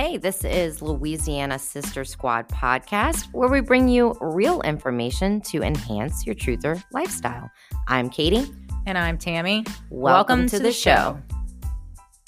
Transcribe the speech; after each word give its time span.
Hey, 0.00 0.16
this 0.16 0.44
is 0.44 0.80
Louisiana 0.80 1.58
Sister 1.58 2.04
Squad 2.04 2.48
podcast, 2.50 3.32
where 3.32 3.48
we 3.48 3.60
bring 3.60 3.88
you 3.88 4.16
real 4.20 4.60
information 4.60 5.40
to 5.40 5.64
enhance 5.64 6.24
your 6.24 6.36
truther 6.36 6.80
lifestyle. 6.92 7.50
I'm 7.88 8.08
Katie. 8.08 8.46
And 8.86 8.96
I'm 8.96 9.18
Tammy. 9.18 9.64
Welcome, 9.90 10.42
Welcome 10.42 10.48
to, 10.50 10.58
to, 10.58 10.62
the, 10.62 10.72
show. 10.72 11.18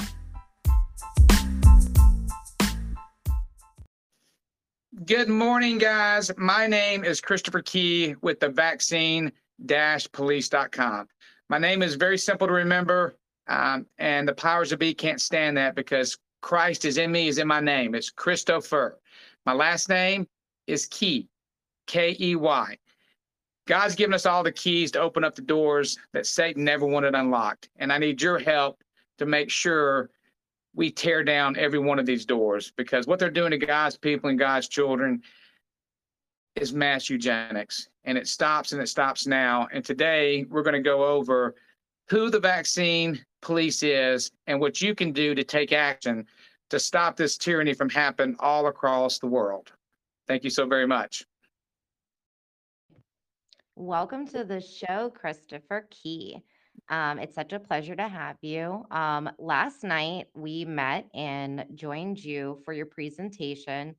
show. 0.00 0.08
Good 5.04 5.28
morning, 5.28 5.78
guys. 5.78 6.32
My 6.36 6.66
name 6.66 7.04
is 7.04 7.20
Christopher 7.20 7.62
Key 7.62 8.16
with 8.20 8.40
the 8.40 8.48
vaccine 8.48 9.30
police.com. 10.12 11.06
My 11.48 11.58
name 11.58 11.82
is 11.84 11.94
very 11.94 12.18
simple 12.18 12.48
to 12.48 12.52
remember, 12.52 13.14
um, 13.46 13.86
and 13.98 14.26
the 14.26 14.34
powers 14.34 14.72
of 14.72 14.80
be 14.80 14.92
can't 14.92 15.20
stand 15.20 15.56
that 15.56 15.76
because 15.76 16.18
Christ 16.40 16.84
is 16.84 16.98
in 16.98 17.12
me, 17.12 17.28
is 17.28 17.38
in 17.38 17.48
my 17.48 17.60
name. 17.60 17.94
It's 17.94 18.10
Christopher. 18.10 18.98
My 19.46 19.52
last 19.52 19.88
name 19.88 20.26
is 20.66 20.86
Key, 20.86 21.28
K 21.86 22.16
E 22.20 22.36
Y. 22.36 22.78
God's 23.66 23.94
given 23.94 24.14
us 24.14 24.26
all 24.26 24.42
the 24.42 24.52
keys 24.52 24.90
to 24.92 25.00
open 25.00 25.22
up 25.22 25.34
the 25.34 25.42
doors 25.42 25.98
that 26.12 26.26
Satan 26.26 26.64
never 26.64 26.86
wanted 26.86 27.14
unlocked. 27.14 27.68
And 27.76 27.92
I 27.92 27.98
need 27.98 28.20
your 28.20 28.38
help 28.38 28.82
to 29.18 29.26
make 29.26 29.50
sure 29.50 30.10
we 30.74 30.90
tear 30.90 31.22
down 31.22 31.56
every 31.56 31.78
one 31.78 31.98
of 31.98 32.06
these 32.06 32.24
doors 32.24 32.72
because 32.76 33.06
what 33.06 33.18
they're 33.18 33.30
doing 33.30 33.50
to 33.50 33.58
God's 33.58 33.96
people 33.96 34.30
and 34.30 34.38
God's 34.38 34.68
children 34.68 35.22
is 36.56 36.72
mass 36.72 37.08
eugenics. 37.10 37.88
And 38.04 38.16
it 38.16 38.26
stops 38.26 38.72
and 38.72 38.80
it 38.80 38.88
stops 38.88 39.26
now. 39.26 39.68
And 39.72 39.84
today 39.84 40.46
we're 40.48 40.62
going 40.62 40.74
to 40.74 40.80
go 40.80 41.04
over 41.04 41.54
who 42.08 42.30
the 42.30 42.40
vaccine 42.40 43.24
police 43.42 43.82
is 43.82 44.30
and 44.46 44.60
what 44.60 44.80
you 44.80 44.94
can 44.94 45.12
do 45.12 45.34
to 45.34 45.44
take 45.44 45.72
action 45.72 46.26
to 46.70 46.78
stop 46.78 47.16
this 47.16 47.36
tyranny 47.36 47.74
from 47.74 47.88
happening 47.88 48.36
all 48.38 48.66
across 48.66 49.18
the 49.18 49.26
world. 49.26 49.72
Thank 50.28 50.44
you 50.44 50.50
so 50.50 50.66
very 50.66 50.86
much. 50.86 51.24
Welcome 53.74 54.26
to 54.28 54.44
the 54.44 54.60
show, 54.60 55.10
Christopher 55.10 55.88
Key. 55.90 56.42
Um, 56.88 57.18
it's 57.18 57.34
such 57.34 57.52
a 57.52 57.58
pleasure 57.58 57.96
to 57.96 58.08
have 58.08 58.36
you. 58.42 58.84
Um, 58.90 59.30
last 59.38 59.84
night 59.84 60.26
we 60.34 60.64
met 60.64 61.06
and 61.14 61.64
joined 61.74 62.22
you 62.22 62.60
for 62.64 62.72
your 62.72 62.86
presentation. 62.86 63.94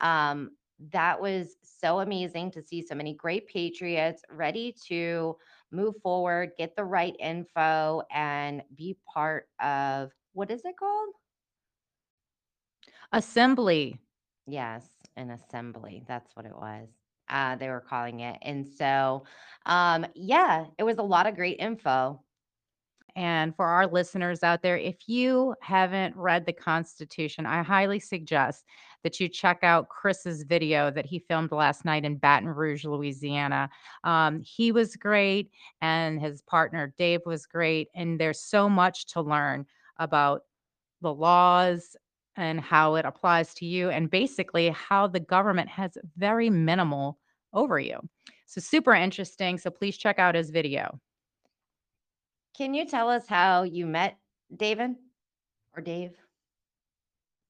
Um, 0.00 0.50
that 0.92 1.20
was 1.20 1.56
so 1.62 2.00
amazing 2.00 2.50
to 2.52 2.62
see 2.62 2.84
so 2.86 2.94
many 2.94 3.14
great 3.14 3.46
patriots 3.46 4.22
ready 4.30 4.74
to 4.88 5.36
move 5.74 5.96
forward, 6.02 6.52
get 6.58 6.76
the 6.76 6.84
right 6.84 7.16
info, 7.20 8.02
and 8.12 8.62
be 8.76 8.96
part 9.12 9.48
of 9.60 10.12
what 10.32 10.50
is 10.50 10.64
it 10.64 10.76
called? 10.78 11.10
Assembly. 13.12 13.98
Yes, 14.46 14.88
an 15.16 15.30
assembly. 15.30 16.04
That's 16.08 16.34
what 16.36 16.46
it 16.46 16.56
was. 16.56 16.88
Uh, 17.28 17.56
they 17.56 17.68
were 17.68 17.80
calling 17.80 18.20
it. 18.20 18.38
And 18.42 18.66
so, 18.66 19.24
um, 19.66 20.06
yeah, 20.14 20.66
it 20.78 20.84
was 20.84 20.98
a 20.98 21.02
lot 21.02 21.26
of 21.26 21.36
great 21.36 21.58
info. 21.58 22.23
And 23.16 23.54
for 23.54 23.66
our 23.66 23.86
listeners 23.86 24.42
out 24.42 24.62
there, 24.62 24.76
if 24.76 25.08
you 25.08 25.54
haven't 25.60 26.16
read 26.16 26.46
the 26.46 26.52
Constitution, 26.52 27.46
I 27.46 27.62
highly 27.62 28.00
suggest 28.00 28.64
that 29.04 29.20
you 29.20 29.28
check 29.28 29.58
out 29.62 29.88
Chris's 29.88 30.42
video 30.42 30.90
that 30.90 31.06
he 31.06 31.20
filmed 31.20 31.52
last 31.52 31.84
night 31.84 32.04
in 32.04 32.16
Baton 32.16 32.48
Rouge, 32.48 32.84
Louisiana. 32.84 33.70
Um, 34.02 34.40
he 34.40 34.72
was 34.72 34.96
great, 34.96 35.50
and 35.80 36.20
his 36.20 36.42
partner 36.42 36.92
Dave 36.98 37.20
was 37.24 37.46
great. 37.46 37.88
And 37.94 38.18
there's 38.18 38.40
so 38.40 38.68
much 38.68 39.06
to 39.08 39.20
learn 39.20 39.66
about 39.98 40.42
the 41.00 41.14
laws 41.14 41.96
and 42.36 42.60
how 42.60 42.96
it 42.96 43.04
applies 43.04 43.54
to 43.54 43.66
you, 43.66 43.90
and 43.90 44.10
basically 44.10 44.70
how 44.70 45.06
the 45.06 45.20
government 45.20 45.68
has 45.68 45.96
very 46.16 46.50
minimal 46.50 47.18
over 47.52 47.78
you. 47.78 48.00
So, 48.46 48.60
super 48.60 48.92
interesting. 48.92 49.56
So, 49.58 49.70
please 49.70 49.96
check 49.96 50.18
out 50.18 50.34
his 50.34 50.50
video. 50.50 50.98
Can 52.56 52.72
you 52.72 52.86
tell 52.86 53.10
us 53.10 53.26
how 53.26 53.64
you 53.64 53.84
met 53.84 54.16
David 54.56 54.94
or 55.76 55.82
Dave? 55.82 56.12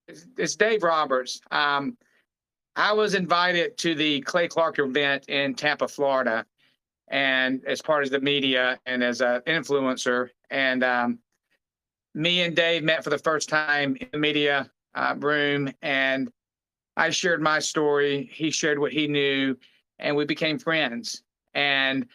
It's, 0.08 0.26
it's 0.38 0.56
Dave 0.56 0.82
Roberts. 0.82 1.40
Um, 1.50 1.96
I 2.76 2.92
was 2.92 3.14
invited 3.14 3.76
to 3.78 3.94
the 3.94 4.22
Clay 4.22 4.48
Clark 4.48 4.78
event 4.78 5.28
in 5.28 5.54
Tampa, 5.54 5.88
Florida, 5.88 6.46
and 7.08 7.62
as 7.66 7.82
part 7.82 8.04
of 8.04 8.10
the 8.10 8.20
media 8.20 8.78
and 8.86 9.04
as 9.04 9.20
an 9.20 9.42
influencer. 9.42 10.30
And 10.50 10.82
um, 10.82 11.18
me 12.14 12.40
and 12.40 12.56
Dave 12.56 12.82
met 12.82 13.04
for 13.04 13.10
the 13.10 13.18
first 13.18 13.48
time 13.48 13.96
in 14.00 14.08
the 14.12 14.18
media 14.18 14.70
uh, 14.94 15.14
room, 15.18 15.70
and 15.82 16.30
I 16.96 17.10
shared 17.10 17.42
my 17.42 17.58
story. 17.58 18.30
He 18.32 18.50
shared 18.50 18.78
what 18.78 18.92
he 18.92 19.06
knew, 19.06 19.56
and 19.98 20.16
we 20.16 20.24
became 20.24 20.58
friends. 20.58 21.22
And 21.54 22.06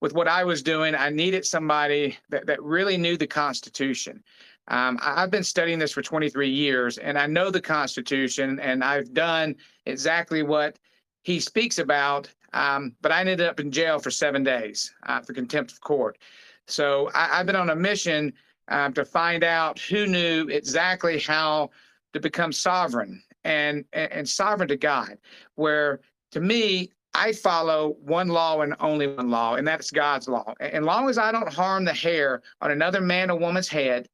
with 0.00 0.14
what 0.14 0.28
I 0.28 0.44
was 0.44 0.62
doing, 0.62 0.94
I 0.94 1.10
needed 1.10 1.44
somebody 1.44 2.16
that, 2.30 2.46
that 2.46 2.62
really 2.62 2.96
knew 2.96 3.16
the 3.16 3.26
Constitution. 3.26 4.22
Um, 4.68 4.98
I've 5.02 5.30
been 5.30 5.44
studying 5.44 5.78
this 5.78 5.92
for 5.92 6.02
23 6.02 6.48
years, 6.48 6.98
and 6.98 7.18
I 7.18 7.26
know 7.26 7.50
the 7.50 7.60
Constitution, 7.60 8.60
and 8.60 8.84
I've 8.84 9.12
done 9.12 9.56
exactly 9.86 10.42
what 10.42 10.78
he 11.22 11.40
speaks 11.40 11.78
about. 11.78 12.32
Um, 12.52 12.94
but 13.00 13.12
I 13.12 13.20
ended 13.20 13.40
up 13.40 13.60
in 13.60 13.70
jail 13.70 13.98
for 13.98 14.10
seven 14.10 14.42
days 14.42 14.92
uh, 15.06 15.20
for 15.20 15.32
contempt 15.32 15.72
of 15.72 15.80
court. 15.80 16.18
So 16.66 17.10
I, 17.14 17.38
have 17.38 17.46
been 17.46 17.56
on 17.56 17.70
a 17.70 17.76
mission 17.76 18.32
uh, 18.68 18.90
to 18.90 19.04
find 19.04 19.44
out 19.44 19.78
who 19.78 20.06
knew 20.06 20.48
exactly 20.48 21.18
how 21.18 21.70
to 22.12 22.20
become 22.20 22.52
sovereign 22.52 23.22
and, 23.44 23.84
and, 23.92 24.12
and 24.12 24.28
sovereign 24.28 24.68
to 24.68 24.76
God. 24.76 25.18
Where 25.54 26.00
to 26.32 26.40
me, 26.40 26.90
I 27.14 27.32
follow 27.32 27.96
one 28.00 28.28
law 28.28 28.60
and 28.60 28.74
only 28.80 29.08
one 29.08 29.30
law, 29.30 29.56
and 29.56 29.66
that's 29.66 29.90
God's 29.90 30.28
law. 30.28 30.54
And 30.60 30.84
long 30.84 31.08
as 31.08 31.18
I 31.18 31.32
don't 31.32 31.52
harm 31.52 31.84
the 31.84 31.92
hair 31.92 32.42
on 32.60 32.70
another 32.70 33.00
man 33.00 33.30
or 33.30 33.38
woman's 33.38 33.68
head, 33.68 34.08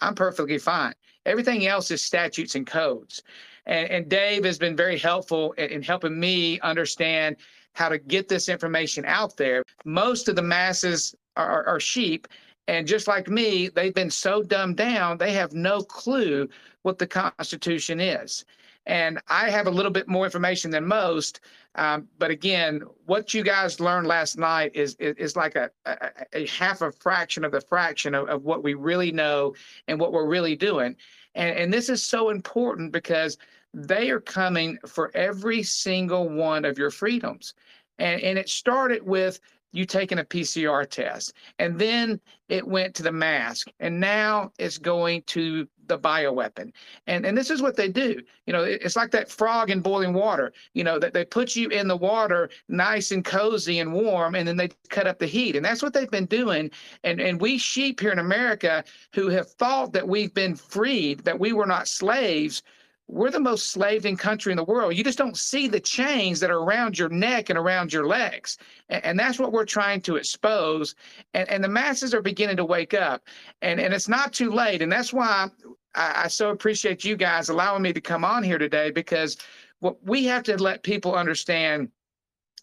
I'm 0.00 0.14
perfectly 0.14 0.58
fine. 0.58 0.94
Everything 1.26 1.66
else 1.66 1.90
is 1.90 2.02
statutes 2.02 2.54
and 2.54 2.66
codes. 2.66 3.22
And, 3.66 3.90
and 3.90 4.08
Dave 4.08 4.44
has 4.44 4.58
been 4.58 4.76
very 4.76 4.98
helpful 4.98 5.52
in, 5.52 5.70
in 5.70 5.82
helping 5.82 6.18
me 6.18 6.58
understand 6.60 7.36
how 7.74 7.88
to 7.88 7.98
get 7.98 8.28
this 8.28 8.48
information 8.48 9.04
out 9.04 9.36
there. 9.36 9.62
Most 9.84 10.28
of 10.28 10.36
the 10.36 10.42
masses 10.42 11.14
are, 11.36 11.64
are 11.64 11.80
sheep. 11.80 12.26
And 12.66 12.86
just 12.86 13.08
like 13.08 13.28
me, 13.28 13.68
they've 13.68 13.94
been 13.94 14.10
so 14.10 14.42
dumbed 14.42 14.76
down, 14.76 15.18
they 15.18 15.32
have 15.32 15.52
no 15.52 15.82
clue 15.82 16.48
what 16.82 16.98
the 16.98 17.06
Constitution 17.06 18.00
is. 18.00 18.44
And 18.86 19.20
I 19.28 19.50
have 19.50 19.66
a 19.66 19.70
little 19.70 19.92
bit 19.92 20.08
more 20.08 20.24
information 20.24 20.70
than 20.70 20.86
most. 20.86 21.40
Um, 21.76 22.08
but 22.18 22.30
again, 22.30 22.82
what 23.06 23.32
you 23.34 23.42
guys 23.42 23.78
learned 23.78 24.06
last 24.06 24.38
night 24.38 24.72
is 24.74 24.96
is, 24.96 25.14
is 25.16 25.36
like 25.36 25.54
a, 25.54 25.70
a, 25.84 26.10
a, 26.32 26.46
half 26.46 26.82
a 26.82 26.90
fraction 26.90 27.44
of 27.44 27.52
the 27.52 27.60
fraction 27.60 28.14
of, 28.14 28.28
of 28.28 28.42
what 28.42 28.64
we 28.64 28.74
really 28.74 29.12
know 29.12 29.54
and 29.86 30.00
what 30.00 30.12
we're 30.12 30.26
really 30.26 30.56
doing. 30.56 30.96
And, 31.34 31.56
and 31.56 31.72
this 31.72 31.88
is 31.88 32.02
so 32.02 32.30
important 32.30 32.92
because 32.92 33.38
they 33.72 34.10
are 34.10 34.20
coming 34.20 34.78
for 34.86 35.12
every 35.14 35.62
single 35.62 36.28
one 36.28 36.64
of 36.64 36.76
your 36.76 36.90
freedoms. 36.90 37.54
And, 37.98 38.20
and 38.22 38.38
it 38.38 38.48
started 38.48 39.02
with 39.06 39.38
you 39.72 39.84
taking 39.84 40.18
a 40.18 40.24
PCR 40.24 40.88
test. 40.88 41.32
And 41.58 41.78
then 41.78 42.20
it 42.48 42.66
went 42.66 42.94
to 42.96 43.02
the 43.02 43.12
mask. 43.12 43.68
And 43.78 44.00
now 44.00 44.52
it's 44.58 44.78
going 44.78 45.22
to 45.28 45.68
the 45.90 45.98
bioweapon. 45.98 46.72
And 47.06 47.26
and 47.26 47.36
this 47.36 47.50
is 47.50 47.60
what 47.60 47.76
they 47.76 47.88
do. 47.88 48.22
You 48.46 48.52
know, 48.52 48.62
it's 48.62 48.96
like 48.96 49.10
that 49.10 49.28
frog 49.28 49.70
in 49.70 49.80
boiling 49.80 50.14
water. 50.14 50.52
You 50.72 50.84
know, 50.84 50.98
that 50.98 51.12
they 51.12 51.24
put 51.24 51.56
you 51.56 51.68
in 51.68 51.88
the 51.88 51.96
water 51.96 52.48
nice 52.68 53.10
and 53.10 53.24
cozy 53.24 53.80
and 53.80 53.92
warm, 53.92 54.34
and 54.36 54.46
then 54.48 54.56
they 54.56 54.70
cut 54.88 55.06
up 55.06 55.18
the 55.18 55.26
heat. 55.26 55.56
And 55.56 55.64
that's 55.64 55.82
what 55.82 55.92
they've 55.92 56.10
been 56.10 56.26
doing. 56.26 56.70
And 57.04 57.20
and 57.20 57.40
we 57.40 57.58
sheep 57.58 58.00
here 58.00 58.12
in 58.12 58.20
America 58.20 58.84
who 59.12 59.28
have 59.28 59.50
thought 59.50 59.92
that 59.92 60.08
we've 60.08 60.32
been 60.32 60.54
freed, 60.54 61.20
that 61.24 61.38
we 61.38 61.52
were 61.52 61.66
not 61.66 61.88
slaves, 61.88 62.62
we're 63.10 63.30
the 63.30 63.40
most 63.40 63.70
slaved 63.70 64.06
in 64.06 64.16
country 64.16 64.52
in 64.52 64.56
the 64.56 64.64
world. 64.64 64.94
You 64.94 65.02
just 65.02 65.18
don't 65.18 65.36
see 65.36 65.66
the 65.66 65.80
chains 65.80 66.38
that 66.40 66.50
are 66.50 66.60
around 66.60 66.96
your 66.96 67.08
neck 67.08 67.50
and 67.50 67.58
around 67.58 67.92
your 67.92 68.06
legs. 68.06 68.56
And, 68.88 69.04
and 69.04 69.18
that's 69.18 69.38
what 69.38 69.52
we're 69.52 69.64
trying 69.64 70.00
to 70.02 70.14
expose. 70.14 70.94
And, 71.34 71.48
and 71.50 71.62
the 71.62 71.68
masses 71.68 72.14
are 72.14 72.22
beginning 72.22 72.56
to 72.58 72.64
wake 72.64 72.94
up. 72.94 73.24
And, 73.62 73.80
and 73.80 73.92
it's 73.92 74.08
not 74.08 74.32
too 74.32 74.50
late. 74.50 74.80
And 74.80 74.92
that's 74.92 75.12
why 75.12 75.48
I, 75.96 76.22
I 76.24 76.28
so 76.28 76.50
appreciate 76.50 77.04
you 77.04 77.16
guys 77.16 77.48
allowing 77.48 77.82
me 77.82 77.92
to 77.92 78.00
come 78.00 78.24
on 78.24 78.44
here 78.44 78.58
today 78.58 78.92
because 78.92 79.36
what 79.80 79.96
we 80.04 80.24
have 80.26 80.44
to 80.44 80.62
let 80.62 80.84
people 80.84 81.14
understand 81.14 81.90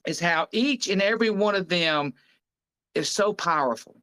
is 0.07 0.17
how 0.17 0.47
each 0.53 0.87
and 0.87 1.01
every 1.01 1.29
one 1.29 1.55
of 1.55 1.67
them 1.67 2.13
is 2.95 3.09
so 3.09 3.33
powerful 3.33 4.01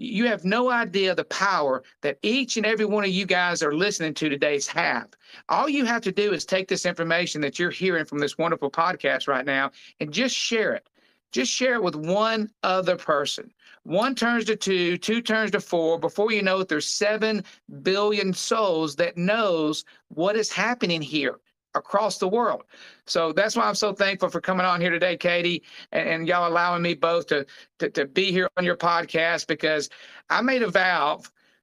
you 0.00 0.26
have 0.26 0.44
no 0.44 0.70
idea 0.70 1.14
the 1.14 1.24
power 1.24 1.82
that 2.00 2.18
each 2.22 2.56
and 2.56 2.64
every 2.64 2.86
one 2.86 3.04
of 3.04 3.10
you 3.10 3.26
guys 3.26 3.62
are 3.62 3.74
listening 3.74 4.14
to 4.14 4.30
today's 4.30 4.66
have. 4.66 5.08
All 5.50 5.68
you 5.68 5.84
have 5.84 6.02
to 6.02 6.12
do 6.12 6.32
is 6.32 6.44
take 6.46 6.68
this 6.68 6.86
information 6.86 7.40
that 7.42 7.58
you're 7.58 7.70
hearing 7.70 8.06
from 8.06 8.18
this 8.18 8.38
wonderful 8.38 8.70
podcast 8.70 9.28
right 9.28 9.44
now 9.44 9.72
and 10.00 10.12
just 10.12 10.34
share 10.34 10.72
it. 10.74 10.88
just 11.32 11.52
share 11.52 11.74
it 11.74 11.82
with 11.82 11.94
one 11.94 12.50
other 12.62 12.96
person. 12.96 13.52
One 13.84 14.14
turns 14.14 14.46
to 14.46 14.56
two, 14.56 14.96
two 14.98 15.20
turns 15.22 15.50
to 15.52 15.60
four. 15.60 15.98
Before 15.98 16.32
you 16.32 16.42
know 16.42 16.60
it, 16.60 16.68
there's 16.68 16.86
seven 16.86 17.44
billion 17.82 18.32
souls 18.32 18.96
that 18.96 19.16
knows 19.16 19.84
what 20.08 20.36
is 20.36 20.50
happening 20.50 21.02
here 21.02 21.36
across 21.74 22.18
the 22.18 22.28
world. 22.28 22.64
So 23.06 23.32
that's 23.32 23.56
why 23.56 23.64
I'm 23.64 23.74
so 23.74 23.92
thankful 23.92 24.28
for 24.28 24.40
coming 24.40 24.66
on 24.66 24.80
here 24.80 24.90
today, 24.90 25.16
Katie, 25.16 25.62
and, 25.92 26.08
and 26.08 26.28
y'all 26.28 26.48
allowing 26.50 26.82
me 26.82 26.94
both 26.94 27.26
to, 27.28 27.46
to 27.78 27.90
to 27.90 28.06
be 28.06 28.32
here 28.32 28.48
on 28.56 28.64
your 28.64 28.76
podcast 28.76 29.46
because 29.46 29.88
I 30.28 30.40
made 30.42 30.62
a 30.62 30.70
vow 30.70 31.22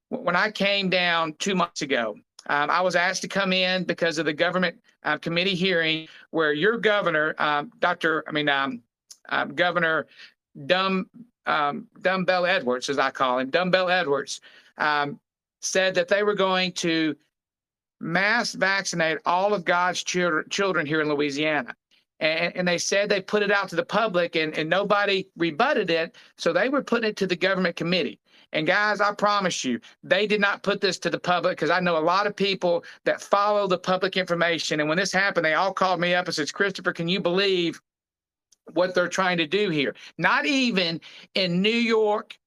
when 0.09 0.35
I 0.35 0.51
came 0.51 0.89
down 0.89 1.33
two 1.39 1.55
months 1.55 1.81
ago. 1.81 2.15
Um, 2.49 2.69
I 2.69 2.81
was 2.81 2.95
asked 2.95 3.21
to 3.23 3.27
come 3.27 3.51
in 3.51 3.83
because 3.83 4.17
of 4.17 4.25
the 4.25 4.33
government 4.33 4.79
uh, 5.03 5.17
committee 5.17 5.55
hearing 5.55 6.07
where 6.31 6.53
your 6.53 6.77
governor, 6.77 7.35
um, 7.39 7.71
Dr. 7.79 8.23
I 8.27 8.31
mean, 8.31 8.47
um, 8.47 8.81
um, 9.29 9.53
Governor 9.53 10.07
Dumb 10.65 11.09
um, 11.45 11.87
Dumbbell 12.01 12.45
Edwards, 12.45 12.89
as 12.89 12.99
I 12.99 13.09
call 13.09 13.39
him, 13.39 13.49
Dumbbell 13.49 13.89
Edwards, 13.89 14.41
um, 14.77 15.19
said 15.61 15.95
that 15.95 16.07
they 16.07 16.23
were 16.23 16.33
going 16.33 16.73
to 16.73 17.15
mass 17.99 18.53
vaccinate 18.53 19.19
all 19.25 19.53
of 19.53 19.65
God's 19.65 20.03
children, 20.03 20.85
here 20.85 21.01
in 21.01 21.09
Louisiana. 21.09 21.75
And, 22.19 22.55
and 22.55 22.67
they 22.67 22.77
said 22.77 23.09
they 23.09 23.21
put 23.21 23.43
it 23.43 23.51
out 23.51 23.69
to 23.69 23.75
the 23.75 23.85
public 23.85 24.35
and, 24.35 24.57
and 24.57 24.69
nobody 24.69 25.27
rebutted 25.37 25.89
it. 25.89 26.15
So 26.37 26.51
they 26.51 26.69
were 26.69 26.81
putting 26.83 27.09
it 27.09 27.17
to 27.17 27.27
the 27.27 27.35
government 27.35 27.75
committee. 27.75 28.19
And 28.53 28.65
guys, 28.65 29.01
I 29.01 29.13
promise 29.13 29.63
you, 29.63 29.79
they 30.03 30.25
did 30.25 30.39
not 30.39 30.63
put 30.63 30.79
this 30.79 30.97
to 30.99 31.09
the 31.09 31.19
public 31.19 31.57
because 31.57 31.69
I 31.69 31.79
know 31.79 31.97
a 31.97 31.99
lot 31.99 32.27
of 32.27 32.35
people 32.35 32.85
that 33.03 33.21
follow 33.21 33.67
the 33.67 33.77
public 33.77 34.15
information. 34.15 34.79
And 34.79 34.87
when 34.87 34.97
this 34.97 35.11
happened, 35.11 35.45
they 35.45 35.53
all 35.53 35.73
called 35.73 35.99
me 35.99 36.15
up 36.15 36.25
and 36.25 36.33
said, 36.33 36.53
Christopher, 36.53 36.93
can 36.93 37.07
you 37.07 37.19
believe 37.19 37.79
what 38.73 38.95
they're 38.95 39.09
trying 39.09 39.37
to 39.37 39.47
do 39.47 39.69
here? 39.69 39.95
Not 40.17 40.45
even 40.45 41.01
in 41.35 41.61
New 41.61 41.69
York 41.69 42.37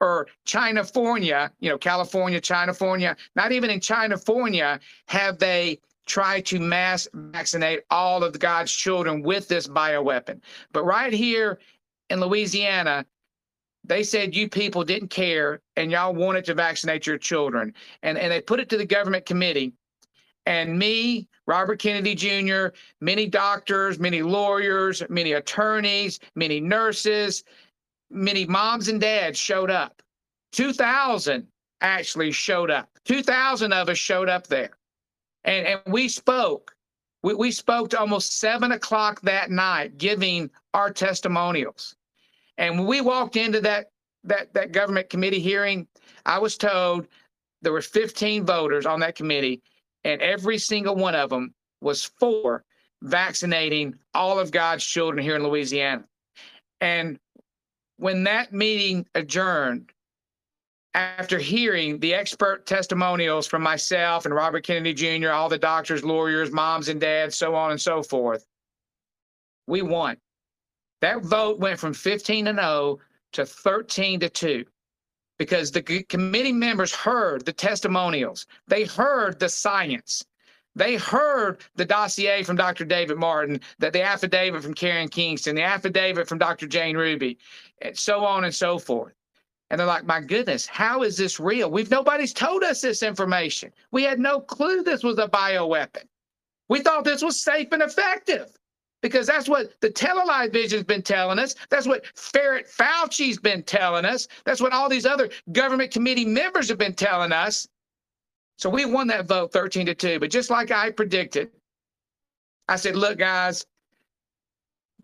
or 0.00 0.26
Chinafornia, 0.44 1.50
you 1.60 1.70
know, 1.70 1.78
California, 1.78 2.40
Chinafornia, 2.40 3.16
not 3.34 3.52
even 3.52 3.70
in 3.70 3.80
Chinafornia 3.80 4.80
have 5.06 5.38
they 5.38 5.78
tried 6.06 6.46
to 6.46 6.60
mass 6.60 7.08
vaccinate 7.12 7.80
all 7.90 8.22
of 8.22 8.38
God's 8.38 8.72
children 8.72 9.22
with 9.22 9.48
this 9.48 9.66
bioweapon. 9.66 10.40
But 10.72 10.84
right 10.84 11.12
here 11.12 11.58
in 12.10 12.20
Louisiana, 12.20 13.04
they 13.84 14.02
said 14.02 14.34
you 14.34 14.48
people 14.48 14.84
didn't 14.84 15.08
care 15.08 15.60
and 15.76 15.90
y'all 15.90 16.14
wanted 16.14 16.44
to 16.46 16.54
vaccinate 16.54 17.06
your 17.06 17.18
children. 17.18 17.74
And, 18.02 18.18
and 18.18 18.32
they 18.32 18.40
put 18.40 18.60
it 18.60 18.68
to 18.70 18.76
the 18.76 18.86
government 18.86 19.26
committee. 19.26 19.72
And 20.44 20.78
me, 20.78 21.28
Robert 21.46 21.80
Kennedy 21.80 22.14
Jr., 22.14 22.68
many 23.00 23.26
doctors, 23.26 23.98
many 23.98 24.22
lawyers, 24.22 25.02
many 25.08 25.32
attorneys, 25.32 26.20
many 26.36 26.60
nurses, 26.60 27.42
many 28.10 28.46
moms 28.46 28.88
and 28.88 29.00
dads 29.00 29.38
showed 29.38 29.70
up. 29.70 30.02
2,000 30.52 31.46
actually 31.80 32.32
showed 32.32 32.70
up. 32.70 32.88
2,000 33.04 33.72
of 33.72 33.88
us 33.88 33.98
showed 33.98 34.28
up 34.28 34.46
there. 34.46 34.70
And, 35.44 35.66
and 35.66 35.80
we 35.86 36.08
spoke. 36.08 36.74
We, 37.22 37.34
we 37.34 37.50
spoke 37.50 37.90
to 37.90 38.00
almost 38.00 38.38
seven 38.38 38.72
o'clock 38.72 39.20
that 39.22 39.50
night, 39.50 39.98
giving 39.98 40.50
our 40.74 40.90
testimonials. 40.90 41.94
And 42.58 42.78
when 42.78 42.86
we 42.86 43.00
walked 43.00 43.36
into 43.36 43.60
that 43.62 43.90
that 44.24 44.52
that 44.54 44.72
government 44.72 45.08
committee 45.08 45.40
hearing, 45.40 45.86
I 46.24 46.38
was 46.38 46.56
told 46.56 47.06
there 47.62 47.72
were 47.72 47.82
15 47.82 48.44
voters 48.44 48.86
on 48.86 49.00
that 49.00 49.14
committee, 49.14 49.62
and 50.04 50.20
every 50.20 50.58
single 50.58 50.96
one 50.96 51.14
of 51.14 51.30
them 51.30 51.54
was 51.80 52.04
for 52.18 52.64
vaccinating 53.02 53.94
all 54.14 54.38
of 54.38 54.50
God's 54.50 54.84
children 54.84 55.22
here 55.22 55.36
in 55.36 55.42
Louisiana. 55.42 56.04
And 56.80 57.18
when 57.96 58.24
that 58.24 58.52
meeting 58.52 59.06
adjourned, 59.14 59.92
after 60.94 61.38
hearing 61.38 61.98
the 62.00 62.14
expert 62.14 62.64
testimonials 62.64 63.46
from 63.46 63.62
myself 63.62 64.24
and 64.24 64.34
Robert 64.34 64.64
Kennedy 64.64 64.94
Jr., 64.94 65.30
all 65.30 65.50
the 65.50 65.58
doctors, 65.58 66.02
lawyers, 66.02 66.50
moms 66.50 66.88
and 66.88 66.98
dads, 66.98 67.36
so 67.36 67.54
on 67.54 67.70
and 67.70 67.80
so 67.80 68.02
forth, 68.02 68.46
we 69.66 69.82
won. 69.82 70.16
That 71.02 71.22
vote 71.22 71.58
went 71.58 71.78
from 71.78 71.92
15 71.92 72.46
to 72.46 72.54
0 72.54 72.98
to 73.32 73.44
13 73.44 74.20
to 74.20 74.30
2 74.30 74.64
because 75.38 75.70
the 75.70 75.82
committee 76.08 76.52
members 76.52 76.94
heard 76.94 77.44
the 77.44 77.52
testimonials, 77.52 78.46
they 78.66 78.84
heard 78.84 79.38
the 79.38 79.50
science. 79.50 80.24
They 80.76 80.96
heard 80.96 81.62
the 81.74 81.86
dossier 81.86 82.42
from 82.42 82.56
Dr. 82.56 82.84
David 82.84 83.16
Martin, 83.16 83.60
that 83.78 83.94
the 83.94 84.02
affidavit 84.02 84.62
from 84.62 84.74
Karen 84.74 85.08
Kingston, 85.08 85.56
the 85.56 85.62
affidavit 85.62 86.28
from 86.28 86.38
Dr. 86.38 86.66
Jane 86.66 86.96
Ruby, 86.96 87.38
and 87.80 87.98
so 87.98 88.24
on 88.24 88.44
and 88.44 88.54
so 88.54 88.78
forth. 88.78 89.14
And 89.70 89.80
they're 89.80 89.86
like, 89.86 90.04
my 90.04 90.20
goodness, 90.20 90.66
how 90.66 91.02
is 91.02 91.16
this 91.16 91.40
real? 91.40 91.70
We've 91.70 91.90
nobody's 91.90 92.34
told 92.34 92.62
us 92.62 92.82
this 92.82 93.02
information. 93.02 93.72
We 93.90 94.04
had 94.04 94.20
no 94.20 94.38
clue 94.38 94.82
this 94.82 95.02
was 95.02 95.18
a 95.18 95.26
bioweapon. 95.26 96.04
We 96.68 96.80
thought 96.80 97.04
this 97.04 97.22
was 97.22 97.40
safe 97.40 97.72
and 97.72 97.82
effective 97.82 98.56
because 99.02 99.26
that's 99.26 99.48
what 99.48 99.80
the 99.80 99.90
television's 99.90 100.84
been 100.84 101.02
telling 101.02 101.38
us. 101.38 101.54
That's 101.70 101.86
what 101.86 102.06
Ferret 102.16 102.68
Fauci's 102.68 103.38
been 103.38 103.62
telling 103.62 104.04
us. 104.04 104.28
That's 104.44 104.60
what 104.60 104.72
all 104.72 104.88
these 104.88 105.06
other 105.06 105.30
government 105.52 105.90
committee 105.90 106.24
members 106.24 106.68
have 106.68 106.78
been 106.78 106.94
telling 106.94 107.32
us. 107.32 107.66
So 108.58 108.70
we 108.70 108.84
won 108.84 109.06
that 109.08 109.26
vote 109.26 109.52
13 109.52 109.86
to 109.86 109.94
2. 109.94 110.20
But 110.20 110.30
just 110.30 110.50
like 110.50 110.70
I 110.70 110.90
predicted, 110.90 111.50
I 112.68 112.76
said, 112.76 112.96
look, 112.96 113.18
guys, 113.18 113.64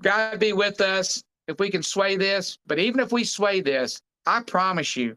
God 0.01 0.41
be 0.41 0.53
with 0.53 0.81
us 0.81 1.23
if 1.49 1.59
we 1.61 1.71
can 1.71 1.83
sway 1.83 2.17
this. 2.17 2.59
But 2.67 2.79
even 2.79 3.01
if 3.01 3.13
we 3.13 3.25
sway 3.25 3.61
this, 3.61 4.01
I 4.27 4.41
promise 4.41 4.97
you, 4.97 5.17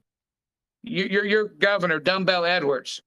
your, 0.84 1.26
your 1.26 1.46
governor, 1.46 2.00
Dumbbell 2.00 2.46
Edwards, 2.46 3.02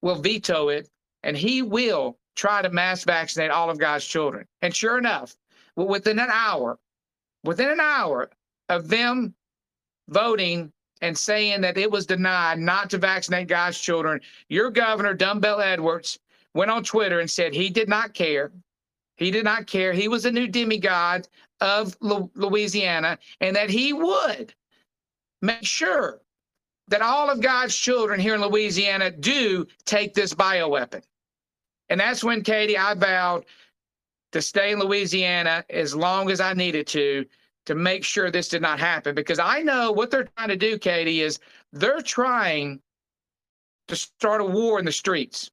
will 0.00 0.16
veto 0.16 0.68
it 0.68 0.88
and 1.22 1.36
he 1.36 1.62
will 1.62 2.18
try 2.34 2.62
to 2.62 2.70
mass 2.70 3.04
vaccinate 3.04 3.50
all 3.50 3.70
of 3.70 3.78
God's 3.78 4.04
children. 4.04 4.46
And 4.62 4.74
sure 4.74 4.98
enough, 4.98 5.36
within 5.76 6.18
an 6.18 6.30
hour, 6.30 6.78
within 7.44 7.68
an 7.68 7.80
hour 7.80 8.30
of 8.68 8.88
them 8.88 9.34
voting 10.08 10.72
and 11.02 11.18
saying 11.18 11.60
that 11.60 11.76
it 11.76 11.90
was 11.90 12.06
denied 12.06 12.58
not 12.58 12.88
to 12.90 12.98
vaccinate 12.98 13.48
God's 13.48 13.78
children, 13.78 14.20
your 14.48 14.70
governor, 14.70 15.12
Dumbbell 15.12 15.60
Edwards, 15.60 16.18
went 16.54 16.70
on 16.70 16.84
Twitter 16.84 17.20
and 17.20 17.30
said 17.30 17.52
he 17.52 17.68
did 17.68 17.88
not 17.88 18.14
care. 18.14 18.52
He 19.16 19.30
did 19.30 19.44
not 19.44 19.66
care. 19.66 19.92
He 19.92 20.08
was 20.08 20.24
a 20.24 20.32
new 20.32 20.46
demigod 20.46 21.28
of 21.60 21.96
Louisiana 22.00 23.18
and 23.40 23.54
that 23.54 23.68
he 23.68 23.92
would 23.92 24.54
make 25.42 25.64
sure 25.64 26.20
that 26.88 27.02
all 27.02 27.30
of 27.30 27.40
God's 27.40 27.76
children 27.76 28.20
here 28.20 28.34
in 28.34 28.42
Louisiana 28.42 29.10
do 29.10 29.66
take 29.84 30.14
this 30.14 30.34
bioweapon. 30.34 31.02
And 31.88 32.00
that's 32.00 32.24
when, 32.24 32.42
Katie, 32.42 32.78
I 32.78 32.94
vowed 32.94 33.44
to 34.32 34.40
stay 34.40 34.72
in 34.72 34.78
Louisiana 34.78 35.64
as 35.68 35.94
long 35.94 36.30
as 36.30 36.40
I 36.40 36.54
needed 36.54 36.86
to 36.88 37.26
to 37.66 37.74
make 37.74 38.04
sure 38.04 38.30
this 38.30 38.48
did 38.48 38.62
not 38.62 38.78
happen 38.78 39.14
because 39.14 39.38
I 39.38 39.62
know 39.62 39.92
what 39.92 40.10
they're 40.10 40.28
trying 40.36 40.48
to 40.48 40.56
do, 40.56 40.78
Katie, 40.78 41.20
is 41.20 41.38
they're 41.72 42.02
trying 42.02 42.80
to 43.88 43.96
start 43.96 44.40
a 44.40 44.44
war 44.44 44.78
in 44.78 44.84
the 44.84 44.92
streets 44.92 45.50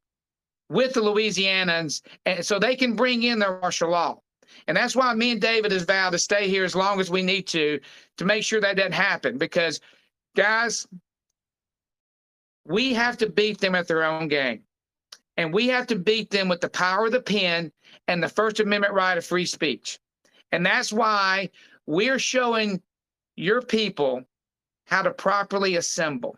with 0.70 0.94
the 0.94 1.01
Louisianans 1.01 2.01
and 2.25 2.46
so 2.46 2.60
they 2.60 2.75
can 2.75 2.96
bring 2.96 3.24
in 3.24 3.39
their 3.39 3.60
martial 3.60 3.89
law. 3.89 4.20
And 4.68 4.75
that's 4.75 4.96
why 4.96 5.13
me 5.13 5.32
and 5.32 5.42
David 5.42 5.72
has 5.72 5.84
vowed 5.84 6.12
to 6.12 6.20
stay 6.20 6.48
here 6.48 6.63
as 6.63 6.75
long 6.75 7.00
as 7.00 7.10
we 7.10 7.22
need 7.22 7.48
to 7.48 7.80
to 8.18 8.25
make 8.25 8.44
sure 8.44 8.62
that 8.62 8.78
doesn't 8.78 8.92
happen 8.92 9.38
because 9.38 9.80
guys, 10.36 10.88
we 12.66 12.94
have 12.94 13.18
to 13.18 13.30
beat 13.30 13.60
them 13.60 13.75
at 13.75 13.88
their 13.88 14.04
own 14.04 14.28
game. 14.28 14.62
And 15.38 15.54
we 15.54 15.68
have 15.70 15.88
to 15.88 15.96
beat 15.96 16.30
them 16.30 16.50
with 16.50 16.60
the 16.60 16.70
power 16.70 17.06
of 17.06 17.13
the 17.13 17.22
pen 17.22 17.72
and 18.08 18.22
the 18.22 18.28
First 18.28 18.60
Amendment 18.60 18.94
right 18.94 19.18
of 19.18 19.25
free 19.25 19.46
speech. 19.46 20.00
And 20.51 20.66
that's 20.66 20.92
why 20.92 21.50
we're 21.89 22.19
showing 22.19 22.79
your 23.36 23.63
people 23.63 24.24
how 24.86 25.01
to 25.01 25.10
properly 25.10 25.77
assemble. 25.77 26.38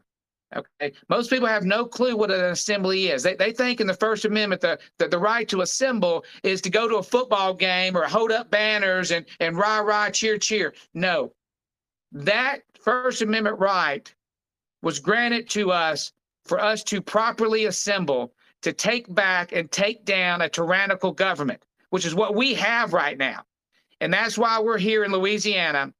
Okay. 0.56 0.94
Most 1.10 1.30
people 1.30 1.48
have 1.48 1.66
no 1.66 1.86
clue 1.86 2.16
what 2.16 2.32
an 2.32 2.46
assembly 2.46 3.10
is. 3.10 3.22
They, 3.22 3.36
they 3.36 3.52
think 3.52 3.82
in 3.82 3.88
the 3.88 3.94
First 3.94 4.24
Amendment 4.24 4.62
that 4.62 4.80
the, 4.98 5.10
the 5.10 5.20
right 5.20 5.48
to 5.50 5.60
assemble 5.60 6.24
is 6.44 6.62
to 6.62 6.70
go 6.70 6.88
to 6.88 6.98
a 6.98 7.04
football 7.04 7.54
game 7.54 7.98
or 7.98 8.06
hold 8.06 8.32
up 8.32 8.50
banners 8.50 9.12
and, 9.12 9.26
and 9.42 9.58
rah, 9.58 9.80
rah, 9.80 10.10
cheer, 10.10 10.38
cheer. 10.38 10.74
No. 10.94 11.34
That 12.14 12.60
First 12.82 13.22
Amendment 13.22 13.60
right 13.60 14.14
was 14.82 15.00
granted 15.00 15.50
to 15.50 15.72
us 15.72 16.14
for 16.46 16.62
us 16.62 16.82
to 16.86 17.02
properly 17.02 17.66
assemble 17.66 18.34
to 18.62 18.72
take 18.72 19.14
back 19.14 19.52
and 19.52 19.70
take 19.70 20.06
down 20.06 20.42
a 20.42 20.50
tyrannical 20.50 21.12
government, 21.12 21.66
which 21.90 22.06
is 22.06 22.16
what 22.16 22.36
we 22.36 22.54
have 22.54 22.94
right 22.94 23.18
now. 23.18 23.44
And 24.02 24.12
that's 24.12 24.38
why 24.38 24.60
we're 24.60 24.80
here 24.80 25.04
in 25.04 25.12
Louisiana 25.12 25.94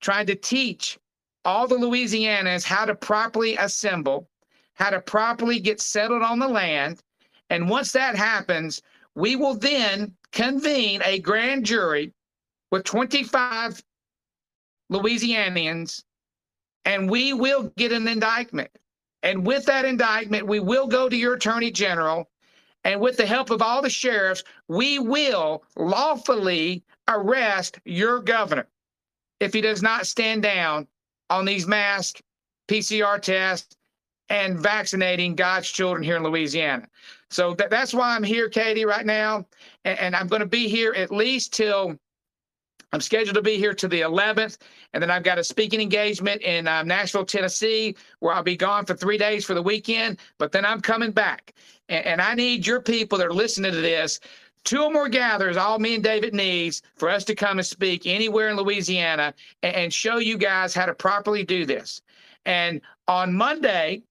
trying 0.00 0.26
to 0.26 0.34
teach 0.34 0.98
all 1.44 1.68
the 1.68 1.76
Louisianans 1.76 2.64
how 2.64 2.86
to 2.86 2.94
properly 2.94 3.56
assemble, 3.56 4.28
how 4.74 4.90
to 4.90 5.00
properly 5.00 5.60
get 5.60 5.80
settled 5.80 6.22
on 6.22 6.38
the 6.38 6.48
land. 6.48 7.02
And 7.50 7.68
once 7.68 7.92
that 7.92 8.16
happens, 8.16 8.80
we 9.14 9.36
will 9.36 9.54
then 9.54 10.14
convene 10.32 11.02
a 11.04 11.18
grand 11.20 11.66
jury 11.66 12.12
with 12.70 12.84
25 12.84 13.84
Louisianians, 14.90 16.02
and 16.86 17.10
we 17.10 17.34
will 17.34 17.70
get 17.76 17.92
an 17.92 18.08
indictment. 18.08 18.70
And 19.22 19.46
with 19.46 19.66
that 19.66 19.84
indictment, 19.84 20.46
we 20.46 20.60
will 20.60 20.86
go 20.86 21.08
to 21.08 21.16
your 21.16 21.34
attorney 21.34 21.70
general. 21.70 22.30
And 22.84 23.00
with 23.00 23.16
the 23.16 23.26
help 23.26 23.50
of 23.50 23.62
all 23.62 23.80
the 23.80 23.90
sheriffs, 23.90 24.44
we 24.68 24.98
will 24.98 25.62
lawfully 25.76 26.84
arrest 27.08 27.78
your 27.84 28.20
governor 28.20 28.66
if 29.40 29.52
he 29.52 29.60
does 29.60 29.82
not 29.82 30.06
stand 30.06 30.42
down 30.42 30.86
on 31.30 31.44
these 31.44 31.66
mask 31.66 32.20
PCR 32.68 33.20
tests 33.20 33.76
and 34.30 34.58
vaccinating 34.58 35.34
God's 35.34 35.70
children 35.70 36.02
here 36.02 36.16
in 36.16 36.22
Louisiana. 36.22 36.88
So 37.30 37.54
tha- 37.54 37.68
that's 37.70 37.92
why 37.92 38.14
I'm 38.14 38.22
here, 38.22 38.48
Katie, 38.48 38.84
right 38.84 39.04
now. 39.04 39.46
And, 39.84 39.98
and 39.98 40.16
I'm 40.16 40.28
going 40.28 40.40
to 40.40 40.46
be 40.46 40.68
here 40.68 40.94
at 40.94 41.10
least 41.10 41.52
till 41.52 41.98
I'm 42.92 43.00
scheduled 43.00 43.34
to 43.34 43.42
be 43.42 43.56
here 43.56 43.74
to 43.74 43.88
the 43.88 44.02
11th. 44.02 44.58
And 44.92 45.02
then 45.02 45.10
I've 45.10 45.24
got 45.24 45.38
a 45.38 45.44
speaking 45.44 45.80
engagement 45.80 46.42
in 46.42 46.68
um, 46.68 46.86
Nashville, 46.86 47.24
Tennessee, 47.24 47.96
where 48.20 48.32
I'll 48.32 48.42
be 48.42 48.56
gone 48.56 48.86
for 48.86 48.94
three 48.94 49.18
days 49.18 49.44
for 49.44 49.54
the 49.54 49.62
weekend. 49.62 50.18
But 50.38 50.52
then 50.52 50.64
I'm 50.64 50.80
coming 50.80 51.10
back. 51.10 51.54
And, 51.88 52.06
and 52.06 52.22
I 52.22 52.34
need 52.34 52.66
your 52.66 52.80
people 52.80 53.18
that 53.18 53.26
are 53.26 53.32
listening 53.32 53.72
to 53.72 53.80
this. 53.80 54.20
Two 54.64 54.82
or 54.82 54.90
more 54.90 55.08
gatherers, 55.08 55.58
all 55.58 55.78
me 55.78 55.94
and 55.94 56.02
David 56.02 56.34
needs 56.34 56.82
for 56.96 57.10
us 57.10 57.24
to 57.24 57.34
come 57.34 57.58
and 57.58 57.66
speak 57.66 58.06
anywhere 58.06 58.48
in 58.48 58.56
Louisiana 58.56 59.34
and, 59.62 59.76
and 59.76 59.92
show 59.92 60.16
you 60.16 60.38
guys 60.38 60.74
how 60.74 60.86
to 60.86 60.94
properly 60.94 61.44
do 61.44 61.66
this. 61.66 62.00
And 62.46 62.80
on 63.06 63.34
Monday, 63.34 64.02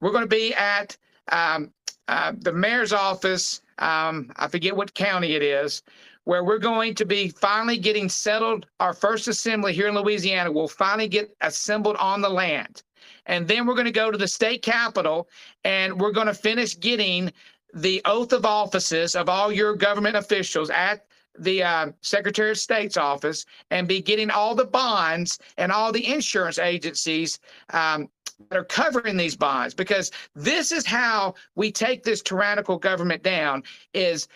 we're 0.00 0.12
going 0.12 0.22
to 0.22 0.28
be 0.28 0.54
at 0.54 0.96
um, 1.32 1.72
uh, 2.08 2.32
the 2.38 2.52
mayor's 2.52 2.92
office. 2.92 3.62
Um, 3.78 4.30
I 4.36 4.46
forget 4.46 4.76
what 4.76 4.94
county 4.94 5.34
it 5.34 5.42
is, 5.42 5.82
where 6.24 6.44
we're 6.44 6.58
going 6.58 6.94
to 6.94 7.04
be 7.04 7.28
finally 7.28 7.76
getting 7.76 8.08
settled. 8.08 8.66
Our 8.78 8.94
first 8.94 9.26
assembly 9.26 9.72
here 9.72 9.88
in 9.88 9.94
Louisiana 9.94 10.52
will 10.52 10.68
finally 10.68 11.08
get 11.08 11.34
assembled 11.40 11.96
on 11.96 12.20
the 12.20 12.30
land. 12.30 12.82
And 13.26 13.46
then 13.48 13.66
we're 13.66 13.74
going 13.74 13.86
to 13.86 13.92
go 13.92 14.10
to 14.10 14.18
the 14.18 14.28
state 14.28 14.62
capitol 14.62 15.28
and 15.64 16.00
we're 16.00 16.12
going 16.12 16.28
to 16.28 16.34
finish 16.34 16.78
getting 16.78 17.32
the 17.76 18.00
oath 18.06 18.32
of 18.32 18.46
offices 18.46 19.14
of 19.14 19.28
all 19.28 19.52
your 19.52 19.74
government 19.76 20.16
officials 20.16 20.70
at 20.70 21.04
the 21.38 21.62
uh, 21.62 21.92
Secretary 22.00 22.50
of 22.50 22.58
State's 22.58 22.96
office 22.96 23.44
and 23.70 23.86
be 23.86 24.00
getting 24.00 24.30
all 24.30 24.54
the 24.54 24.64
bonds 24.64 25.38
and 25.58 25.70
all 25.70 25.92
the 25.92 26.06
insurance 26.10 26.58
agencies 26.58 27.38
um, 27.74 28.08
that 28.48 28.58
are 28.58 28.64
covering 28.64 29.18
these 29.18 29.36
bonds. 29.36 29.74
Because 29.74 30.10
this 30.34 30.72
is 30.72 30.86
how 30.86 31.34
we 31.54 31.70
take 31.70 32.02
this 32.02 32.22
tyrannical 32.22 32.78
government 32.78 33.22
down 33.22 33.62
is 33.92 34.26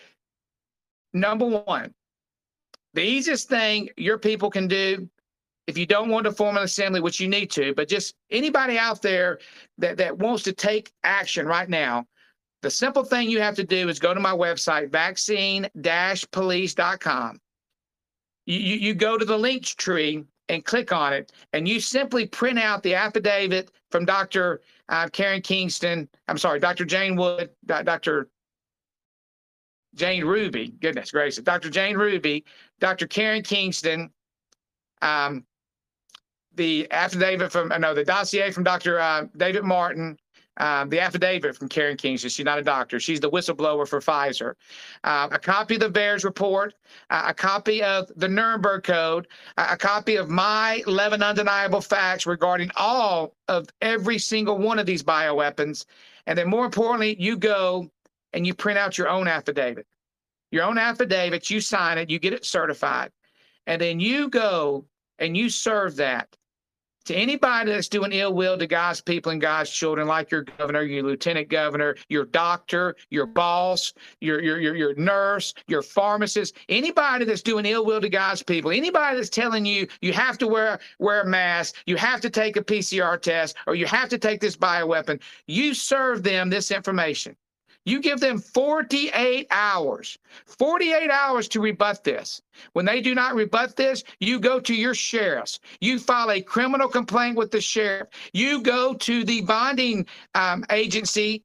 number 1.13 1.45
one 1.45 1.93
the 2.93 3.01
easiest 3.01 3.49
thing 3.49 3.89
your 3.97 4.17
people 4.17 4.49
can 4.49 4.67
do 4.67 5.09
if 5.67 5.77
you 5.77 5.85
don't 5.85 6.09
want 6.09 6.25
to 6.25 6.31
form 6.31 6.57
an 6.57 6.63
assembly 6.63 7.01
which 7.01 7.19
you 7.19 7.27
need 7.27 7.51
to 7.51 7.73
but 7.75 7.89
just 7.89 8.15
anybody 8.29 8.77
out 8.77 9.01
there 9.01 9.39
that, 9.77 9.97
that 9.97 10.17
wants 10.17 10.43
to 10.43 10.53
take 10.53 10.91
action 11.03 11.45
right 11.45 11.69
now 11.69 12.05
the 12.61 12.69
simple 12.69 13.03
thing 13.03 13.29
you 13.29 13.41
have 13.41 13.55
to 13.55 13.63
do 13.63 13.89
is 13.89 13.99
go 13.99 14.13
to 14.13 14.19
my 14.19 14.33
website 14.33 14.91
vaccine-police.com 14.91 17.39
you, 18.45 18.57
you, 18.57 18.93
go 18.93 19.17
to 19.17 19.25
the 19.25 19.37
links 19.37 19.75
tree 19.75 20.23
and 20.49 20.65
click 20.65 20.91
on 20.91 21.13
it, 21.13 21.31
and 21.53 21.67
you 21.67 21.79
simply 21.79 22.27
print 22.27 22.59
out 22.59 22.83
the 22.83 22.95
affidavit 22.95 23.71
from 23.89 24.05
Dr. 24.05 24.61
Uh, 24.89 25.07
Karen 25.07 25.41
Kingston. 25.41 26.09
I'm 26.27 26.37
sorry, 26.37 26.59
Dr. 26.59 26.83
Jane 26.83 27.15
Wood, 27.15 27.51
Dr. 27.65 28.29
Jane 29.95 30.25
Ruby. 30.25 30.73
Goodness 30.81 31.11
gracious, 31.11 31.43
Dr. 31.43 31.69
Jane 31.69 31.95
Ruby, 31.95 32.43
Dr. 32.79 33.07
Karen 33.07 33.43
Kingston, 33.43 34.09
um, 35.01 35.45
the 36.55 36.91
affidavit 36.91 37.51
from, 37.51 37.71
uh, 37.71 37.77
no, 37.77 37.93
the 37.93 38.03
dossier 38.03 38.51
from 38.51 38.63
Dr. 38.63 38.99
Uh, 38.99 39.25
David 39.37 39.63
Martin, 39.63 40.17
um, 40.57 40.89
the 40.89 40.99
affidavit 40.99 41.55
from 41.55 41.69
Karen 41.69 41.97
Kingston. 41.97 42.29
She's 42.29 42.45
not 42.45 42.59
a 42.59 42.63
doctor. 42.63 42.99
She's 42.99 43.19
the 43.19 43.29
whistleblower 43.29 43.87
for 43.87 43.99
Pfizer. 43.99 44.55
Uh, 45.03 45.29
a 45.31 45.39
copy 45.39 45.75
of 45.75 45.81
the 45.81 45.89
VAERS 45.89 46.23
report, 46.23 46.73
uh, 47.09 47.25
a 47.27 47.33
copy 47.33 47.81
of 47.81 48.11
the 48.15 48.27
Nuremberg 48.27 48.83
Code, 48.83 49.27
a 49.57 49.71
a 49.71 49.77
copy 49.77 50.17
of 50.17 50.29
my 50.29 50.83
11 50.85 51.23
undeniable 51.23 51.81
facts 51.81 52.25
regarding 52.25 52.69
all 52.75 53.35
of 53.47 53.67
every 53.81 54.17
single 54.17 54.57
one 54.57 54.79
of 54.79 54.85
these 54.85 55.01
bioweapons. 55.01 55.85
And 56.27 56.37
then 56.37 56.49
more 56.49 56.65
importantly, 56.65 57.15
you 57.19 57.37
go 57.37 57.89
and 58.33 58.45
you 58.45 58.53
print 58.53 58.77
out 58.77 58.97
your 58.97 59.09
own 59.09 59.27
affidavit. 59.27 59.87
Your 60.51 60.63
own 60.63 60.77
affidavit, 60.77 61.49
you 61.49 61.61
sign 61.61 61.97
it, 61.97 62.09
you 62.09 62.19
get 62.19 62.33
it 62.33 62.45
certified. 62.45 63.11
And 63.65 63.81
then 63.81 63.99
you 63.99 64.29
go 64.29 64.85
and 65.19 65.37
you 65.37 65.49
serve 65.49 65.95
that 65.95 66.35
to 67.05 67.15
anybody 67.15 67.71
that's 67.71 67.87
doing 67.87 68.11
ill 68.11 68.33
will 68.33 68.57
to 68.57 68.67
God's 68.67 69.01
people 69.01 69.31
and 69.31 69.41
God's 69.41 69.69
children, 69.69 70.07
like 70.07 70.31
your 70.31 70.43
governor, 70.43 70.83
your 70.83 71.03
lieutenant 71.03 71.49
governor, 71.49 71.95
your 72.09 72.25
doctor, 72.25 72.95
your 73.09 73.25
boss, 73.25 73.93
your 74.19 74.41
your 74.41 74.59
your, 74.59 74.75
your 74.75 74.95
nurse, 74.95 75.53
your 75.67 75.81
pharmacist, 75.81 76.55
anybody 76.69 77.25
that's 77.25 77.41
doing 77.41 77.65
ill 77.65 77.85
will 77.85 78.01
to 78.01 78.09
God's 78.09 78.43
people, 78.43 78.71
anybody 78.71 79.17
that's 79.17 79.29
telling 79.29 79.65
you 79.65 79.87
you 80.01 80.13
have 80.13 80.37
to 80.39 80.47
wear 80.47 80.79
wear 80.99 81.21
a 81.21 81.25
mask, 81.27 81.75
you 81.85 81.95
have 81.97 82.21
to 82.21 82.29
take 82.29 82.57
a 82.57 82.63
PCR 82.63 83.21
test, 83.21 83.55
or 83.67 83.75
you 83.75 83.85
have 83.85 84.09
to 84.09 84.17
take 84.17 84.39
this 84.39 84.57
bioweapon, 84.57 85.21
you 85.47 85.73
serve 85.73 86.23
them 86.23 86.49
this 86.49 86.71
information. 86.71 87.35
You 87.85 87.99
give 87.99 88.19
them 88.19 88.37
48 88.37 89.47
hours, 89.49 90.17
48 90.45 91.09
hours 91.09 91.47
to 91.49 91.59
rebut 91.59 92.03
this. 92.03 92.41
When 92.73 92.85
they 92.85 93.01
do 93.01 93.15
not 93.15 93.33
rebut 93.33 93.75
this, 93.75 94.03
you 94.19 94.39
go 94.39 94.59
to 94.59 94.75
your 94.75 94.93
sheriffs. 94.93 95.59
You 95.79 95.97
file 95.97 96.31
a 96.31 96.41
criminal 96.41 96.87
complaint 96.87 97.37
with 97.37 97.49
the 97.49 97.61
sheriff. 97.61 98.07
You 98.33 98.61
go 98.61 98.93
to 98.93 99.23
the 99.23 99.41
bonding 99.41 100.05
um, 100.35 100.63
agency 100.69 101.43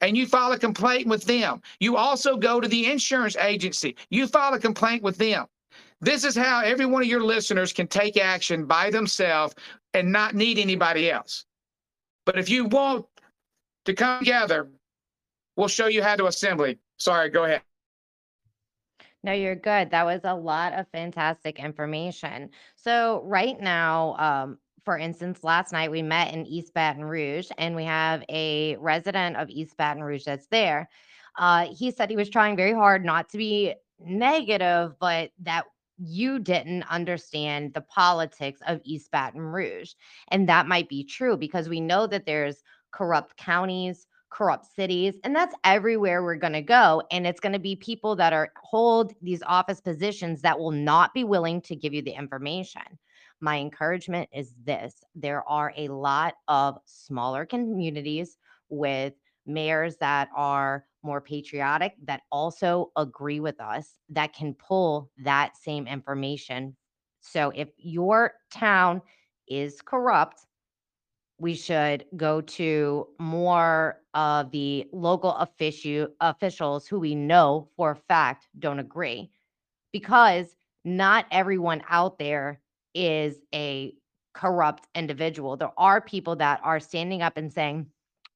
and 0.00 0.16
you 0.16 0.26
file 0.26 0.52
a 0.52 0.58
complaint 0.58 1.08
with 1.08 1.24
them. 1.24 1.60
You 1.80 1.96
also 1.96 2.36
go 2.36 2.60
to 2.60 2.68
the 2.68 2.90
insurance 2.90 3.36
agency. 3.36 3.96
You 4.10 4.26
file 4.26 4.54
a 4.54 4.60
complaint 4.60 5.02
with 5.02 5.16
them. 5.16 5.46
This 6.00 6.24
is 6.24 6.36
how 6.36 6.60
every 6.60 6.86
one 6.86 7.02
of 7.02 7.08
your 7.08 7.22
listeners 7.22 7.72
can 7.72 7.86
take 7.86 8.16
action 8.16 8.66
by 8.66 8.90
themselves 8.90 9.54
and 9.94 10.10
not 10.10 10.34
need 10.34 10.58
anybody 10.58 11.10
else. 11.10 11.44
But 12.26 12.38
if 12.38 12.48
you 12.48 12.66
want 12.66 13.06
to 13.84 13.94
come 13.94 14.18
together, 14.18 14.68
we'll 15.56 15.68
show 15.68 15.86
you 15.86 16.02
how 16.02 16.16
to 16.16 16.26
assembly. 16.26 16.78
Sorry, 16.96 17.30
go 17.30 17.44
ahead. 17.44 17.62
No, 19.24 19.32
you're 19.32 19.54
good. 19.54 19.90
That 19.90 20.04
was 20.04 20.20
a 20.24 20.34
lot 20.34 20.72
of 20.72 20.88
fantastic 20.88 21.60
information. 21.60 22.50
So 22.74 23.22
right 23.24 23.60
now, 23.60 24.16
um, 24.18 24.58
for 24.84 24.98
instance, 24.98 25.44
last 25.44 25.72
night 25.72 25.92
we 25.92 26.02
met 26.02 26.34
in 26.34 26.44
East 26.44 26.74
Baton 26.74 27.04
Rouge, 27.04 27.48
and 27.56 27.76
we 27.76 27.84
have 27.84 28.24
a 28.28 28.76
resident 28.76 29.36
of 29.36 29.48
East 29.48 29.76
Baton 29.76 30.02
Rouge 30.02 30.24
that's 30.24 30.48
there. 30.48 30.88
Uh, 31.38 31.66
he 31.66 31.92
said 31.92 32.10
he 32.10 32.16
was 32.16 32.30
trying 32.30 32.56
very 32.56 32.74
hard 32.74 33.04
not 33.04 33.28
to 33.30 33.38
be 33.38 33.74
negative, 34.04 34.94
but 34.98 35.30
that 35.40 35.64
you 35.98 36.40
didn't 36.40 36.82
understand 36.90 37.74
the 37.74 37.80
politics 37.80 38.60
of 38.66 38.80
East 38.82 39.10
Baton 39.12 39.40
Rouge. 39.40 39.92
And 40.28 40.48
that 40.48 40.66
might 40.66 40.88
be 40.88 41.04
true 41.04 41.36
because 41.36 41.68
we 41.68 41.80
know 41.80 42.08
that 42.08 42.26
there's 42.26 42.62
corrupt 42.90 43.36
counties, 43.36 44.06
corrupt 44.32 44.66
cities, 44.74 45.14
and 45.24 45.36
that's 45.36 45.54
everywhere 45.62 46.22
we're 46.22 46.36
going 46.36 46.52
to 46.54 46.62
go. 46.62 47.02
And 47.10 47.26
it's 47.26 47.40
going 47.40 47.52
to 47.52 47.58
be 47.58 47.76
people 47.76 48.16
that 48.16 48.32
are 48.32 48.50
hold 48.62 49.12
these 49.20 49.42
office 49.46 49.80
positions 49.80 50.40
that 50.42 50.58
will 50.58 50.70
not 50.72 51.12
be 51.12 51.24
willing 51.24 51.60
to 51.62 51.76
give 51.76 51.92
you 51.92 52.02
the 52.02 52.12
information. 52.12 52.82
My 53.40 53.58
encouragement 53.58 54.30
is 54.32 54.54
this 54.64 55.02
there 55.14 55.46
are 55.48 55.72
a 55.76 55.88
lot 55.88 56.34
of 56.48 56.78
smaller 56.86 57.44
communities 57.44 58.38
with 58.68 59.12
mayors 59.44 59.96
that 59.96 60.28
are 60.34 60.86
more 61.02 61.20
patriotic, 61.20 61.94
that 62.04 62.22
also 62.30 62.92
agree 62.96 63.40
with 63.40 63.60
us, 63.60 63.98
that 64.08 64.32
can 64.32 64.54
pull 64.54 65.10
that 65.18 65.56
same 65.56 65.86
information. 65.86 66.76
So 67.20 67.52
if 67.54 67.68
your 67.76 68.34
town 68.52 69.02
is 69.48 69.82
corrupt, 69.82 70.46
we 71.42 71.56
should 71.56 72.04
go 72.16 72.40
to 72.40 73.08
more 73.18 74.00
of 74.14 74.52
the 74.52 74.86
local 74.92 75.32
official 75.32 76.06
officials 76.20 76.86
who 76.86 77.00
we 77.00 77.16
know 77.16 77.68
for 77.76 77.90
a 77.90 77.96
fact 77.96 78.46
don't 78.60 78.78
agree 78.78 79.28
because 79.92 80.54
not 80.84 81.26
everyone 81.32 81.82
out 81.88 82.16
there 82.16 82.60
is 82.94 83.40
a 83.52 83.92
corrupt 84.34 84.86
individual. 84.94 85.56
There 85.56 85.72
are 85.76 86.00
people 86.00 86.36
that 86.36 86.60
are 86.62 86.78
standing 86.78 87.22
up 87.22 87.36
and 87.36 87.52
saying, 87.52 87.86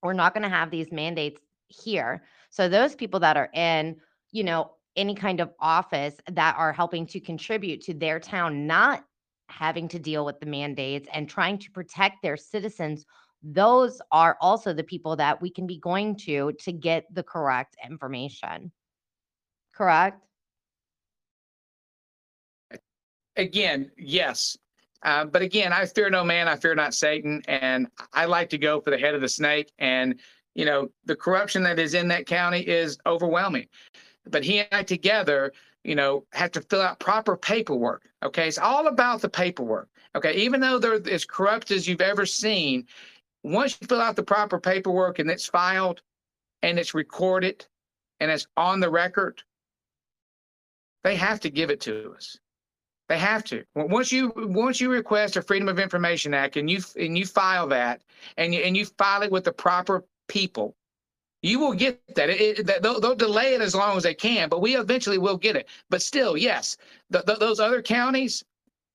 we're 0.02 0.12
not 0.12 0.34
going 0.34 0.42
to 0.42 0.48
have 0.48 0.72
these 0.72 0.90
mandates 0.90 1.40
here. 1.68 2.24
So 2.50 2.68
those 2.68 2.96
people 2.96 3.20
that 3.20 3.36
are 3.36 3.50
in, 3.54 3.96
you 4.32 4.42
know, 4.42 4.72
any 4.96 5.14
kind 5.14 5.38
of 5.38 5.52
office 5.60 6.16
that 6.32 6.56
are 6.58 6.72
helping 6.72 7.06
to 7.06 7.20
contribute 7.20 7.82
to 7.82 7.94
their 7.94 8.18
town 8.18 8.66
not 8.66 9.04
having 9.48 9.88
to 9.88 9.98
deal 9.98 10.24
with 10.24 10.38
the 10.40 10.46
mandates 10.46 11.08
and 11.12 11.28
trying 11.28 11.58
to 11.58 11.70
protect 11.70 12.22
their 12.22 12.36
citizens 12.36 13.04
those 13.42 14.00
are 14.10 14.36
also 14.40 14.72
the 14.72 14.82
people 14.82 15.14
that 15.14 15.40
we 15.40 15.50
can 15.50 15.66
be 15.66 15.78
going 15.78 16.16
to 16.16 16.52
to 16.58 16.72
get 16.72 17.04
the 17.14 17.22
correct 17.22 17.76
information 17.84 18.72
correct 19.74 20.26
again, 23.36 23.90
yes. 23.96 24.56
Uh, 25.02 25.24
but 25.24 25.42
again, 25.42 25.72
I 25.72 25.86
fear 25.86 26.10
no 26.10 26.24
man, 26.24 26.48
I 26.48 26.56
fear 26.56 26.74
not 26.74 26.94
Satan, 26.94 27.42
and 27.46 27.88
I 28.12 28.24
like 28.24 28.50
to 28.50 28.58
go 28.58 28.80
for 28.80 28.90
the 28.90 28.98
head 28.98 29.14
of 29.14 29.20
the 29.20 29.28
snake. 29.28 29.72
And 29.78 30.18
you 30.54 30.64
know, 30.64 30.88
the 31.04 31.14
corruption 31.14 31.62
that 31.64 31.78
is 31.78 31.92
in 31.92 32.08
that 32.08 32.26
county 32.26 32.60
is 32.60 32.98
overwhelming. 33.04 33.66
But 34.26 34.42
he 34.42 34.60
and 34.60 34.68
I 34.72 34.82
together, 34.82 35.52
you 35.86 35.94
know, 35.94 36.24
have 36.32 36.50
to 36.50 36.60
fill 36.62 36.82
out 36.82 36.98
proper 36.98 37.36
paperwork. 37.36 38.02
Okay, 38.24 38.48
it's 38.48 38.58
all 38.58 38.88
about 38.88 39.20
the 39.20 39.28
paperwork. 39.28 39.88
Okay, 40.16 40.34
even 40.34 40.60
though 40.60 40.80
they're 40.80 41.00
as 41.08 41.24
corrupt 41.24 41.70
as 41.70 41.86
you've 41.86 42.00
ever 42.00 42.26
seen, 42.26 42.86
once 43.44 43.78
you 43.80 43.86
fill 43.86 44.00
out 44.00 44.16
the 44.16 44.22
proper 44.22 44.58
paperwork 44.58 45.20
and 45.20 45.30
it's 45.30 45.46
filed 45.46 46.02
and 46.62 46.80
it's 46.80 46.92
recorded 46.92 47.64
and 48.18 48.32
it's 48.32 48.48
on 48.56 48.80
the 48.80 48.90
record, 48.90 49.44
they 51.04 51.14
have 51.14 51.38
to 51.40 51.50
give 51.50 51.70
it 51.70 51.80
to 51.82 52.12
us. 52.16 52.36
They 53.08 53.18
have 53.18 53.44
to. 53.44 53.62
Once 53.76 54.10
you 54.10 54.32
once 54.34 54.80
you 54.80 54.90
request 54.90 55.36
a 55.36 55.42
Freedom 55.42 55.68
of 55.68 55.78
Information 55.78 56.34
Act 56.34 56.56
and 56.56 56.68
you 56.68 56.80
and 56.98 57.16
you 57.16 57.24
file 57.24 57.68
that 57.68 58.02
and 58.36 58.52
you 58.52 58.60
and 58.62 58.76
you 58.76 58.86
file 58.86 59.22
it 59.22 59.30
with 59.30 59.44
the 59.44 59.52
proper 59.52 60.04
people, 60.26 60.74
you 61.46 61.58
will 61.58 61.74
get 61.74 62.00
that. 62.14 62.28
It, 62.28 62.58
it, 62.60 62.82
they'll, 62.82 63.00
they'll 63.00 63.14
delay 63.14 63.54
it 63.54 63.60
as 63.60 63.74
long 63.74 63.96
as 63.96 64.02
they 64.02 64.14
can, 64.14 64.48
but 64.48 64.60
we 64.60 64.76
eventually 64.76 65.18
will 65.18 65.36
get 65.36 65.56
it. 65.56 65.68
But 65.90 66.02
still, 66.02 66.36
yes, 66.36 66.76
th- 67.12 67.24
th- 67.24 67.38
those 67.38 67.60
other 67.60 67.82
counties, 67.82 68.44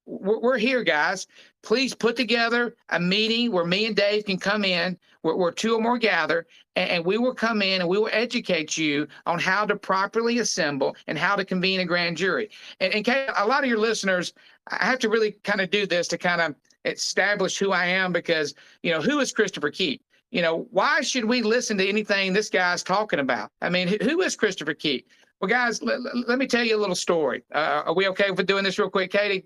we're, 0.06 0.40
we're 0.40 0.58
here, 0.58 0.84
guys. 0.84 1.28
Please 1.64 1.94
put 1.94 2.16
together 2.16 2.76
a 2.90 3.00
meeting 3.00 3.52
where 3.52 3.66
me 3.66 3.86
and 3.86 3.96
Dave 3.96 4.26
can 4.26 4.38
come 4.38 4.66
in, 4.66 4.98
where, 5.22 5.36
where 5.36 5.52
two 5.52 5.76
or 5.76 5.82
more 5.82 5.98
gather, 5.98 6.48
and, 6.76 6.90
and 6.90 7.06
we 7.06 7.18
will 7.18 7.34
come 7.34 7.62
in 7.62 7.82
and 7.82 7.90
we 7.90 7.98
will 7.98 8.10
educate 8.12 8.78
you 8.78 9.08
on 9.26 9.40
how 9.40 9.66
to 9.66 9.76
properly 9.76 10.40
assemble 10.40 10.96
and 11.08 11.18
how 11.18 11.36
to 11.36 11.46
convene 11.46 11.80
a 11.80 11.86
grand 11.86 12.18
jury. 12.18 12.50
And, 12.80 12.94
and 12.94 13.08
a 13.38 13.46
lot 13.46 13.64
of 13.64 13.70
your 13.70 13.80
listeners, 13.80 14.34
I 14.68 14.86
have 14.86 15.00
to 15.00 15.10
really 15.10 15.34
kind 15.44 15.62
of 15.62 15.70
do 15.70 15.86
this 15.86 16.08
to 16.10 16.18
kind 16.18 16.42
of 16.42 16.56
establish 16.86 17.58
who 17.58 17.72
I 17.72 17.86
am 17.86 18.12
because, 18.12 18.56
you 18.82 18.92
know, 18.92 19.02
who 19.02 19.20
is 19.20 19.32
Christopher 19.32 19.70
Key? 19.70 20.02
You 20.32 20.42
know, 20.42 20.68
why 20.72 21.02
should 21.02 21.26
we 21.26 21.42
listen 21.42 21.78
to 21.78 21.88
anything 21.88 22.32
this 22.34 22.50
guy's 22.50 22.84
talking 22.84 23.20
about? 23.20 23.52
I 23.62 23.70
mean, 23.70 23.88
who- 24.02 24.22
is 24.22 24.36
Christopher 24.36 24.74
Key? 24.74 25.06
Well, 25.40 25.50
guys, 25.50 25.82
let, 25.82 26.00
let- 26.28 26.40
me 26.40 26.48
tell 26.48 26.64
you 26.64 26.78
a 26.78 26.80
little 26.80 26.96
story. 26.96 27.44
Uh, 27.54 27.84
are 27.88 27.94
we 27.94 28.08
okay 28.10 28.32
with 28.32 28.48
doing 28.48 28.64
this 28.64 28.80
real 28.80 28.90
quick, 28.90 29.12
Katie? 29.12 29.46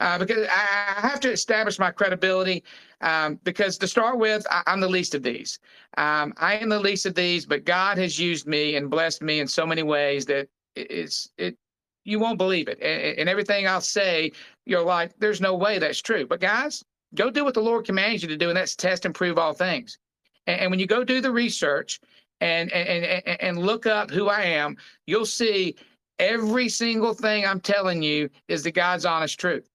Uh, 0.00 0.18
because 0.18 0.46
I 0.50 0.94
I 0.98 1.00
have 1.08 1.20
to 1.20 1.30
establish 1.32 1.78
my 1.78 1.90
credibility. 1.90 2.62
Um, 3.00 3.38
because 3.44 3.78
to 3.78 3.86
start 3.88 4.18
with, 4.18 4.46
I, 4.50 4.62
I'm 4.66 4.80
the 4.80 4.88
least 4.88 5.14
of 5.14 5.22
these. 5.22 5.58
Um, 5.96 6.34
I 6.36 6.56
am 6.56 6.68
the 6.68 6.80
least 6.80 7.06
of 7.06 7.14
these, 7.14 7.46
but 7.46 7.64
God 7.64 7.98
has 7.98 8.18
used 8.18 8.46
me 8.46 8.76
and 8.76 8.90
blessed 8.90 9.22
me 9.22 9.40
in 9.40 9.46
so 9.46 9.66
many 9.66 9.82
ways 9.82 10.26
that 10.26 10.48
it's 10.76 11.30
it. 11.38 11.56
You 12.04 12.18
won't 12.18 12.38
believe 12.38 12.68
it, 12.68 12.78
and, 12.82 13.18
and 13.18 13.28
everything 13.28 13.66
I'll 13.66 13.80
say, 13.80 14.32
you're 14.66 14.82
like, 14.84 15.12
"There's 15.18 15.40
no 15.40 15.54
way 15.54 15.78
that's 15.78 16.02
true." 16.02 16.26
But 16.26 16.40
guys, 16.40 16.84
go 17.14 17.30
do 17.30 17.44
what 17.44 17.54
the 17.54 17.62
Lord 17.62 17.86
commands 17.86 18.22
you 18.22 18.28
to 18.28 18.36
do, 18.36 18.48
and 18.48 18.56
that's 18.56 18.76
test 18.76 19.04
and 19.04 19.14
prove 19.14 19.38
all 19.38 19.52
things. 19.52 19.98
And, 20.46 20.60
and 20.60 20.70
when 20.70 20.80
you 20.80 20.86
go 20.86 21.04
do 21.04 21.20
the 21.20 21.30
research 21.30 22.00
and, 22.40 22.72
and 22.72 23.04
and 23.04 23.40
and 23.40 23.58
look 23.58 23.86
up 23.86 24.10
who 24.10 24.28
I 24.28 24.42
am, 24.42 24.76
you'll 25.06 25.26
see 25.26 25.76
every 26.18 26.68
single 26.68 27.14
thing 27.14 27.44
I'm 27.44 27.60
telling 27.60 28.02
you 28.02 28.30
is 28.48 28.62
the 28.62 28.72
God's 28.72 29.04
honest 29.04 29.38
truth. 29.38 29.68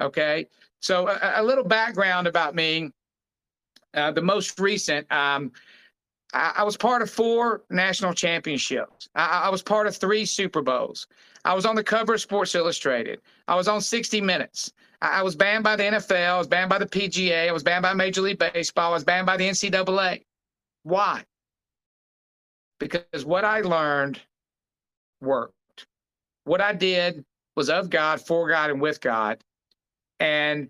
Okay, 0.00 0.46
so 0.80 1.08
a, 1.08 1.32
a 1.36 1.42
little 1.42 1.64
background 1.64 2.26
about 2.26 2.54
me. 2.54 2.90
Uh, 3.92 4.12
the 4.12 4.22
most 4.22 4.60
recent, 4.60 5.10
um, 5.10 5.50
I, 6.32 6.54
I 6.58 6.62
was 6.62 6.76
part 6.76 7.02
of 7.02 7.10
four 7.10 7.62
national 7.70 8.14
championships. 8.14 9.08
I, 9.16 9.42
I 9.44 9.48
was 9.48 9.62
part 9.62 9.88
of 9.88 9.96
three 9.96 10.24
Super 10.24 10.62
Bowls. 10.62 11.08
I 11.44 11.54
was 11.54 11.66
on 11.66 11.74
the 11.74 11.82
cover 11.82 12.14
of 12.14 12.20
Sports 12.20 12.54
Illustrated. 12.54 13.20
I 13.48 13.56
was 13.56 13.66
on 13.66 13.80
60 13.80 14.20
Minutes. 14.20 14.72
I, 15.02 15.22
was 15.22 15.34
banned 15.34 15.64
by 15.64 15.76
the 15.76 15.84
NFL. 15.84 16.28
I 16.28 16.38
was 16.38 16.48
banned 16.48 16.68
by 16.68 16.78
the 16.78 16.86
PGA. 16.86 17.48
I 17.48 17.52
was 17.52 17.62
banned 17.62 17.82
by 17.82 17.94
Major 17.94 18.20
League 18.20 18.38
Baseball. 18.38 18.90
I 18.90 18.94
was 18.94 19.04
banned 19.04 19.26
by 19.26 19.36
the 19.36 19.48
NCAA. 19.48 20.24
Why? 20.82 21.24
Because 22.78 23.24
what 23.24 23.44
I 23.44 23.60
learned 23.60 24.20
worked. 25.20 25.54
What 26.44 26.60
I 26.60 26.72
did 26.72 27.24
was 27.56 27.70
of 27.70 27.90
God, 27.90 28.20
for 28.20 28.48
God, 28.48 28.70
and 28.70 28.80
with 28.80 29.00
God. 29.00 29.42
And 30.18 30.68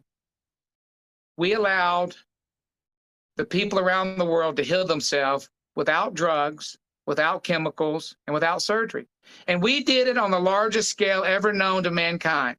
we 1.36 1.54
allowed 1.54 2.16
the 3.36 3.44
people 3.44 3.78
around 3.78 4.18
the 4.18 4.24
world 4.24 4.56
to 4.56 4.62
heal 4.62 4.86
themselves 4.86 5.48
without 5.74 6.14
drugs, 6.14 6.76
without 7.06 7.42
chemicals, 7.42 8.14
and 8.26 8.34
without 8.34 8.62
surgery. 8.62 9.06
And 9.46 9.62
we 9.62 9.82
did 9.82 10.08
it 10.08 10.18
on 10.18 10.30
the 10.30 10.38
largest 10.38 10.90
scale 10.90 11.24
ever 11.24 11.52
known 11.52 11.82
to 11.84 11.90
mankind. 11.90 12.56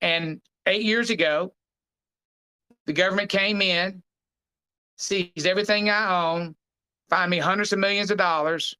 And 0.00 0.40
eight 0.66 0.82
years 0.82 1.10
ago, 1.10 1.52
the 2.86 2.92
government 2.92 3.30
came 3.30 3.62
in, 3.62 4.02
seized 4.96 5.46
everything 5.46 5.90
I 5.90 6.32
own, 6.32 6.54
fined 7.10 7.30
me 7.30 7.38
hundreds 7.38 7.72
of 7.72 7.78
millions 7.78 8.10
of 8.10 8.18
dollars, 8.18 8.76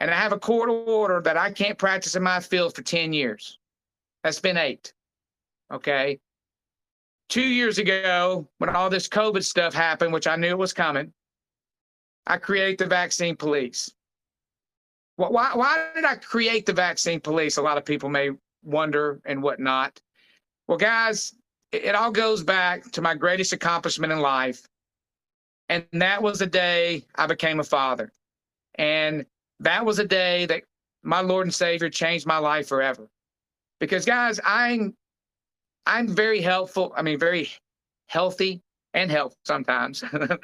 and 0.00 0.10
I 0.10 0.14
have 0.14 0.32
a 0.32 0.38
court 0.38 0.68
order 0.68 1.20
that 1.22 1.36
I 1.36 1.50
can't 1.50 1.78
practice 1.78 2.16
in 2.16 2.22
my 2.22 2.40
field 2.40 2.74
for 2.74 2.82
10 2.82 3.12
years. 3.12 3.58
That's 4.22 4.40
been 4.40 4.56
eight. 4.56 4.92
Okay. 5.72 6.18
Two 7.28 7.42
years 7.42 7.78
ago, 7.78 8.48
when 8.58 8.70
all 8.70 8.90
this 8.90 9.08
COVID 9.08 9.44
stuff 9.44 9.72
happened, 9.72 10.12
which 10.12 10.26
I 10.26 10.36
knew 10.36 10.48
it 10.48 10.58
was 10.58 10.72
coming, 10.72 11.12
I 12.26 12.38
create 12.38 12.78
the 12.78 12.86
vaccine 12.86 13.36
police. 13.36 13.92
Why, 15.16 15.52
why 15.54 15.90
did 15.94 16.04
I 16.04 16.16
create 16.16 16.66
the 16.66 16.72
vaccine 16.72 17.20
police? 17.20 17.56
A 17.56 17.62
lot 17.62 17.78
of 17.78 17.84
people 17.84 18.08
may 18.08 18.30
wonder 18.62 19.20
and 19.24 19.42
whatnot. 19.42 20.00
Well, 20.68 20.78
guys, 20.78 21.34
it, 21.72 21.94
all 21.94 22.10
goes 22.10 22.42
back 22.42 22.90
to 22.92 23.02
my 23.02 23.14
greatest 23.14 23.52
accomplishment 23.52 24.12
in 24.12 24.20
life. 24.20 24.66
And 25.68 25.84
that 25.92 26.22
was 26.22 26.38
the 26.38 26.46
day 26.46 27.04
I 27.16 27.26
became 27.26 27.60
a 27.60 27.64
father. 27.64 28.12
And 28.76 29.26
that 29.60 29.84
was 29.84 29.98
a 29.98 30.04
day 30.04 30.46
that 30.46 30.62
my 31.02 31.20
Lord 31.20 31.46
and 31.46 31.54
Savior 31.54 31.90
changed 31.90 32.26
my 32.26 32.38
life 32.38 32.68
forever. 32.68 33.08
Because, 33.80 34.04
guys, 34.04 34.40
I'm 34.44 34.94
I'm 35.86 36.08
very 36.08 36.40
helpful. 36.40 36.92
I 36.96 37.02
mean, 37.02 37.18
very 37.18 37.50
healthy 38.06 38.62
and 38.94 39.10
health 39.10 39.36
sometimes. 39.44 40.02
a 40.12 40.38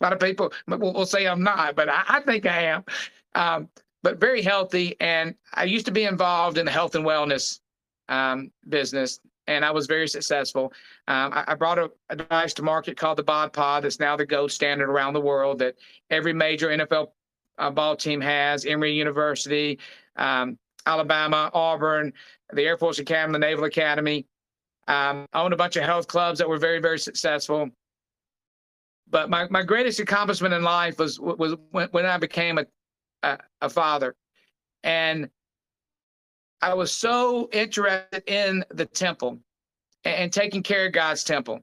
lot 0.00 0.12
of 0.12 0.20
people 0.20 0.52
will, 0.66 0.78
will 0.78 1.06
say 1.06 1.26
I'm 1.26 1.42
not, 1.42 1.74
but 1.74 1.88
I, 1.88 2.04
I 2.08 2.20
think 2.20 2.46
I 2.46 2.62
am. 2.62 2.84
Um, 3.34 3.68
but 4.02 4.18
very 4.18 4.42
healthy. 4.42 4.96
And 5.00 5.34
I 5.52 5.64
used 5.64 5.86
to 5.86 5.92
be 5.92 6.04
involved 6.04 6.56
in 6.56 6.64
the 6.64 6.72
health 6.72 6.94
and 6.94 7.04
wellness 7.04 7.60
um, 8.08 8.50
business, 8.68 9.20
and 9.50 9.64
I 9.64 9.72
was 9.72 9.86
very 9.86 10.06
successful. 10.06 10.72
Um, 11.08 11.32
I, 11.32 11.44
I 11.48 11.54
brought 11.54 11.78
a, 11.78 11.90
a 12.08 12.16
device 12.16 12.54
to 12.54 12.62
market 12.62 12.96
called 12.96 13.18
the 13.18 13.24
Bod 13.24 13.52
Pod 13.52 13.82
that's 13.82 13.98
now 13.98 14.16
the 14.16 14.24
gold 14.24 14.52
standard 14.52 14.88
around 14.88 15.12
the 15.12 15.20
world 15.20 15.58
that 15.58 15.74
every 16.08 16.32
major 16.32 16.68
NFL 16.68 17.08
uh, 17.58 17.70
ball 17.70 17.96
team 17.96 18.20
has, 18.20 18.64
Emory 18.64 18.92
University, 18.92 19.78
um, 20.16 20.56
Alabama, 20.86 21.50
Auburn, 21.52 22.12
the 22.52 22.62
Air 22.62 22.78
Force 22.78 23.00
Academy, 23.00 23.32
the 23.32 23.38
Naval 23.40 23.64
Academy. 23.64 24.24
Um, 24.86 25.26
I 25.32 25.42
owned 25.42 25.52
a 25.52 25.56
bunch 25.56 25.76
of 25.76 25.82
health 25.82 26.06
clubs 26.06 26.38
that 26.38 26.48
were 26.48 26.58
very, 26.58 26.78
very 26.78 26.98
successful. 26.98 27.68
But 29.08 29.30
my, 29.30 29.48
my 29.50 29.64
greatest 29.64 29.98
accomplishment 29.98 30.54
in 30.54 30.62
life 30.62 30.98
was 30.98 31.18
was 31.18 31.56
when, 31.72 31.88
when 31.88 32.06
I 32.06 32.16
became 32.16 32.58
a, 32.58 32.66
a 33.24 33.38
a 33.62 33.68
father, 33.68 34.14
and 34.84 35.28
I 36.62 36.74
was 36.74 36.92
so 36.92 37.48
interested 37.52 38.22
in 38.26 38.64
the 38.70 38.86
temple 38.86 39.38
and, 40.04 40.14
and 40.14 40.32
taking 40.32 40.62
care 40.62 40.86
of 40.86 40.92
God's 40.92 41.24
temple. 41.24 41.60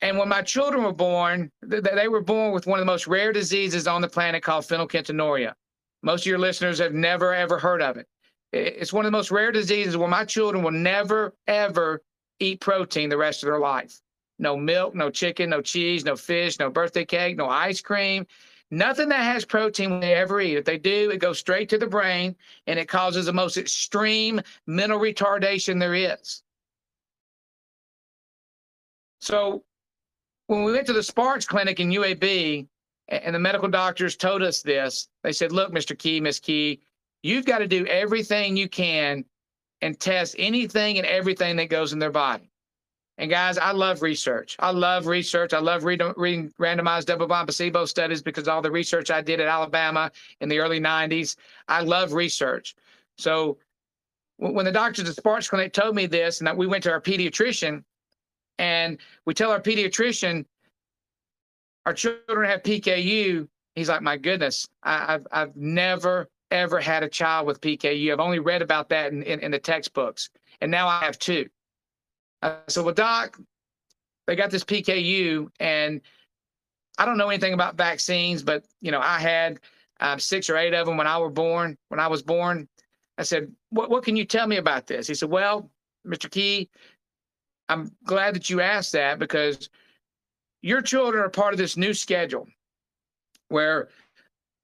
And 0.00 0.16
when 0.16 0.28
my 0.28 0.42
children 0.42 0.84
were 0.84 0.92
born, 0.92 1.50
th- 1.68 1.82
th- 1.82 1.96
they 1.96 2.08
were 2.08 2.20
born 2.20 2.52
with 2.52 2.66
one 2.66 2.78
of 2.78 2.82
the 2.82 2.92
most 2.92 3.06
rare 3.06 3.32
diseases 3.32 3.86
on 3.86 4.00
the 4.00 4.08
planet 4.08 4.42
called 4.42 4.64
phenylketonuria. 4.64 5.54
Most 6.02 6.22
of 6.22 6.26
your 6.26 6.38
listeners 6.38 6.78
have 6.78 6.94
never 6.94 7.34
ever 7.34 7.58
heard 7.58 7.82
of 7.82 7.96
it. 7.96 8.06
It's 8.52 8.92
one 8.92 9.04
of 9.04 9.10
the 9.10 9.16
most 9.16 9.30
rare 9.30 9.52
diseases 9.52 9.96
where 9.96 10.08
my 10.08 10.24
children 10.24 10.62
will 10.62 10.70
never 10.70 11.34
ever 11.46 12.02
eat 12.40 12.60
protein 12.60 13.08
the 13.08 13.16
rest 13.16 13.42
of 13.42 13.48
their 13.48 13.58
life. 13.58 14.00
No 14.38 14.56
milk, 14.56 14.94
no 14.94 15.10
chicken, 15.10 15.50
no 15.50 15.60
cheese, 15.60 16.04
no 16.04 16.14
fish, 16.14 16.58
no 16.60 16.70
birthday 16.70 17.04
cake, 17.04 17.36
no 17.36 17.48
ice 17.48 17.80
cream, 17.80 18.24
nothing 18.70 19.08
that 19.08 19.22
has 19.22 19.44
protein 19.44 20.00
they 20.00 20.14
ever 20.14 20.40
eat. 20.40 20.56
If 20.56 20.64
they 20.64 20.78
do, 20.78 21.10
it 21.10 21.18
goes 21.18 21.38
straight 21.38 21.68
to 21.70 21.78
the 21.78 21.86
brain 21.86 22.36
and 22.66 22.78
it 22.78 22.88
causes 22.88 23.26
the 23.26 23.32
most 23.32 23.56
extreme 23.56 24.40
mental 24.66 24.98
retardation 24.98 25.78
there 25.78 25.94
is. 25.94 26.42
So 29.20 29.64
when 30.46 30.64
we 30.64 30.72
went 30.72 30.86
to 30.86 30.92
the 30.92 31.02
Sparks 31.02 31.46
Clinic 31.46 31.80
in 31.80 31.90
UAB, 31.90 32.66
and 33.08 33.34
the 33.34 33.38
medical 33.38 33.68
doctors 33.68 34.16
told 34.16 34.42
us 34.42 34.60
this, 34.62 35.08
they 35.22 35.32
said, 35.32 35.50
"Look, 35.50 35.72
Mr. 35.72 35.98
Key, 35.98 36.20
Miss 36.20 36.38
Key, 36.38 36.80
you've 37.22 37.46
got 37.46 37.58
to 37.58 37.66
do 37.66 37.86
everything 37.86 38.56
you 38.56 38.68
can 38.68 39.24
and 39.80 39.98
test 39.98 40.34
anything 40.38 40.98
and 40.98 41.06
everything 41.06 41.56
that 41.56 41.70
goes 41.70 41.92
in 41.92 41.98
their 41.98 42.10
body." 42.10 42.50
And 43.18 43.28
guys, 43.28 43.58
I 43.58 43.72
love 43.72 44.00
research. 44.00 44.54
I 44.60 44.70
love 44.70 45.06
research. 45.06 45.52
I 45.52 45.58
love 45.58 45.84
reading, 45.84 46.52
randomized 46.60 47.06
double-blind 47.06 47.48
placebo 47.48 47.84
studies 47.84 48.22
because 48.22 48.46
all 48.46 48.62
the 48.62 48.70
research 48.70 49.10
I 49.10 49.20
did 49.20 49.40
at 49.40 49.48
Alabama 49.48 50.12
in 50.40 50.48
the 50.48 50.60
early 50.60 50.80
'90s. 50.80 51.34
I 51.66 51.80
love 51.80 52.12
research. 52.12 52.76
So 53.18 53.58
when 54.36 54.64
the 54.64 54.72
doctors 54.72 55.08
at 55.08 55.16
Sparks 55.16 55.50
Clinic 55.50 55.72
told 55.72 55.96
me 55.96 56.06
this, 56.06 56.38
and 56.38 56.46
that 56.46 56.56
we 56.56 56.68
went 56.68 56.84
to 56.84 56.92
our 56.92 57.00
pediatrician, 57.00 57.82
and 58.58 58.98
we 59.26 59.34
tell 59.34 59.50
our 59.50 59.60
pediatrician, 59.60 60.44
our 61.86 61.92
children 61.92 62.48
have 62.48 62.62
PKU. 62.62 63.48
He's 63.74 63.88
like, 63.88 64.02
my 64.02 64.16
goodness, 64.16 64.68
I, 64.84 65.14
I've 65.14 65.26
I've 65.32 65.56
never 65.56 66.28
ever 66.52 66.80
had 66.80 67.02
a 67.02 67.08
child 67.08 67.48
with 67.48 67.60
PKU. 67.60 68.12
I've 68.12 68.20
only 68.20 68.38
read 68.38 68.62
about 68.62 68.88
that 68.90 69.12
in, 69.12 69.24
in, 69.24 69.40
in 69.40 69.50
the 69.50 69.58
textbooks, 69.58 70.30
and 70.60 70.70
now 70.70 70.86
I 70.86 71.04
have 71.04 71.18
two. 71.18 71.48
I 72.42 72.56
said, 72.68 72.84
well, 72.84 72.94
doc, 72.94 73.38
they 74.26 74.36
got 74.36 74.50
this 74.50 74.64
PKU, 74.64 75.48
and 75.58 76.00
I 76.98 77.04
don't 77.04 77.16
know 77.16 77.28
anything 77.28 77.54
about 77.54 77.76
vaccines, 77.76 78.42
but 78.42 78.64
you 78.80 78.90
know, 78.90 79.00
I 79.00 79.18
had 79.18 79.60
um, 80.00 80.18
six 80.18 80.50
or 80.50 80.56
eight 80.56 80.74
of 80.74 80.86
them 80.86 80.96
when 80.96 81.06
I 81.06 81.18
were 81.18 81.30
born. 81.30 81.76
When 81.88 82.00
I 82.00 82.08
was 82.08 82.22
born, 82.22 82.68
I 83.16 83.22
said, 83.22 83.50
"What 83.70 83.90
what 83.90 84.04
can 84.04 84.16
you 84.16 84.24
tell 84.24 84.46
me 84.46 84.56
about 84.56 84.86
this?" 84.86 85.06
He 85.06 85.14
said, 85.14 85.30
"Well, 85.30 85.70
Mr. 86.06 86.30
Key, 86.30 86.68
I'm 87.68 87.90
glad 88.04 88.34
that 88.34 88.50
you 88.50 88.60
asked 88.60 88.92
that 88.92 89.18
because 89.18 89.70
your 90.62 90.82
children 90.82 91.24
are 91.24 91.30
part 91.30 91.54
of 91.54 91.58
this 91.58 91.76
new 91.76 91.94
schedule 91.94 92.46
where 93.48 93.88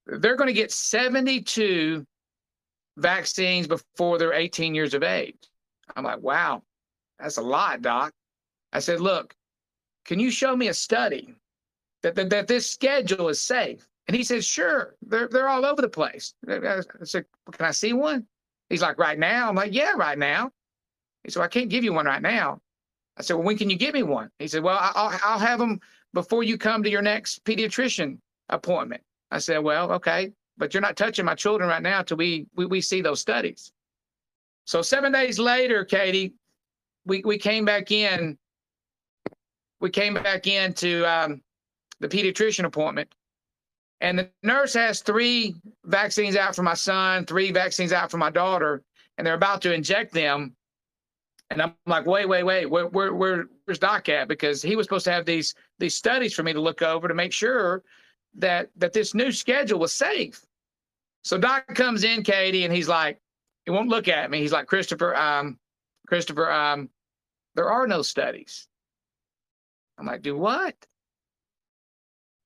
they're 0.06 0.36
going 0.36 0.48
to 0.48 0.52
get 0.52 0.72
72 0.72 2.04
vaccines 2.98 3.66
before 3.66 4.18
they're 4.18 4.32
18 4.32 4.74
years 4.74 4.94
of 4.94 5.02
age." 5.02 5.48
I'm 5.96 6.04
like, 6.04 6.20
"Wow, 6.20 6.62
that's 7.18 7.38
a 7.38 7.42
lot, 7.42 7.82
doc." 7.82 8.12
I 8.72 8.80
said, 8.80 9.00
"Look, 9.00 9.34
can 10.04 10.20
you 10.20 10.30
show 10.30 10.56
me 10.56 10.68
a 10.68 10.74
study 10.74 11.34
that, 12.02 12.14
that, 12.14 12.30
that 12.30 12.46
this 12.46 12.70
schedule 12.70 13.28
is 13.28 13.40
safe? 13.40 13.86
And 14.06 14.16
he 14.16 14.22
says, 14.22 14.44
sure, 14.44 14.96
they're, 15.02 15.28
they're 15.28 15.48
all 15.48 15.64
over 15.64 15.80
the 15.80 15.88
place. 15.88 16.34
I 16.46 16.80
said, 17.04 17.24
can 17.52 17.66
I 17.66 17.70
see 17.70 17.92
one? 17.94 18.26
He's 18.68 18.82
like, 18.82 18.98
right 18.98 19.18
now? 19.18 19.48
I'm 19.48 19.54
like, 19.54 19.72
yeah, 19.72 19.92
right 19.96 20.18
now. 20.18 20.50
He 21.22 21.30
said, 21.30 21.40
well, 21.40 21.46
I 21.46 21.48
can't 21.48 21.70
give 21.70 21.84
you 21.84 21.94
one 21.94 22.04
right 22.04 22.20
now. 22.20 22.60
I 23.16 23.22
said, 23.22 23.34
well, 23.34 23.44
when 23.44 23.56
can 23.56 23.70
you 23.70 23.76
give 23.76 23.94
me 23.94 24.02
one? 24.02 24.28
He 24.38 24.48
said, 24.48 24.62
well, 24.62 24.78
I'll, 24.78 25.18
I'll 25.24 25.38
have 25.38 25.58
them 25.58 25.80
before 26.12 26.42
you 26.42 26.58
come 26.58 26.82
to 26.82 26.90
your 26.90 27.00
next 27.00 27.44
pediatrician 27.44 28.18
appointment. 28.50 29.02
I 29.30 29.38
said, 29.38 29.58
well, 29.58 29.90
okay, 29.92 30.32
but 30.58 30.74
you're 30.74 30.82
not 30.82 30.96
touching 30.96 31.24
my 31.24 31.34
children 31.34 31.70
right 31.70 31.82
now 31.82 32.02
till 32.02 32.18
we, 32.18 32.46
we, 32.56 32.66
we 32.66 32.80
see 32.82 33.00
those 33.00 33.20
studies. 33.20 33.72
So 34.66 34.82
seven 34.82 35.12
days 35.12 35.38
later, 35.38 35.84
Katie, 35.84 36.34
we, 37.06 37.22
we 37.24 37.38
came 37.38 37.64
back 37.64 37.90
in. 37.90 38.38
We 39.80 39.90
came 39.90 40.14
back 40.14 40.46
into 40.46 41.04
um, 41.04 41.42
the 42.00 42.08
pediatrician 42.08 42.64
appointment. 42.64 43.14
And 44.00 44.18
the 44.18 44.30
nurse 44.42 44.74
has 44.74 45.00
three 45.00 45.56
vaccines 45.84 46.36
out 46.36 46.54
for 46.54 46.62
my 46.62 46.74
son, 46.74 47.24
three 47.24 47.52
vaccines 47.52 47.92
out 47.92 48.10
for 48.10 48.18
my 48.18 48.30
daughter, 48.30 48.82
and 49.16 49.26
they're 49.26 49.34
about 49.34 49.62
to 49.62 49.72
inject 49.72 50.12
them. 50.12 50.54
And 51.50 51.62
I'm 51.62 51.74
like, 51.86 52.06
wait, 52.06 52.28
wait, 52.28 52.42
wait, 52.42 52.66
where, 52.66 52.86
where, 52.86 53.14
where, 53.14 53.46
where's 53.64 53.78
Doc 53.78 54.08
at? 54.08 54.28
Because 54.28 54.62
he 54.62 54.76
was 54.76 54.86
supposed 54.86 55.04
to 55.04 55.12
have 55.12 55.24
these 55.24 55.54
these 55.78 55.94
studies 55.94 56.34
for 56.34 56.42
me 56.42 56.52
to 56.52 56.60
look 56.60 56.82
over 56.82 57.08
to 57.08 57.14
make 57.14 57.32
sure 57.32 57.82
that 58.34 58.70
that 58.76 58.92
this 58.92 59.14
new 59.14 59.30
schedule 59.30 59.78
was 59.78 59.92
safe. 59.92 60.44
So 61.22 61.38
Doc 61.38 61.66
comes 61.74 62.04
in, 62.04 62.22
Katie, 62.22 62.64
and 62.64 62.74
he's 62.74 62.88
like, 62.88 63.20
he 63.64 63.70
won't 63.70 63.88
look 63.88 64.08
at 64.08 64.30
me. 64.30 64.40
He's 64.40 64.52
like, 64.52 64.66
Christopher, 64.66 65.14
um, 65.16 65.58
Christopher, 66.06 66.50
um, 66.50 66.90
there 67.54 67.70
are 67.70 67.86
no 67.86 68.02
studies. 68.02 68.66
I'm 69.98 70.06
like, 70.06 70.22
do 70.22 70.36
what? 70.36 70.74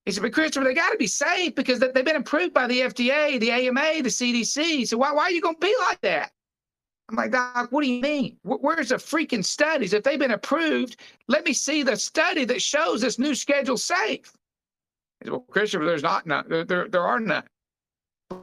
He 0.05 0.12
said, 0.12 0.23
but 0.23 0.33
Christopher, 0.33 0.64
they 0.64 0.75
got 0.75 0.90
to 0.90 0.97
be 0.97 1.07
safe 1.07 1.55
because 1.55 1.81
they've 1.81 1.92
been 1.92 2.16
approved 2.16 2.55
by 2.55 2.66
the 2.66 2.81
FDA, 2.81 3.38
the 3.38 3.51
AMA, 3.51 4.03
the 4.03 4.09
CDC. 4.09 4.88
So 4.88 4.97
why, 4.97 5.12
why 5.12 5.25
are 5.25 5.31
you 5.31 5.42
going 5.42 5.57
to 5.57 5.61
be 5.61 5.75
like 5.81 6.01
that? 6.01 6.33
I'm 7.09 7.16
like, 7.16 7.31
Doc, 7.31 7.73
what 7.73 7.83
do 7.83 7.90
you 7.90 8.03
mean? 8.03 8.37
Where's 8.42 8.90
the 8.90 8.97
freaking 8.97 9.44
studies? 9.44 9.94
If 9.94 10.05
they've 10.05 10.18
been 10.18 10.33
approved, 10.33 10.97
let 11.27 11.44
me 11.44 11.53
see 11.53 11.83
the 11.83 11.97
study 11.97 12.44
that 12.44 12.61
shows 12.61 13.01
this 13.01 13.18
new 13.18 13.35
schedule 13.35 13.79
safe. 13.79 14.33
He 15.21 15.25
said, 15.25 15.33
well, 15.33 15.44
Christopher, 15.51 15.87
there's 15.87 16.03
not 16.03 16.27
none. 16.27 16.44
There, 16.49 16.64
there, 16.64 16.88
there 16.88 17.07
are 17.07 17.21
none. 17.21 17.44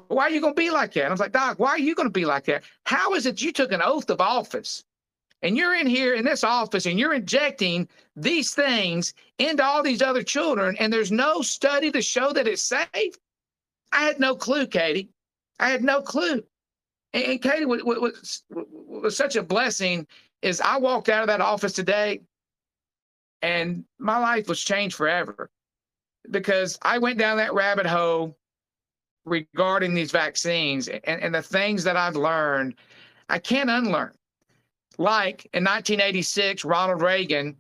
Why 0.08 0.24
are 0.24 0.30
you 0.32 0.42
going 0.42 0.56
to 0.56 0.60
be 0.60 0.72
like 0.72 0.94
that? 0.94 1.06
I 1.06 1.12
was 1.12 1.20
like, 1.20 1.32
Doc, 1.32 1.60
why 1.60 1.70
are 1.70 1.80
you 1.80 1.94
going 1.94 2.08
to 2.08 2.12
be 2.12 2.26
like 2.26 2.46
that? 2.46 2.64
How 2.86 3.14
is 3.14 3.28
it 3.28 3.42
you 3.42 3.52
took 3.52 3.72
an 3.72 3.82
oath 3.84 4.10
of 4.10 4.20
office 4.20 4.84
and 5.46 5.56
you're 5.56 5.76
in 5.76 5.86
here 5.86 6.16
in 6.16 6.26
this 6.26 6.44
office 6.44 6.88
and 6.88 7.00
you're 7.00 7.14
injecting 7.14 7.88
these 8.16 8.56
things 8.56 9.14
into 9.38 9.64
all 9.64 9.84
these 9.84 10.02
other 10.02 10.24
children 10.24 10.76
and 10.80 10.92
there's 10.92 11.12
no 11.12 11.44
study 11.44 11.92
to 11.92 12.02
show 12.02 12.34
that 12.34 12.48
it's 12.48 12.64
safe? 12.64 13.14
I 13.92 14.02
had 14.02 14.20
no 14.20 14.36
clue 14.36 14.66
katie. 14.66 15.10
I 15.60 15.70
had 15.70 15.84
no 15.84 16.02
clue. 16.02 16.44
And, 17.14 17.24
and 17.24 17.42
katie 17.42 17.66
what, 17.66 17.86
what, 17.86 18.02
was, 18.02 18.44
what 18.50 19.04
was 19.04 19.16
such 19.16 19.36
a 19.36 19.44
blessing 19.44 20.08
is 20.42 20.62
i 20.62 20.78
walked 20.78 21.10
out 21.10 21.22
of 21.22 21.28
that 21.28 21.42
office 21.42 21.74
today 21.74 22.22
and 23.44 23.86
my 24.00 24.18
life 24.18 24.48
was 24.50 24.60
changed 24.60 24.96
forever 24.96 25.52
because 26.32 26.80
i 26.82 26.98
went 26.98 27.20
down 27.20 27.38
that 27.38 27.54
rabbit 27.54 27.86
hole 27.86 28.36
regarding 29.26 29.94
these 29.94 30.12
vaccines 30.12 30.88
and, 30.88 31.22
and 31.22 31.36
the 31.36 31.42
things 31.42 31.84
that 31.84 31.96
i've 31.96 32.16
learned. 32.16 32.76
I 33.30 33.40
can't 33.40 33.70
unlearn 33.70 34.14
like 34.98 35.46
in 35.54 35.64
1986, 35.64 36.66
Ronald 36.66 37.02
Reagan 37.02 37.56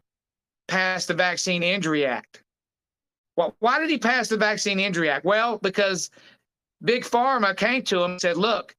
passed 0.67 1.07
the 1.07 1.13
Vaccine 1.13 1.63
Injury 1.63 2.05
Act. 2.05 2.43
Well, 3.37 3.55
why 3.59 3.79
did 3.79 3.89
he 3.89 3.97
pass 3.97 4.29
the 4.29 4.37
Vaccine 4.37 4.79
Injury 4.79 5.09
Act? 5.09 5.25
Well, 5.25 5.57
because 5.57 6.09
Big 6.83 7.03
Pharma 7.03 7.55
came 7.55 7.83
to 7.83 8.03
him 8.03 8.11
and 8.11 8.21
said, 8.21 8.37
look, 8.37 8.75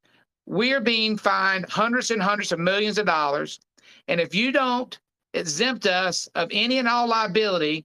we're 0.46 0.80
being 0.80 1.16
fined 1.16 1.66
hundreds 1.68 2.10
and 2.10 2.22
hundreds 2.22 2.52
of 2.52 2.58
millions 2.58 2.98
of 2.98 3.06
dollars. 3.06 3.60
And 4.08 4.20
if 4.20 4.34
you 4.34 4.52
don't 4.52 4.98
exempt 5.34 5.86
us 5.86 6.28
of 6.34 6.48
any 6.52 6.78
and 6.78 6.88
all 6.88 7.08
liability 7.08 7.84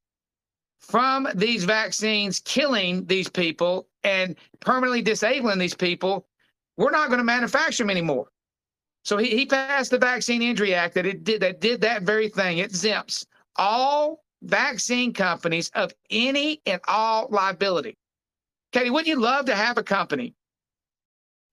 from 0.80 1.28
these 1.36 1.64
vaccines 1.64 2.40
killing 2.40 3.06
these 3.06 3.30
people 3.30 3.88
and 4.04 4.36
permanently 4.60 5.02
disabling 5.02 5.60
these 5.60 5.76
people, 5.76 6.26
we're 6.78 6.92
not 6.92 7.08
going 7.08 7.20
to 7.20 7.24
manufacture 7.24 7.84
them 7.84 7.90
anymore. 7.90 8.31
So 9.04 9.18
he, 9.18 9.30
he 9.30 9.46
passed 9.46 9.92
the 9.92 9.98
Vaccine 9.98 10.42
Injury 10.42 10.74
Act 10.74 10.94
that 10.96 11.06
it 11.06 11.24
did 11.24 11.42
that 11.42 11.60
did 11.60 11.82
that 11.82 12.04
very 12.04 12.30
thing. 12.30 12.60
It 12.60 12.66
exempts 12.66 13.26
all 13.56 14.24
vaccine 14.44 15.14
companies 15.14 15.70
of 15.76 15.94
any 16.10 16.62
and 16.66 16.82
all 16.88 17.28
liability. 17.30 17.98
Katie, 18.72 18.90
wouldn't 18.90 19.08
you 19.08 19.20
love 19.20 19.46
to 19.46 19.56
have 19.56 19.78
a 19.78 19.84
company 19.84 20.34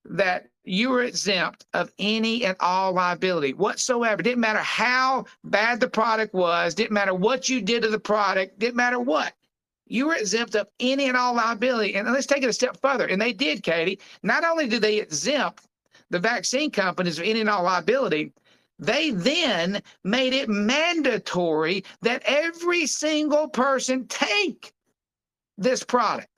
that 0.04 0.48
you 0.64 0.90
were 0.90 1.02
exempt 1.02 1.66
of 1.74 1.92
any 1.98 2.44
and 2.44 2.56
all 2.61 2.92
liability 2.92 3.54
whatsoever? 3.54 4.22
Didn't 4.22 4.40
matter 4.40 4.61
how 4.61 5.24
bad 5.44 5.80
the 5.80 5.88
product 5.88 6.34
was, 6.34 6.74
didn't 6.74 6.92
matter 6.92 7.14
what 7.14 7.48
you 7.48 7.61
did 7.61 7.82
to 7.82 7.88
the 7.88 7.98
product, 7.98 8.58
didn't 8.58 8.76
matter 8.76 9.00
what. 9.00 9.32
You 9.87 10.06
were 10.06 10.16
exempt 10.16 10.54
of 10.54 10.68
any 10.80 11.08
and 11.08 11.16
all 11.16 11.34
liability. 11.34 11.94
And 11.94 12.11
let's 12.12 12.26
take 12.26 12.42
it 12.42 12.48
a 12.48 12.52
step 12.52 12.78
further. 12.80 13.06
And 13.06 13.20
they 13.20 13.32
did, 13.32 13.62
Katie. 13.62 13.98
Not 14.22 14.44
only 14.44 14.68
did 14.68 14.82
they 14.82 14.98
exempt 14.98 15.66
the 16.10 16.18
vaccine 16.18 16.70
companies 16.70 17.18
of 17.18 17.24
any 17.24 17.40
and 17.40 17.50
all 17.50 17.64
liability, 17.64 18.32
they 18.78 19.10
then 19.10 19.82
made 20.04 20.32
it 20.32 20.48
mandatory 20.48 21.84
that 22.02 22.22
every 22.24 22.86
single 22.86 23.48
person 23.48 24.06
take 24.06 24.72
this 25.56 25.82
product. 25.82 26.28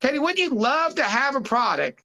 Katie, 0.00 0.18
wouldn't 0.18 0.38
you 0.38 0.50
love 0.50 0.94
to 0.96 1.04
have 1.04 1.36
a 1.36 1.40
product 1.40 2.02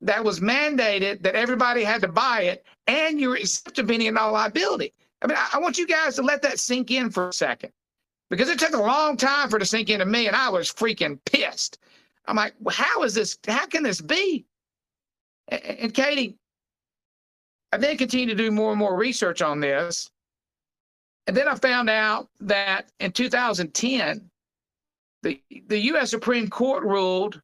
that 0.00 0.24
was 0.24 0.40
mandated 0.40 1.22
that 1.22 1.34
everybody 1.34 1.84
had 1.84 2.00
to 2.02 2.08
buy 2.08 2.42
it 2.42 2.64
and 2.86 3.20
you're 3.20 3.36
exempt 3.36 3.78
of 3.78 3.90
any 3.90 4.08
and 4.08 4.18
all 4.18 4.32
liability? 4.32 4.92
I 5.22 5.26
mean, 5.26 5.38
I 5.52 5.58
want 5.58 5.78
you 5.78 5.86
guys 5.86 6.16
to 6.16 6.22
let 6.22 6.42
that 6.42 6.58
sink 6.58 6.90
in 6.90 7.10
for 7.10 7.28
a 7.28 7.32
second 7.32 7.72
because 8.30 8.48
it 8.48 8.58
took 8.58 8.74
a 8.74 8.82
long 8.82 9.16
time 9.16 9.48
for 9.48 9.56
it 9.56 9.60
to 9.60 9.66
sink 9.66 9.90
into 9.90 10.06
me 10.06 10.26
and 10.26 10.34
I 10.34 10.48
was 10.48 10.72
freaking 10.72 11.18
pissed. 11.24 11.78
I'm 12.26 12.36
like, 12.36 12.54
well, 12.60 12.74
how 12.74 13.02
is 13.02 13.14
this? 13.14 13.38
How 13.46 13.66
can 13.66 13.82
this 13.82 14.00
be? 14.00 14.46
And, 15.52 15.78
and 15.78 15.94
Katie, 15.94 16.36
I 17.72 17.76
then 17.76 17.96
continued 17.96 18.36
to 18.36 18.42
do 18.42 18.50
more 18.50 18.70
and 18.70 18.78
more 18.78 18.96
research 18.96 19.42
on 19.42 19.60
this. 19.60 20.10
And 21.26 21.36
then 21.36 21.46
I 21.46 21.54
found 21.54 21.88
out 21.88 22.28
that 22.40 22.90
in 23.00 23.12
2010, 23.12 24.30
the, 25.22 25.40
the 25.68 25.78
US 25.92 26.10
Supreme 26.10 26.48
Court 26.48 26.82
ruled 26.82 27.40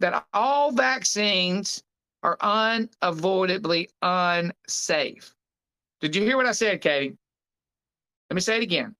that 0.00 0.24
all 0.32 0.72
vaccines 0.72 1.82
are 2.22 2.36
unavoidably 2.40 3.90
unsafe. 4.00 5.34
Did 6.00 6.16
you 6.16 6.22
hear 6.22 6.36
what 6.36 6.46
I 6.46 6.52
said, 6.52 6.80
Katie? 6.80 7.16
Let 8.30 8.34
me 8.34 8.40
say 8.40 8.56
it 8.56 8.62
again. 8.62 8.94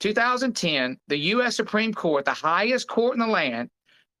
2010, 0.00 0.98
the 1.08 1.16
US 1.16 1.56
Supreme 1.56 1.92
Court, 1.92 2.24
the 2.24 2.32
highest 2.32 2.86
court 2.86 3.14
in 3.14 3.20
the 3.20 3.26
land, 3.26 3.70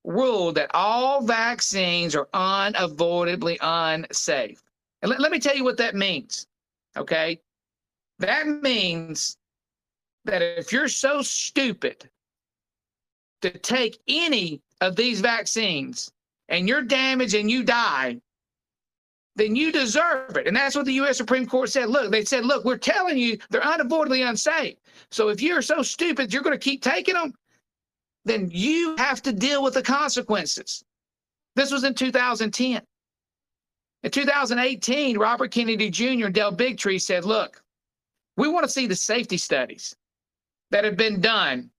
ruled 0.06 0.54
that 0.54 0.70
all 0.72 1.20
vaccines 1.20 2.14
are 2.14 2.28
unavoidably 2.32 3.58
unsafe. 3.60 4.62
And 5.02 5.10
let, 5.10 5.20
let 5.20 5.32
me 5.32 5.38
tell 5.38 5.56
you 5.56 5.64
what 5.64 5.76
that 5.78 5.94
means. 5.94 6.46
Okay. 6.96 7.40
That 8.20 8.46
means 8.46 9.36
that 10.24 10.40
if 10.42 10.72
you're 10.72 10.88
so 10.88 11.20
stupid 11.22 12.08
to 13.42 13.50
take 13.50 13.98
any 14.08 14.62
of 14.80 14.96
these 14.96 15.20
vaccines 15.20 16.10
and 16.48 16.68
you're 16.68 16.82
damaged 16.82 17.34
and 17.34 17.50
you 17.50 17.64
die, 17.64 18.20
then 19.34 19.54
you 19.54 19.70
deserve 19.70 20.36
it. 20.36 20.46
And 20.46 20.56
that's 20.56 20.74
what 20.74 20.86
the 20.86 20.94
U.S. 20.94 21.18
Supreme 21.18 21.46
Court 21.46 21.68
said. 21.68 21.90
Look, 21.90 22.10
they 22.10 22.24
said, 22.24 22.46
look, 22.46 22.64
we're 22.64 22.78
telling 22.78 23.18
you 23.18 23.38
they're 23.50 23.62
unavoidably 23.62 24.22
unsafe. 24.22 24.76
So 25.10 25.28
if 25.28 25.42
you're 25.42 25.62
so 25.62 25.82
stupid, 25.82 26.32
you're 26.32 26.42
going 26.42 26.58
to 26.58 26.64
keep 26.64 26.82
taking 26.82 27.14
them, 27.14 27.34
then 28.26 28.50
you 28.52 28.96
have 28.96 29.22
to 29.22 29.32
deal 29.32 29.62
with 29.62 29.74
the 29.74 29.82
consequences. 29.82 30.84
This 31.54 31.70
was 31.70 31.84
in 31.84 31.94
2010. 31.94 32.82
In 34.02 34.10
2018, 34.10 35.16
Robert 35.16 35.50
Kennedy 35.50 35.90
Jr. 35.90 36.26
and 36.26 36.34
Del 36.34 36.54
Bigtree 36.54 37.00
said, 37.00 37.24
look, 37.24 37.62
we 38.36 38.48
want 38.48 38.64
to 38.64 38.70
see 38.70 38.86
the 38.86 38.96
safety 38.96 39.38
studies 39.38 39.96
that 40.70 40.84
have 40.84 40.96
been 40.96 41.20
done 41.20 41.70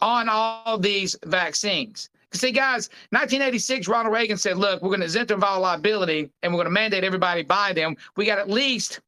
on 0.00 0.28
all 0.28 0.78
these 0.78 1.14
vaccines. 1.26 2.08
See, 2.32 2.52
guys, 2.52 2.88
1986, 3.10 3.86
Ronald 3.86 4.14
Reagan 4.14 4.38
said, 4.38 4.56
look, 4.56 4.82
we're 4.82 4.88
going 4.88 5.00
to 5.00 5.06
exempt 5.06 5.28
them 5.28 5.44
all 5.44 5.60
liability 5.60 6.30
and 6.42 6.52
we're 6.52 6.58
going 6.58 6.66
to 6.66 6.70
mandate 6.70 7.04
everybody 7.04 7.42
buy 7.42 7.72
them. 7.72 7.96
We 8.16 8.24
got 8.24 8.38
at 8.38 8.48
least 8.48 9.00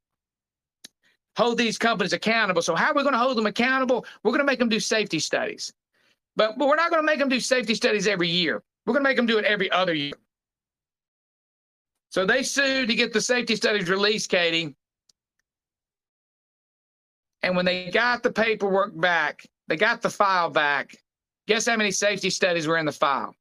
hold 1.37 1.57
these 1.57 1.79
companies 1.79 2.13
accountable. 2.13 2.61
So 2.61 2.75
how 2.75 2.91
are 2.91 2.95
we 2.95 3.03
going 3.03 3.15
to 3.15 3.19
hold 3.19 3.39
them 3.39 3.47
accountable? 3.47 4.05
We're 4.23 4.33
going 4.33 4.41
to 4.41 4.45
make 4.45 4.59
them 4.59 4.69
do 4.69 4.81
safety 4.81 5.19
studies. 5.19 5.73
But, 6.37 6.59
but 6.59 6.69
we're 6.69 6.77
not 6.77 6.91
going 6.91 7.03
to 7.03 7.07
make 7.07 7.19
them 7.19 7.29
do 7.29 7.41
safety 7.41 7.75
studies 7.75 8.07
every 8.07 8.29
year. 8.29 8.63
We're 8.87 8.95
going 8.95 9.05
to 9.05 9.09
make 9.09 9.17
them 9.17 9.27
do 9.27 9.39
it 9.39 9.45
every 9.45 9.71
other 9.71 9.95
year. 9.95 10.15
So 12.09 12.27
they 12.27 12.43
sued 12.43 12.89
to 12.89 12.95
get 12.95 13.13
the 13.13 13.21
safety 13.21 13.57
studies 13.57 13.89
released, 13.89 14.29
Katie. 14.29 14.75
And 17.43 17.57
when 17.57 17.65
they 17.65 17.91
got 17.91 18.23
the 18.23 18.31
paperwork 18.31 18.99
back, 18.99 19.47
they 19.69 19.77
got 19.77 20.03
the 20.03 20.11
file 20.11 20.51
back. 20.51 20.97
Guess 21.49 21.67
how 21.67 21.77
many 21.77 21.91
safety 21.91 22.31
studies 22.31 22.67
were 22.67 22.79
in 22.79 22.87
the 22.87 22.93
file? 22.93 23.35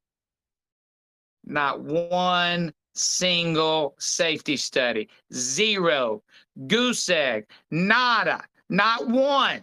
Not 1.45 1.81
one 1.81 2.73
single 2.93 3.95
safety 3.99 4.57
study. 4.57 5.09
Zero. 5.33 6.23
Goose 6.67 7.09
egg. 7.09 7.47
Nada. 7.69 8.43
Not 8.69 9.07
one. 9.07 9.61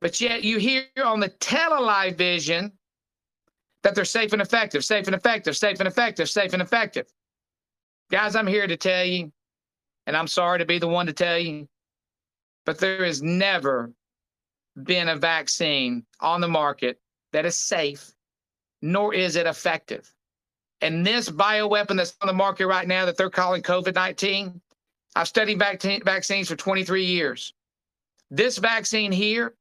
But 0.00 0.20
yet 0.20 0.44
you 0.44 0.58
hear 0.58 0.84
on 1.04 1.20
the 1.20 1.30
telelive 1.30 2.16
vision 2.16 2.72
that 3.82 3.94
they're 3.94 4.04
safe 4.04 4.32
and 4.32 4.42
effective, 4.42 4.84
safe 4.84 5.06
and 5.06 5.14
effective, 5.14 5.56
safe 5.56 5.78
and 5.78 5.88
effective, 5.88 6.28
safe 6.28 6.52
and 6.52 6.62
effective. 6.62 7.06
Guys, 8.10 8.34
I'm 8.34 8.46
here 8.46 8.66
to 8.66 8.76
tell 8.76 9.04
you, 9.04 9.32
and 10.06 10.16
I'm 10.16 10.26
sorry 10.26 10.58
to 10.58 10.64
be 10.64 10.78
the 10.78 10.88
one 10.88 11.06
to 11.06 11.12
tell 11.12 11.38
you, 11.38 11.68
but 12.66 12.78
there 12.78 13.04
has 13.04 13.22
never 13.22 13.92
been 14.82 15.08
a 15.08 15.16
vaccine 15.16 16.04
on 16.20 16.40
the 16.40 16.48
market 16.48 16.98
that 17.32 17.46
is 17.46 17.56
safe, 17.56 18.12
nor 18.82 19.14
is 19.14 19.36
it 19.36 19.46
effective. 19.46 20.10
And 20.80 21.06
this 21.06 21.30
bioweapon 21.30 21.96
that's 21.96 22.16
on 22.20 22.26
the 22.26 22.32
market 22.32 22.66
right 22.66 22.86
now 22.86 23.06
that 23.06 23.16
they're 23.16 23.30
calling 23.30 23.62
COVID 23.62 23.94
19, 23.94 24.60
I've 25.16 25.28
studied 25.28 25.58
vac- 25.58 26.04
vaccines 26.04 26.48
for 26.48 26.56
23 26.56 27.04
years. 27.04 27.54
This 28.30 28.58
vaccine 28.58 29.12
here, 29.12 29.54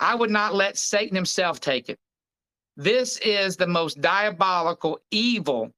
I 0.00 0.14
would 0.14 0.30
not 0.30 0.54
let 0.54 0.76
Satan 0.76 1.14
himself 1.14 1.60
take 1.60 1.88
it. 1.88 1.98
This 2.76 3.18
is 3.18 3.56
the 3.56 3.66
most 3.66 4.00
diabolical, 4.00 4.98
evil, 5.10 5.72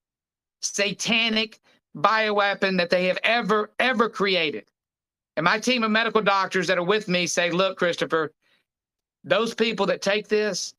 satanic 0.62 1.60
bioweapon 1.96 2.76
that 2.78 2.90
they 2.90 3.06
have 3.06 3.18
ever, 3.22 3.70
ever 3.78 4.08
created. 4.08 4.64
And 5.36 5.44
my 5.44 5.58
team 5.58 5.82
of 5.82 5.90
medical 5.90 6.22
doctors 6.22 6.66
that 6.68 6.78
are 6.78 6.82
with 6.84 7.08
me 7.08 7.26
say, 7.26 7.50
look, 7.50 7.76
Christopher, 7.76 8.32
those 9.24 9.54
people 9.54 9.84
that 9.86 10.00
take 10.00 10.28
this, 10.28 10.74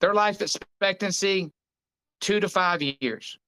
their 0.00 0.14
life 0.14 0.42
expectancy, 0.42 1.50
two 2.20 2.40
to 2.40 2.48
five 2.48 2.82
years. 2.82 3.38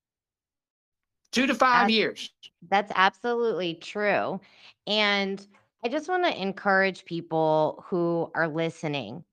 Two 1.33 1.47
to 1.47 1.55
five 1.55 1.89
That's- 1.89 1.91
years. 1.91 2.33
That's 2.69 2.93
absolutely 2.95 3.75
true. 3.75 4.41
And 4.87 5.45
I 5.85 5.89
just 5.89 6.09
want 6.09 6.25
to 6.25 6.41
encourage 6.41 7.05
people 7.05 7.85
who 7.89 8.31
are 8.35 8.49
listening 8.49 9.25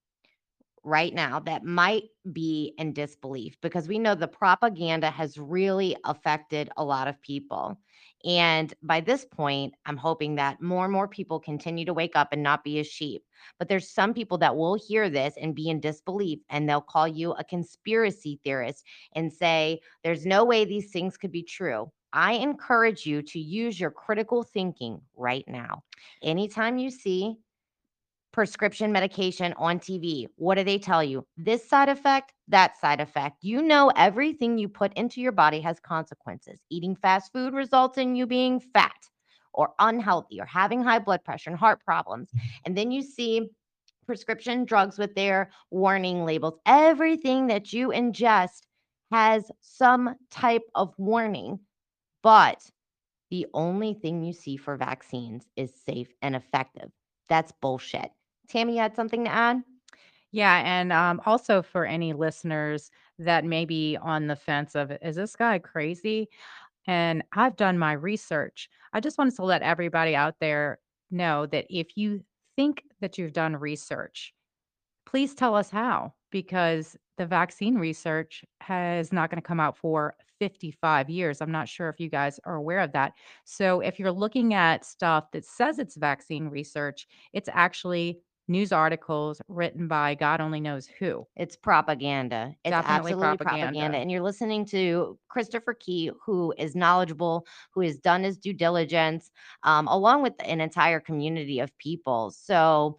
right 0.84 1.14
now 1.14 1.40
that 1.42 1.64
might 1.66 2.06
be 2.32 2.74
in 2.78 2.94
disbelief 2.94 3.58
because 3.62 3.88
we 3.88 4.00
know 4.00 4.16
the 4.16 4.28
propaganda 4.28 5.12
has 5.12 5.38
really 5.38 5.96
affected 6.06 6.70
a 6.78 6.84
lot 6.84 7.08
of 7.08 7.22
people. 7.22 7.78
And 8.26 8.74
by 8.82 9.02
this 9.02 9.26
point, 9.26 9.74
I'm 9.86 9.98
hoping 9.98 10.36
that 10.36 10.62
more 10.62 10.86
and 10.86 10.94
more 10.94 11.08
people 11.08 11.40
continue 11.40 11.86
to 11.86 11.94
wake 11.94 12.16
up 12.16 12.30
and 12.32 12.44
not 12.44 12.64
be 12.64 12.80
a 12.80 12.84
sheep. 12.84 13.24
But 13.60 13.68
there's 13.68 13.90
some 13.90 14.14
people 14.14 14.38
that 14.40 14.56
will 14.56 14.76
hear 14.76 15.10
this 15.10 15.36
and 15.40 15.56
be 15.56 15.70
in 15.70 15.82
disbelief 15.82 16.40
and 16.50 16.68
they'll 16.68 16.82
call 16.82 17.08
you 17.08 17.34
a 17.34 17.44
conspiracy 17.44 18.40
theorist 18.44 18.86
and 19.14 19.32
say, 19.34 19.82
there's 20.04 20.26
no 20.26 20.46
way 20.46 20.66
these 20.66 20.92
things 20.92 21.18
could 21.18 21.32
be 21.32 21.44
true. 21.44 21.92
I 22.13 22.34
encourage 22.34 23.06
you 23.06 23.22
to 23.22 23.39
use 23.39 23.80
your 23.80 23.91
critical 23.91 24.43
thinking 24.43 25.02
right 25.15 25.45
now. 25.48 25.84
Anytime 26.24 26.78
you 26.78 26.89
see 26.89 27.38
prescription 28.32 28.91
medication 28.91 29.54
on 29.58 29.80
TV, 29.80 30.28
what 30.36 30.56
do 30.56 30.63
they 30.63 30.78
tell 30.78 31.04
you? 31.04 31.26
This 31.38 31.67
side 31.67 31.89
effect, 31.89 32.34
that 32.48 32.80
side 32.80 33.02
effect. 33.02 33.38
You 33.41 33.62
know, 33.62 33.91
everything 33.95 34.58
you 34.58 34.69
put 34.69 34.93
into 34.93 35.22
your 35.22 35.32
body 35.32 35.62
has 35.62 35.80
consequences. 35.80 36.60
Eating 36.69 36.95
fast 36.95 37.32
food 37.32 37.54
results 37.54 37.98
in 37.98 38.15
you 38.15 38.26
being 38.26 38.60
fat 38.60 38.91
or 39.54 39.74
unhealthy 39.80 40.39
or 40.39 40.45
having 40.45 40.84
high 40.84 41.00
blood 41.00 41.24
pressure 41.24 41.50
and 41.50 41.60
heart 41.60 41.84
problems. 41.84 42.30
Mm-hmm. 42.30 42.48
And 42.65 42.78
then 42.78 42.91
you 42.91 43.02
see 43.02 43.50
prescription 44.06 44.65
drugs 44.65 44.98
with 44.98 45.13
their 45.15 45.52
warning 45.69 46.26
labels. 46.26 46.56
Everything 46.65 47.48
that 47.48 47.74
you 47.74 47.89
ingest 47.89 48.62
has 49.12 49.52
some 49.62 50.15
type 50.32 50.63
of 50.76 50.93
warning, 50.98 51.60
but 52.21 52.69
the 53.29 53.47
only 53.53 53.93
thing 53.93 54.23
you 54.23 54.34
see 54.34 54.58
for 54.58 54.75
vaccines 54.75 55.45
is 55.55 55.71
safe 55.86 56.10
and 56.21 56.36
effective. 56.36 56.89
That's 57.27 57.51
bullshit. 57.62 58.12
Tammy, 58.47 58.73
you 58.73 58.79
had 58.79 58.95
something 58.95 59.25
to 59.25 59.32
add? 59.32 59.62
Yeah, 60.32 60.62
and 60.65 60.91
um, 60.93 61.21
also 61.25 61.62
for 61.62 61.86
any 61.86 62.13
listeners 62.13 62.91
that 63.19 63.45
may 63.45 63.65
be 63.65 63.97
on 63.97 64.27
the 64.27 64.36
fence 64.36 64.75
of, 64.75 64.91
is 65.01 65.15
this 65.15 65.36
guy 65.36 65.60
crazy? 65.60 66.29
And 66.88 67.23
I've 67.34 67.55
done 67.55 67.77
my 67.77 67.93
research. 67.93 68.69
I 68.93 68.99
just 68.99 69.17
wanted 69.17 69.36
to 69.36 69.45
let 69.45 69.62
everybody 69.62 70.15
out 70.15 70.36
there 70.39 70.79
know 71.12 71.45
that 71.47 71.65
if 71.69 71.97
you 71.97 72.23
think 72.55 72.84
that 73.01 73.17
you've 73.17 73.34
done 73.34 73.55
research, 73.55 74.34
please 75.05 75.34
tell 75.36 75.55
us 75.55 75.69
how, 75.69 76.13
because 76.32 76.95
the 77.17 77.25
vaccine 77.25 77.75
research 77.75 78.43
has 78.62 79.12
not 79.12 79.29
going 79.29 79.41
to 79.41 79.47
come 79.47 79.60
out 79.60 79.77
for 79.77 80.15
55 80.39 81.10
years. 81.10 81.41
I'm 81.41 81.52
not 81.52 81.67
sure 81.69 81.89
if 81.89 81.99
you 81.99 82.10
guys 82.10 82.39
are 82.45 82.56
aware 82.56 82.80
of 82.80 82.93
that. 82.93 83.13
So 83.43 83.82
if 83.82 83.99
you're 83.99 84.12
looking 84.12 84.54
at 84.54 84.86
stuff 84.86 85.32
that 85.32 85.45
says 85.45 85.80
it's 85.80 85.95
vaccine 85.97 86.47
research, 86.47 87.08
it's 87.34 87.49
actually 87.52 88.19
news 88.49 88.71
articles 88.71 89.41
written 89.47 89.88
by 89.88 90.15
God 90.15 90.41
only 90.41 90.60
knows 90.60 90.88
who. 90.88 91.25
It's 91.36 91.56
propaganda. 91.56 92.56
It's 92.65 92.71
Definitely 92.71 93.12
absolutely 93.12 93.38
propaganda. 93.38 93.65
propaganda. 93.67 93.97
And 93.99 94.12
you're 94.12 94.23
listening 94.23 94.65
to 94.67 95.17
Christopher 95.30 95.75
Key, 95.75 96.12
who 96.25 96.54
is 96.58 96.75
knowledgeable, 96.75 97.45
who 97.71 97.82
has 97.82 97.97
done 97.99 98.23
his 98.23 98.38
due 98.38 98.54
diligence, 98.54 99.32
um, 99.63 99.88
along 99.88 100.23
with 100.23 100.34
an 100.43 100.60
entire 100.60 100.99
community 100.99 101.60
of 101.60 101.78
people. 101.78 102.32
So, 102.32 102.97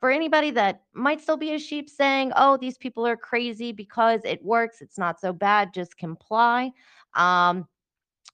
for 0.00 0.10
anybody 0.10 0.50
that 0.52 0.82
might 0.92 1.20
still 1.20 1.36
be 1.36 1.54
a 1.54 1.58
sheep 1.58 1.88
saying, 1.88 2.32
oh, 2.36 2.56
these 2.56 2.76
people 2.76 3.06
are 3.06 3.16
crazy 3.16 3.72
because 3.72 4.20
it 4.24 4.44
works, 4.44 4.80
it's 4.80 4.98
not 4.98 5.20
so 5.20 5.32
bad, 5.32 5.72
just 5.72 5.96
comply. 5.96 6.70
Um, 7.14 7.66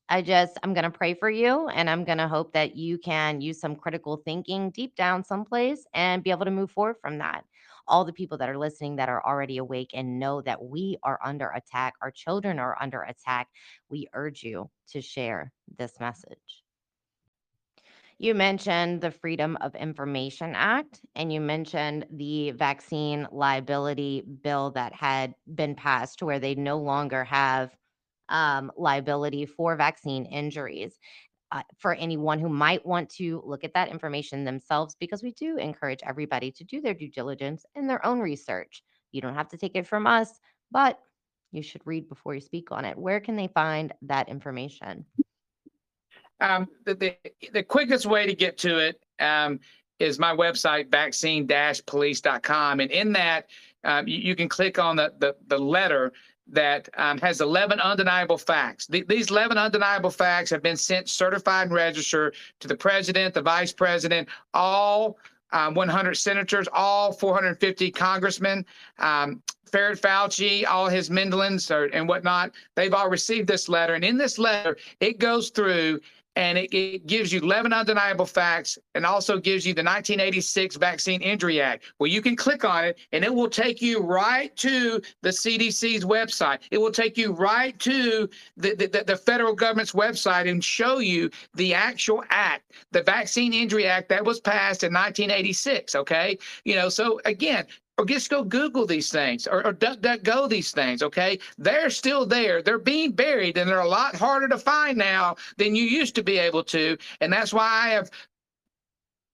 I 0.09 0.21
just, 0.21 0.59
I'm 0.63 0.75
going 0.75 0.85
to 0.85 0.91
pray 0.91 1.15
for 1.15 1.31
you 1.31 1.69
and 1.69 1.89
I'm 1.89 2.05
going 2.05 2.19
to 2.19 2.29
hope 2.29 2.53
that 2.53 2.77
you 2.77 2.99
can 2.99 3.41
use 3.41 3.59
some 3.59 3.75
critical 3.75 4.19
thinking 4.19 4.71
deep 4.71 4.95
down 4.97 5.25
someplace 5.25 5.87
and 5.95 6.23
be 6.23 6.31
able 6.31 6.45
to 6.45 6.51
move 6.51 6.71
forward 6.71 6.97
from 7.01 7.19
that. 7.19 7.45
All 7.87 8.05
the 8.05 8.13
people 8.13 8.37
that 8.39 8.49
are 8.49 8.59
listening 8.59 8.97
that 8.97 9.09
are 9.09 9.25
already 9.25 9.59
awake 9.59 9.91
and 9.95 10.19
know 10.19 10.43
that 10.43 10.63
we 10.63 10.99
are 11.03 11.19
under 11.25 11.49
attack, 11.51 11.95
our 12.03 12.11
children 12.11 12.59
are 12.59 12.77
under 12.81 13.03
attack, 13.03 13.49
we 13.89 14.09
urge 14.13 14.43
you 14.43 14.71
to 14.91 15.01
share 15.01 15.53
this 15.79 15.99
message. 16.01 16.64
You 18.25 18.35
mentioned 18.35 19.03
the 19.03 19.11
Freedom 19.11 19.59
of 19.61 19.75
Information 19.75 20.55
Act 20.55 21.03
and 21.15 21.31
you 21.31 21.43
mentioned 21.43 22.07
the 22.11 22.53
vaccine 22.53 23.29
liability 23.31 24.23
bill 24.23 24.71
that 24.71 24.95
had 24.95 25.35
been 25.55 25.75
passed 25.75 26.21
to 26.21 26.25
where 26.25 26.39
they 26.39 26.55
no 26.55 26.79
longer 26.79 27.23
have 27.25 27.77
um, 28.31 28.73
liability 28.79 29.45
for 29.45 29.77
vaccine 29.77 30.25
injuries. 30.25 30.99
Uh, 31.53 31.61
for 31.77 31.93
anyone 31.97 32.39
who 32.39 32.49
might 32.49 32.87
want 32.87 33.11
to 33.11 33.43
look 33.45 33.63
at 33.63 33.75
that 33.75 33.91
information 33.91 34.43
themselves, 34.43 34.97
because 34.99 35.23
we 35.23 35.33
do 35.33 35.59
encourage 35.59 36.01
everybody 36.03 36.51
to 36.51 36.65
do 36.65 36.81
their 36.81 36.95
due 36.95 37.11
diligence 37.11 37.67
and 37.75 37.91
their 37.91 38.05
own 38.07 38.21
research. 38.21 38.83
You 39.13 39.21
don't 39.21 39.35
have 39.35 39.51
to 39.51 39.59
take 39.59 39.77
it 39.77 39.87
from 39.87 40.07
us, 40.07 40.41
but 40.71 40.99
you 41.53 41.63
should 41.63 41.83
read 41.85 42.09
before 42.09 42.35
you 42.35 42.41
speak 42.41 42.73
on 42.73 42.87
it. 42.87 42.97
Where 42.97 43.21
can 43.21 43.37
they 43.37 43.49
find 43.49 43.93
that 44.01 44.31
information? 44.31 45.05
Um, 46.41 46.69
the, 46.85 46.95
the, 46.95 47.17
the 47.53 47.63
quickest 47.63 48.07
way 48.07 48.27
to 48.27 48.35
get 48.35 48.59
to 48.59 48.79
it 48.79 49.01
um, 49.21 49.61
is 49.99 50.19
my 50.19 50.35
website, 50.35 50.91
vaccine-police.com. 50.91 52.81
And 52.81 52.91
in 52.91 53.13
that, 53.13 53.47
um, 53.85 54.09
you, 54.09 54.19
you 54.19 54.37
can 54.37 54.49
click 54.49 54.79
on 54.79 54.97
the, 54.97 55.13
the, 55.19 55.37
the 55.47 55.59
letter 55.59 56.13
that 56.49 56.89
um, 56.97 57.19
has 57.19 57.41
11 57.41 57.81
undeniable 57.81 58.37
facts. 58.37 58.87
Th- 58.87 59.07
these 59.07 59.31
11 59.31 59.57
undeniable 59.57 60.11
facts 60.11 60.51
have 60.51 60.63
been 60.63 60.77
sent 60.77 61.09
certified 61.09 61.69
and 61.69 61.75
registered 61.75 62.35
to 62.61 62.69
the 62.69 62.77
president, 62.77 63.35
the 63.35 63.43
vice 63.43 63.73
president, 63.73 64.29
all 64.53 65.17
um, 65.53 65.75
100 65.75 66.15
senators, 66.15 66.69
all 66.73 67.13
450 67.13 67.91
congressmen, 67.93 68.67
um, 68.99 69.43
Farrad 69.71 70.01
Fauci, 70.01 70.67
all 70.67 70.89
his 70.89 71.09
Mendelins 71.09 71.71
or, 71.71 71.87
and 71.87 72.09
whatnot. 72.09 72.53
They've 72.75 72.93
all 72.93 73.09
received 73.09 73.49
this 73.49 73.69
letter. 73.69 73.95
And 73.95 74.05
in 74.05 74.17
this 74.17 74.39
letter, 74.39 74.77
it 75.01 75.19
goes 75.19 75.51
through 75.51 76.01
and 76.37 76.59
it, 76.59 76.75
it, 76.75 77.07
gives 77.07 77.33
you 77.33 77.41
11 77.41 77.73
undeniable 77.73 78.27
facts 78.27 78.79
and 78.95 79.07
also 79.07 79.39
gives 79.39 79.67
you 79.67 79.73
the 79.73 79.83
1986 79.83 80.77
Vaccine 80.77 81.23
Injury 81.23 81.61
Act. 81.61 81.85
Well, 81.99 82.09
you 82.09 82.23
can 82.23 82.37
click 82.37 82.65
on 82.65 82.85
it 82.85 82.99
and 83.13 83.25
it 83.25 83.33
will 83.33 83.49
take 83.49 83.81
you 83.81 84.01
right 84.01 84.55
to 84.57 85.01
the 85.23 85.31
CDC's 85.31 86.05
website. 86.05 86.61
It 86.71 86.79
will 86.79 86.91
take 86.91 87.17
you 87.17 87.33
right 87.33 87.79
to 87.81 88.29
the, 88.57 88.75
the, 88.75 89.05
the 89.07 89.17
federal 89.17 89.55
government's 89.55 89.93
website 89.93 90.49
and 90.49 90.63
show 90.63 90.99
you 90.99 91.31
the 91.55 91.75
actual 91.75 92.25
act, 92.31 92.73
the 92.91 93.03
Vaccine 93.03 93.53
Injury 93.53 93.87
Act 93.87 94.09
that 94.09 94.25
was 94.25 94.41
passed 94.41 94.83
in 94.83 94.93
1986. 94.93 95.95
Okay. 95.95 96.39
You 96.65 96.77
know, 96.77 96.89
so 96.89 97.21
again, 97.25 97.67
or 97.99 98.05
just 98.05 98.31
go 98.31 98.43
Google 98.43 98.87
these 98.87 99.11
things 99.11 99.47
or, 99.47 99.67
or 99.67 99.73
duck, 99.73 100.01
duck, 100.01 100.23
go 100.23 100.47
these 100.47 100.73
things. 100.73 101.03
Okay. 101.03 101.39
They're 101.59 101.91
still 101.91 102.27
there. 102.27 102.63
They're 102.63 102.79
being 102.79 103.13
buried 103.13 103.57
and 103.57 103.69
they're 103.69 103.81
a 103.81 103.89
lot 103.89 104.17
harder 104.17 104.49
to 104.49 104.59
find 104.59 104.99
now 104.99 105.37
than 105.57 105.75
you 105.75 105.85
used 105.85 106.15
to 106.17 106.23
be 106.23 106.39
able 106.39 106.65
to. 106.65 106.97
And 107.21 107.33
that's 107.33 107.53
why 107.53 107.69
I 107.69 107.89
have 107.91 108.11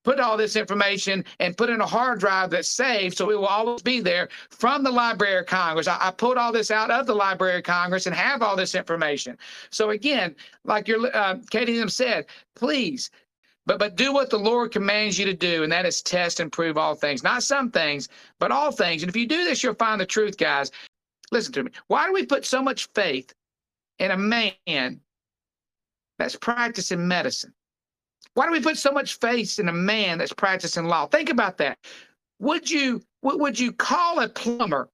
put 0.02 0.18
all 0.18 0.36
this 0.36 0.56
information 0.56 1.24
and 1.40 1.56
put 1.56 1.68
in 1.70 1.80
a 1.80 1.86
hard 1.86 2.20
drive 2.20 2.50
that's 2.50 2.68
saved 2.68 3.16
so 3.16 3.30
it 3.30 3.38
will 3.38 3.46
always 3.46 3.82
be 3.82 4.00
there 4.00 4.28
from 4.50 4.82
the 4.82 4.90
Library 4.90 5.38
of 5.38 5.46
Congress. 5.46 5.88
I, 5.88 5.98
I 6.00 6.10
pulled 6.10 6.38
all 6.38 6.52
this 6.52 6.70
out 6.70 6.90
of 6.90 7.06
the 7.06 7.14
Library 7.14 7.58
of 7.58 7.64
Congress 7.64 8.06
and 8.06 8.14
have 8.14 8.42
all 8.42 8.56
this 8.56 8.74
information. 8.74 9.36
So 9.70 9.90
again, 9.90 10.34
like 10.64 10.88
your 10.88 11.14
uh, 11.14 11.36
Katie 11.50 11.78
them 11.78 11.90
said, 11.90 12.26
please 12.54 13.10
but 13.70 13.78
but 13.78 13.94
do 13.94 14.12
what 14.12 14.30
the 14.30 14.36
Lord 14.36 14.72
commands 14.72 15.16
you 15.16 15.24
to 15.26 15.32
do, 15.32 15.62
and 15.62 15.70
that 15.70 15.86
is 15.86 16.02
test 16.02 16.40
and 16.40 16.50
prove 16.50 16.76
all 16.76 16.96
things. 16.96 17.22
Not 17.22 17.44
some 17.44 17.70
things, 17.70 18.08
but 18.40 18.50
all 18.50 18.72
things. 18.72 19.04
And 19.04 19.08
if 19.08 19.14
you 19.14 19.28
do 19.28 19.44
this, 19.44 19.62
you'll 19.62 19.74
find 19.74 20.00
the 20.00 20.06
truth, 20.06 20.36
guys. 20.36 20.72
Listen 21.30 21.52
to 21.52 21.62
me. 21.62 21.70
Why 21.86 22.04
do 22.06 22.12
we 22.12 22.26
put 22.26 22.44
so 22.44 22.60
much 22.60 22.88
faith 22.96 23.32
in 24.00 24.10
a 24.10 24.16
man 24.16 25.00
that's 26.18 26.34
practicing 26.34 27.06
medicine? 27.06 27.54
Why 28.34 28.46
do 28.46 28.50
we 28.50 28.60
put 28.60 28.76
so 28.76 28.90
much 28.90 29.20
faith 29.20 29.60
in 29.60 29.68
a 29.68 29.72
man 29.72 30.18
that's 30.18 30.32
practicing 30.32 30.86
law? 30.86 31.06
Think 31.06 31.30
about 31.30 31.56
that. 31.58 31.78
Would 32.40 32.68
you 32.68 33.00
would 33.22 33.56
you 33.56 33.70
call 33.70 34.18
a 34.18 34.28
plumber 34.28 34.88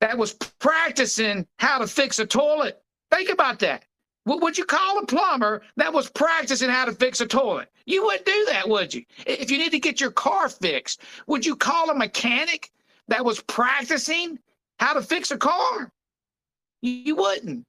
that 0.00 0.16
was 0.16 0.32
practicing 0.32 1.46
how 1.58 1.76
to 1.76 1.86
fix 1.86 2.18
a 2.18 2.24
toilet? 2.24 2.80
Think 3.10 3.28
about 3.28 3.58
that. 3.58 3.84
What 4.28 4.42
would 4.42 4.58
you 4.58 4.66
call 4.66 4.98
a 4.98 5.06
plumber 5.06 5.62
that 5.78 5.94
was 5.94 6.10
practicing 6.10 6.68
how 6.68 6.84
to 6.84 6.92
fix 6.92 7.22
a 7.22 7.26
toilet? 7.26 7.70
You 7.86 8.04
wouldn't 8.04 8.26
do 8.26 8.46
that, 8.50 8.68
would 8.68 8.92
you? 8.92 9.02
If 9.24 9.50
you 9.50 9.56
need 9.56 9.70
to 9.70 9.78
get 9.78 10.02
your 10.02 10.10
car 10.10 10.50
fixed, 10.50 11.00
would 11.26 11.46
you 11.46 11.56
call 11.56 11.88
a 11.88 11.94
mechanic 11.94 12.70
that 13.08 13.24
was 13.24 13.40
practicing 13.40 14.38
how 14.80 14.92
to 14.92 15.00
fix 15.00 15.30
a 15.30 15.38
car? 15.38 15.90
You 16.82 17.16
wouldn't. 17.16 17.64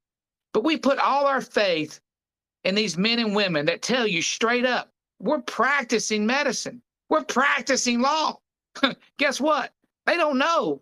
But 0.53 0.65
we 0.65 0.75
put 0.75 0.99
all 0.99 1.27
our 1.27 1.39
faith 1.39 2.01
in 2.65 2.75
these 2.75 2.97
men 2.97 3.19
and 3.19 3.33
women 3.33 3.65
that 3.67 3.81
tell 3.81 4.05
you 4.05 4.21
straight 4.21 4.65
up, 4.65 4.91
we're 5.21 5.39
practicing 5.39 6.25
medicine. 6.25 6.81
We're 7.07 7.23
practicing 7.23 8.01
law. 8.01 8.37
Guess 9.17 9.39
what? 9.39 9.71
They 10.05 10.17
don't 10.17 10.37
know. 10.37 10.81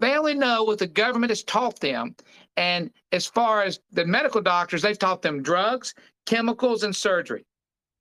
They 0.00 0.16
only 0.16 0.34
know 0.34 0.64
what 0.64 0.78
the 0.78 0.88
government 0.88 1.30
has 1.30 1.44
taught 1.44 1.78
them. 1.78 2.16
And 2.56 2.90
as 3.12 3.26
far 3.26 3.62
as 3.62 3.80
the 3.92 4.04
medical 4.04 4.40
doctors, 4.40 4.82
they've 4.82 4.98
taught 4.98 5.22
them 5.22 5.42
drugs, 5.42 5.94
chemicals, 6.26 6.84
and 6.84 6.94
surgery. 6.94 7.44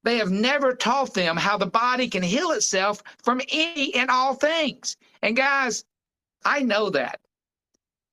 They 0.04 0.18
have 0.18 0.32
never 0.32 0.76
taught 0.76 1.14
them 1.14 1.38
how 1.38 1.58
the 1.58 1.66
body 1.66 2.10
can 2.10 2.24
heal 2.24 2.52
itself 2.52 3.02
from 3.24 3.42
any 3.52 3.96
and 3.96 4.10
all 4.10 4.36
things. 4.36 4.98
And 5.22 5.36
guys, 5.36 5.86
I 6.46 6.62
know 6.62 6.90
that. 6.90 7.20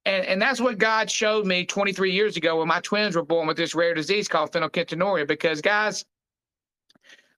And, 0.07 0.25
and 0.25 0.41
that's 0.41 0.61
what 0.61 0.79
God 0.79 1.11
showed 1.11 1.47
me 1.47 1.67
23 1.67 2.11
years 2.13 2.37
ago 2.37 2.59
when 2.59 2.69
my 2.69 2.81
twins 2.81 3.17
were 3.17 3.25
born 3.25 3.47
with 3.47 3.57
this 3.57 3.75
rare 3.75 3.93
disease 3.93 4.29
called 4.29 4.53
phenylketonuria. 4.53 5.27
Because, 5.27 5.61
guys, 5.61 6.05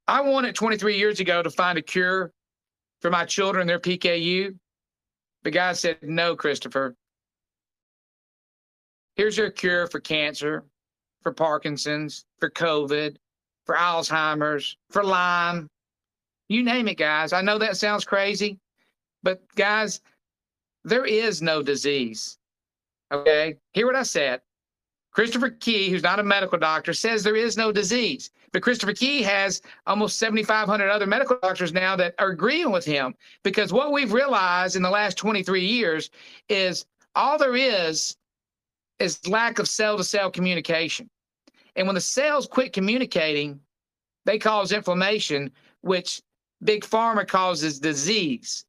I 0.06 0.20
wanted 0.20 0.54
23 0.54 0.96
years 0.96 1.18
ago 1.18 1.42
to 1.42 1.50
find 1.50 1.78
a 1.78 1.82
cure 1.82 2.32
for 3.00 3.10
my 3.10 3.24
children, 3.24 3.66
their 3.66 3.80
PKU. 3.80 4.56
But 5.42 5.54
God 5.54 5.76
said, 5.76 5.98
no, 6.02 6.36
Christopher, 6.36 6.94
here's 9.16 9.36
your 9.36 9.50
cure 9.50 9.86
for 9.86 10.00
cancer, 10.00 10.64
for 11.22 11.32
Parkinson's, 11.32 12.24
for 12.38 12.50
COVID, 12.50 13.16
for 13.64 13.74
Alzheimer's, 13.74 14.76
for 14.90 15.04
Lyme. 15.04 15.68
You 16.48 16.62
name 16.62 16.88
it, 16.88 16.98
guys. 16.98 17.32
I 17.32 17.40
know 17.42 17.58
that 17.58 17.76
sounds 17.76 18.04
crazy, 18.04 18.58
but 19.22 19.42
guys, 19.54 20.00
there 20.84 21.04
is 21.04 21.40
no 21.40 21.62
disease. 21.62 22.38
Okay? 23.12 23.56
Hear 23.72 23.86
what 23.86 23.96
I 23.96 24.02
said. 24.02 24.40
Christopher 25.12 25.50
Key, 25.50 25.90
who's 25.90 26.02
not 26.02 26.18
a 26.18 26.24
medical 26.24 26.58
doctor, 26.58 26.92
says 26.92 27.22
there 27.22 27.36
is 27.36 27.56
no 27.56 27.70
disease. 27.70 28.30
But 28.52 28.62
Christopher 28.62 28.92
Key 28.94 29.22
has 29.22 29.62
almost 29.86 30.18
7,500 30.18 30.88
other 30.88 31.06
medical 31.06 31.38
doctors 31.42 31.72
now 31.72 31.96
that 31.96 32.14
are 32.18 32.28
agreeing 32.28 32.70
with 32.70 32.84
him 32.84 33.14
because 33.42 33.72
what 33.72 33.92
we've 33.92 34.12
realized 34.12 34.76
in 34.76 34.82
the 34.82 34.90
last 34.90 35.16
23 35.16 35.64
years 35.64 36.10
is 36.48 36.86
all 37.14 37.38
there 37.38 37.56
is 37.56 38.16
is 39.02 39.26
lack 39.26 39.58
of 39.58 39.68
cell 39.68 39.96
to 39.96 40.04
cell 40.04 40.30
communication. 40.30 41.10
And 41.74 41.86
when 41.86 41.94
the 41.94 42.00
cells 42.00 42.46
quit 42.46 42.72
communicating, 42.72 43.58
they 44.24 44.38
cause 44.38 44.70
inflammation, 44.72 45.50
which 45.80 46.22
big 46.62 46.84
pharma 46.84 47.26
causes 47.26 47.80
disease. 47.80 48.64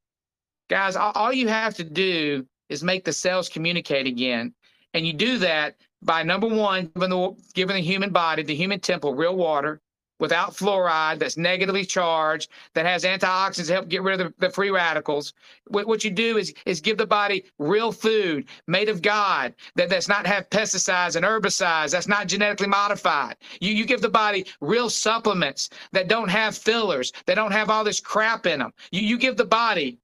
Guys, 0.69 0.96
all, 0.96 1.32
you 1.32 1.48
have 1.48 1.76
to 1.76 1.84
do 1.84 2.46
is 2.69 2.84
make 2.84 3.06
the 3.06 3.13
cells 3.13 3.48
communicate 3.48 4.08
again. 4.08 4.54
And 4.96 5.06
you 5.06 5.13
do 5.13 5.38
that 5.39 5.76
by 6.02 6.24
number 6.24 6.48
one, 6.48 6.89
giving 6.96 7.10
the, 7.12 7.36
giving 7.54 7.76
the 7.76 7.82
human 7.82 8.10
body, 8.10 8.41
the 8.41 8.56
human 8.56 8.80
temple, 8.80 9.13
real 9.13 9.36
water 9.36 9.82
without 10.24 10.56
fluoride 10.56 11.20
that's 11.20 11.36
negatively 11.36 11.84
charged, 11.84 12.50
that 12.76 12.86
has 12.86 13.04
antioxidants 13.04 13.68
to 13.68 13.74
help 13.74 13.90
get 13.90 14.02
rid 14.02 14.22
of 14.22 14.28
the, 14.28 14.48
the 14.48 14.50
free 14.50 14.70
radicals. 14.70 15.34
What, 15.68 15.86
what, 15.86 16.06
you 16.06 16.12
do 16.12 16.38
is, 16.38 16.54
is 16.66 16.80
give 16.80 16.98
the 16.98 17.06
body 17.06 17.44
real 17.60 17.92
food 17.92 18.46
made 18.66 18.88
of 18.88 19.02
God 19.02 19.54
that 19.76 19.90
does 19.90 20.08
not 20.08 20.26
have 20.26 20.50
pesticides 20.50 21.18
and 21.18 21.26
herbicides, 21.26 21.92
that's 21.92 22.08
not 22.08 22.28
genetically 22.28 22.68
modified. 22.68 23.36
You, 23.60 23.74
you 23.74 23.86
give 23.86 24.00
the 24.00 24.08
body 24.08 24.46
real 24.62 24.90
supplements 24.90 25.70
that 25.92 26.08
don't 26.08 26.30
have 26.30 26.58
fillers, 26.58 27.12
that 27.26 27.36
don't 27.36 27.52
have 27.52 27.70
all 27.70 27.84
this 27.84 28.00
crap 28.00 28.46
in 28.46 28.60
them. 28.60 28.72
You, 28.92 29.02
you 29.02 29.18
give 29.18 29.36
the 29.36 29.44
body 29.44 30.00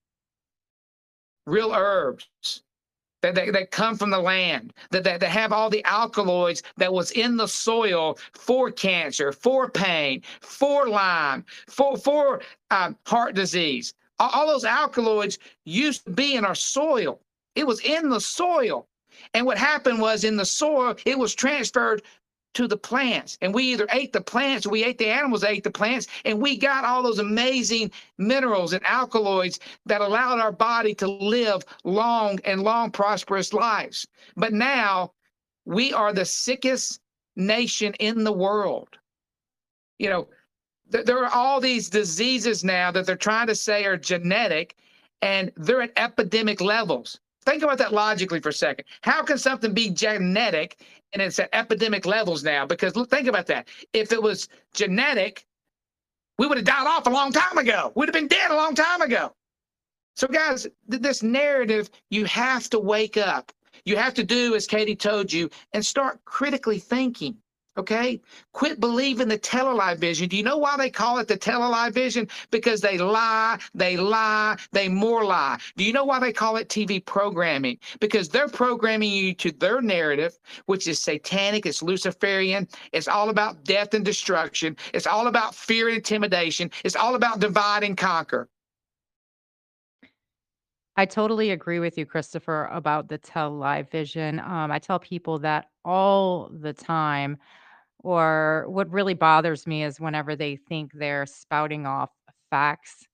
real 1.46 1.72
herbs 1.74 2.28
that, 3.22 3.36
that, 3.36 3.54
that 3.54 3.72
come 3.72 3.98
from 3.98 4.10
the 4.10 4.20
land, 4.20 4.74
that, 4.92 5.04
that, 5.04 5.20
that 5.20 5.30
have 5.30 5.52
all 5.52 5.70
the 5.70 5.84
alkaloids 5.86 6.64
that 6.78 6.92
was 6.92 7.12
in 7.12 7.38
the 7.38 7.48
soil 7.48 8.18
for 8.34 8.72
cancer, 8.72 9.32
for 9.32 9.70
pain, 9.70 10.22
for 10.42 10.88
Lyme, 10.88 11.46
for, 11.68 11.98
for 11.98 12.42
um, 12.72 12.98
heart 13.06 13.36
disease. 13.36 13.94
All, 14.20 14.30
all 14.34 14.48
those 14.48 14.66
alkaloids 14.66 15.38
used 15.66 16.06
to 16.06 16.12
be 16.12 16.36
in 16.36 16.46
our 16.46 16.56
soil. 16.56 17.20
It 17.56 17.68
was 17.68 17.82
in 17.82 18.10
the 18.10 18.22
soil. 18.22 18.88
And 19.34 19.46
what 19.46 19.58
happened 19.58 20.00
was 20.00 20.24
in 20.24 20.38
the 20.38 20.46
soil, 20.46 20.96
it 21.06 21.18
was 21.18 21.36
transferred 21.36 22.02
to 22.54 22.68
the 22.68 22.78
plants. 22.78 23.38
And 23.42 23.54
we 23.54 23.64
either 23.64 23.88
ate 23.92 24.14
the 24.14 24.22
plants 24.22 24.66
we 24.66 24.84
ate 24.84 24.98
the 24.98 25.08
animals 25.08 25.44
ate 25.44 25.64
the 25.64 25.72
plants. 25.72 26.08
And 26.26 26.42
we 26.42 26.58
got 26.58 26.84
all 26.84 27.04
those 27.04 27.20
amazing 27.20 27.92
minerals 28.18 28.74
and 28.74 28.86
alkaloids 28.86 29.60
that 29.86 30.02
allowed 30.02 30.40
our 30.40 30.52
body 30.52 30.94
to 30.96 31.08
live 31.08 31.64
long 31.84 32.40
and 32.46 32.64
long, 32.64 32.92
prosperous 32.92 33.54
lives. 33.54 34.08
But 34.36 34.54
now 34.54 35.14
we 35.66 35.94
are 35.94 36.14
the 36.14 36.26
sickest 36.26 37.02
nation 37.36 37.94
in 38.00 38.24
the 38.24 38.34
world. 38.34 38.90
You 39.98 40.10
know, 40.10 40.28
th- 40.92 41.06
there 41.06 41.24
are 41.24 41.34
all 41.34 41.62
these 41.62 41.90
diseases 41.90 42.64
now 42.64 42.92
that 42.92 43.06
they're 43.06 43.16
trying 43.16 43.48
to 43.48 43.56
say 43.56 43.86
are 43.86 43.98
genetic 43.98 44.76
and 45.22 45.52
they're 45.56 45.82
at 45.82 45.92
epidemic 45.98 46.62
levels. 46.62 47.20
Think 47.46 47.64
about 47.64 47.78
that 47.80 47.94
logically 47.94 48.40
for 48.40 48.50
a 48.50 48.54
second. 48.54 48.86
How 49.02 49.24
can 49.24 49.38
something 49.38 49.74
be 49.74 49.90
genetic 49.90 50.80
and 51.14 51.22
it's 51.22 51.40
at 51.40 51.50
epidemic 51.54 52.06
levels 52.06 52.44
now? 52.44 52.66
Because 52.66 52.96
look, 52.96 53.10
think 53.10 53.28
about 53.28 53.48
that. 53.48 53.68
If 53.94 54.12
it 54.12 54.22
was 54.22 54.50
genetic, 54.74 55.46
we 56.38 56.48
would 56.48 56.58
have 56.58 56.66
died 56.66 56.88
off 56.88 57.08
a 57.08 57.10
long 57.10 57.32
time 57.32 57.58
ago. 57.58 57.92
We'd 57.96 58.08
have 58.08 58.14
been 58.14 58.28
dead 58.28 58.52
a 58.52 58.56
long 58.56 58.76
time 58.76 59.02
ago. 59.02 59.34
So, 60.16 60.28
guys, 60.28 60.68
th- 60.90 61.02
this 61.02 61.24
narrative, 61.24 61.90
you 62.10 62.26
have 62.26 62.70
to 62.72 62.80
wake 62.80 63.18
up. 63.18 63.52
You 63.86 63.98
have 63.98 64.14
to 64.16 64.24
do 64.24 64.56
as 64.56 64.68
Katie 64.68 64.96
told 64.96 65.32
you 65.32 65.50
and 65.74 65.86
start 65.86 66.24
critically 66.26 66.80
thinking. 66.80 67.38
Okay? 67.78 68.22
Quit 68.52 68.80
believing 68.80 69.28
the 69.28 69.38
tele 69.38 69.96
vision. 69.96 70.28
Do 70.28 70.36
you 70.36 70.44
know 70.44 70.58
why 70.58 70.76
they 70.78 70.90
call 70.90 71.18
it 71.20 71.28
the 71.28 71.38
tele 71.38 71.92
vision? 71.92 72.28
Because 72.52 72.82
they 72.82 72.98
lie, 72.98 73.60
they 73.74 73.96
lie, 73.96 74.58
they 74.72 74.90
more 74.90 75.24
lie. 75.24 75.58
Do 75.78 75.84
you 75.84 75.94
know 75.94 76.04
why 76.04 76.20
they 76.20 76.34
call 76.34 76.58
it 76.58 76.68
TV 76.68 77.04
programming? 77.04 77.78
Because 78.00 78.28
they're 78.28 78.50
programming 78.50 79.12
you 79.12 79.34
to 79.36 79.52
their 79.52 79.82
narrative, 79.82 80.38
which 80.66 80.88
is 80.88 81.00
satanic, 81.00 81.66
it's 81.66 81.82
Luciferian, 81.82 82.68
it's 82.92 83.08
all 83.08 83.30
about 83.30 83.64
death 83.64 83.94
and 83.94 84.04
destruction, 84.04 84.76
it's 84.94 85.08
all 85.08 85.28
about 85.28 85.56
fear 85.56 85.88
and 85.88 85.98
intimidation, 85.98 86.70
it's 86.84 86.96
all 86.96 87.16
about 87.16 87.40
divide 87.40 87.84
and 87.84 87.98
conquer. 87.98 88.50
I 91.00 91.06
totally 91.06 91.52
agree 91.52 91.80
with 91.80 91.98
you, 91.98 92.06
Christopher, 92.06 92.66
about 92.74 93.08
the 93.08 93.18
tell 93.18 93.52
live 93.52 93.90
vision. 93.90 94.38
Um, 94.40 94.70
I 94.70 94.80
tell 94.80 95.00
people 95.00 95.40
that 95.40 95.70
all 95.86 96.50
the 96.52 96.74
time. 96.74 97.38
Or 98.00 98.66
what 98.70 98.92
really 98.92 99.14
bothers 99.14 99.68
me 99.68 99.84
is 99.84 100.00
whenever 100.00 100.36
they 100.36 100.56
think 100.56 100.92
they're 100.94 101.26
spouting 101.26 101.86
off 101.86 102.12
facts. 102.50 103.08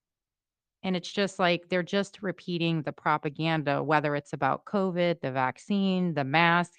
And 0.83 0.95
it's 0.95 1.11
just 1.11 1.39
like 1.39 1.69
they're 1.69 1.83
just 1.83 2.21
repeating 2.21 2.83
the 2.83 2.91
propaganda, 2.91 3.81
whether 3.83 4.15
it's 4.15 4.33
about 4.33 4.65
COVID, 4.65 5.21
the 5.21 5.31
vaccine, 5.31 6.13
the 6.13 6.23
mask, 6.23 6.73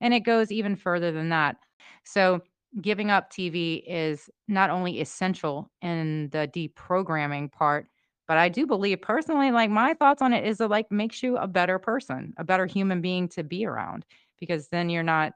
and 0.00 0.14
it 0.14 0.20
goes 0.20 0.50
even 0.50 0.76
further 0.76 1.12
than 1.12 1.28
that. 1.30 1.56
So, 2.04 2.40
giving 2.80 3.10
up 3.10 3.30
TV 3.30 3.82
is 3.86 4.30
not 4.48 4.70
only 4.70 5.00
essential 5.00 5.70
in 5.82 6.30
the 6.30 6.48
deprogramming 6.54 7.50
part, 7.52 7.88
but 8.28 8.38
I 8.38 8.48
do 8.48 8.64
believe 8.66 9.02
personally, 9.02 9.50
like 9.50 9.70
my 9.70 9.92
thoughts 9.94 10.22
on 10.22 10.32
it 10.32 10.46
is 10.46 10.60
it 10.60 10.70
like 10.70 10.90
makes 10.90 11.22
you 11.22 11.36
a 11.36 11.48
better 11.48 11.78
person, 11.80 12.32
a 12.38 12.44
better 12.44 12.66
human 12.66 13.00
being 13.00 13.28
to 13.30 13.42
be 13.42 13.66
around 13.66 14.06
because 14.38 14.68
then 14.68 14.88
you're 14.88 15.02
not 15.02 15.32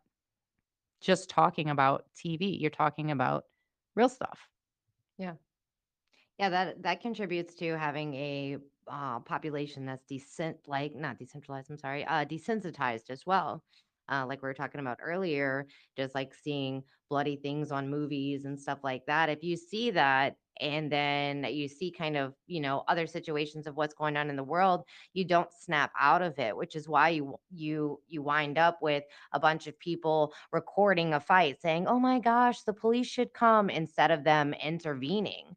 just 1.05 1.31
talking 1.31 1.71
about 1.71 2.07
TV. 2.15 2.57
You're 2.59 2.71
talking 2.71 3.11
about 3.11 3.45
real 3.97 4.09
stuff. 4.09 4.49
Yeah, 5.19 5.37
Yeah, 6.39 6.49
that 6.51 6.83
that 6.83 7.01
contributes 7.01 7.55
to 7.57 7.79
having 7.79 8.15
a 8.15 8.59
uh, 8.89 9.21
population 9.21 9.87
that's 9.87 10.05
decent, 10.05 10.67
like 10.67 10.95
not 10.95 11.19
decentralized. 11.19 11.71
I'm 11.71 11.79
sorry, 11.79 12.05
uh, 12.05 12.25
desensitized 12.25 13.11
as 13.11 13.25
well. 13.27 13.65
Uh, 14.11 14.27
like 14.27 14.43
we 14.43 14.49
were 14.49 14.55
talking 14.55 14.81
about 14.81 14.99
earlier, 15.01 15.67
just 15.97 16.15
like 16.15 16.35
seeing 16.35 16.85
bloody 17.09 17.37
things 17.37 17.73
on 17.73 17.89
movies 17.89 18.45
and 18.45 18.61
stuff 18.61 18.81
like 18.85 19.07
that. 19.07 19.29
If 19.31 19.43
you 19.43 19.57
see 19.57 19.91
that 19.93 20.37
and 20.61 20.91
then 20.91 21.45
you 21.45 21.69
see 21.69 21.91
kind 21.91 22.17
of, 22.17 22.35
you 22.47 22.61
know, 22.61 22.85
other 22.89 23.07
situations 23.07 23.67
of 23.67 23.77
what's 23.77 23.95
going 23.95 24.17
on 24.17 24.31
in 24.31 24.37
the 24.37 24.45
world, 24.45 24.85
you 25.13 25.25
don't 25.25 25.53
snap 25.53 25.93
out 25.99 26.23
of 26.23 26.39
it, 26.39 26.57
which 26.57 26.77
is 26.77 26.89
why 26.89 27.11
you 27.11 27.39
you 27.51 28.01
you 28.07 28.23
wind 28.23 28.59
up 28.59 28.81
with 28.83 29.05
a 29.33 29.41
bunch 29.41 29.67
of 29.67 29.79
people 29.79 30.33
recording 30.53 31.15
a 31.15 31.21
fight 31.21 31.61
saying, 31.61 31.87
"Oh 31.87 31.99
my 32.01 32.19
gosh, 32.21 32.63
the 32.63 32.73
police 32.75 33.07
should 33.07 33.33
come," 33.35 33.71
instead 33.71 34.11
of 34.11 34.25
them 34.25 34.55
intervening. 34.55 35.57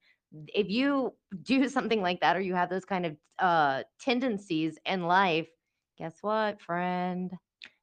If 0.53 0.69
you 0.69 1.15
do 1.41 1.67
something 1.69 2.01
like 2.01 2.21
that 2.21 2.35
or 2.37 2.41
you 2.41 2.55
have 2.55 2.69
those 2.69 2.85
kind 2.85 3.05
of 3.05 3.17
uh 3.39 3.83
tendencies 3.99 4.77
in 4.85 5.03
life, 5.03 5.49
guess 5.97 6.17
what, 6.21 6.61
friend? 6.61 7.31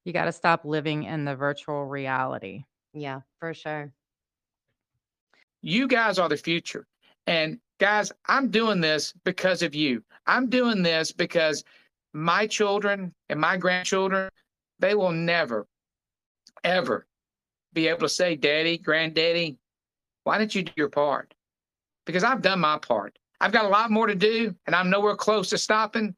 You 0.04 0.12
got 0.12 0.26
to 0.26 0.32
stop 0.32 0.64
living 0.64 1.04
in 1.04 1.24
the 1.24 1.34
virtual 1.36 1.86
reality. 1.86 2.64
Yeah, 2.92 3.22
for 3.38 3.54
sure. 3.54 3.94
You 5.62 5.88
guys 5.88 6.18
are 6.18 6.28
the 6.28 6.36
future. 6.36 6.86
And 7.26 7.58
guys, 7.78 8.12
I'm 8.26 8.50
doing 8.50 8.80
this 8.80 9.12
because 9.24 9.62
of 9.62 9.74
you. 9.74 10.02
I'm 10.26 10.48
doing 10.48 10.82
this 10.82 11.12
because 11.12 11.64
my 12.12 12.46
children 12.46 13.14
and 13.28 13.40
my 13.40 13.56
grandchildren, 13.56 14.30
they 14.78 14.94
will 14.94 15.12
never, 15.12 15.66
ever 16.62 17.06
be 17.72 17.88
able 17.88 18.00
to 18.00 18.08
say, 18.08 18.36
Daddy, 18.36 18.78
Granddaddy, 18.78 19.58
why 20.22 20.38
didn't 20.38 20.54
you 20.54 20.62
do 20.62 20.72
your 20.76 20.88
part? 20.88 21.34
Because 22.06 22.24
I've 22.24 22.42
done 22.42 22.60
my 22.60 22.78
part. 22.78 23.18
I've 23.40 23.52
got 23.52 23.64
a 23.64 23.68
lot 23.68 23.90
more 23.90 24.06
to 24.06 24.14
do, 24.14 24.54
and 24.66 24.74
I'm 24.74 24.90
nowhere 24.90 25.16
close 25.16 25.50
to 25.50 25.58
stopping, 25.58 26.14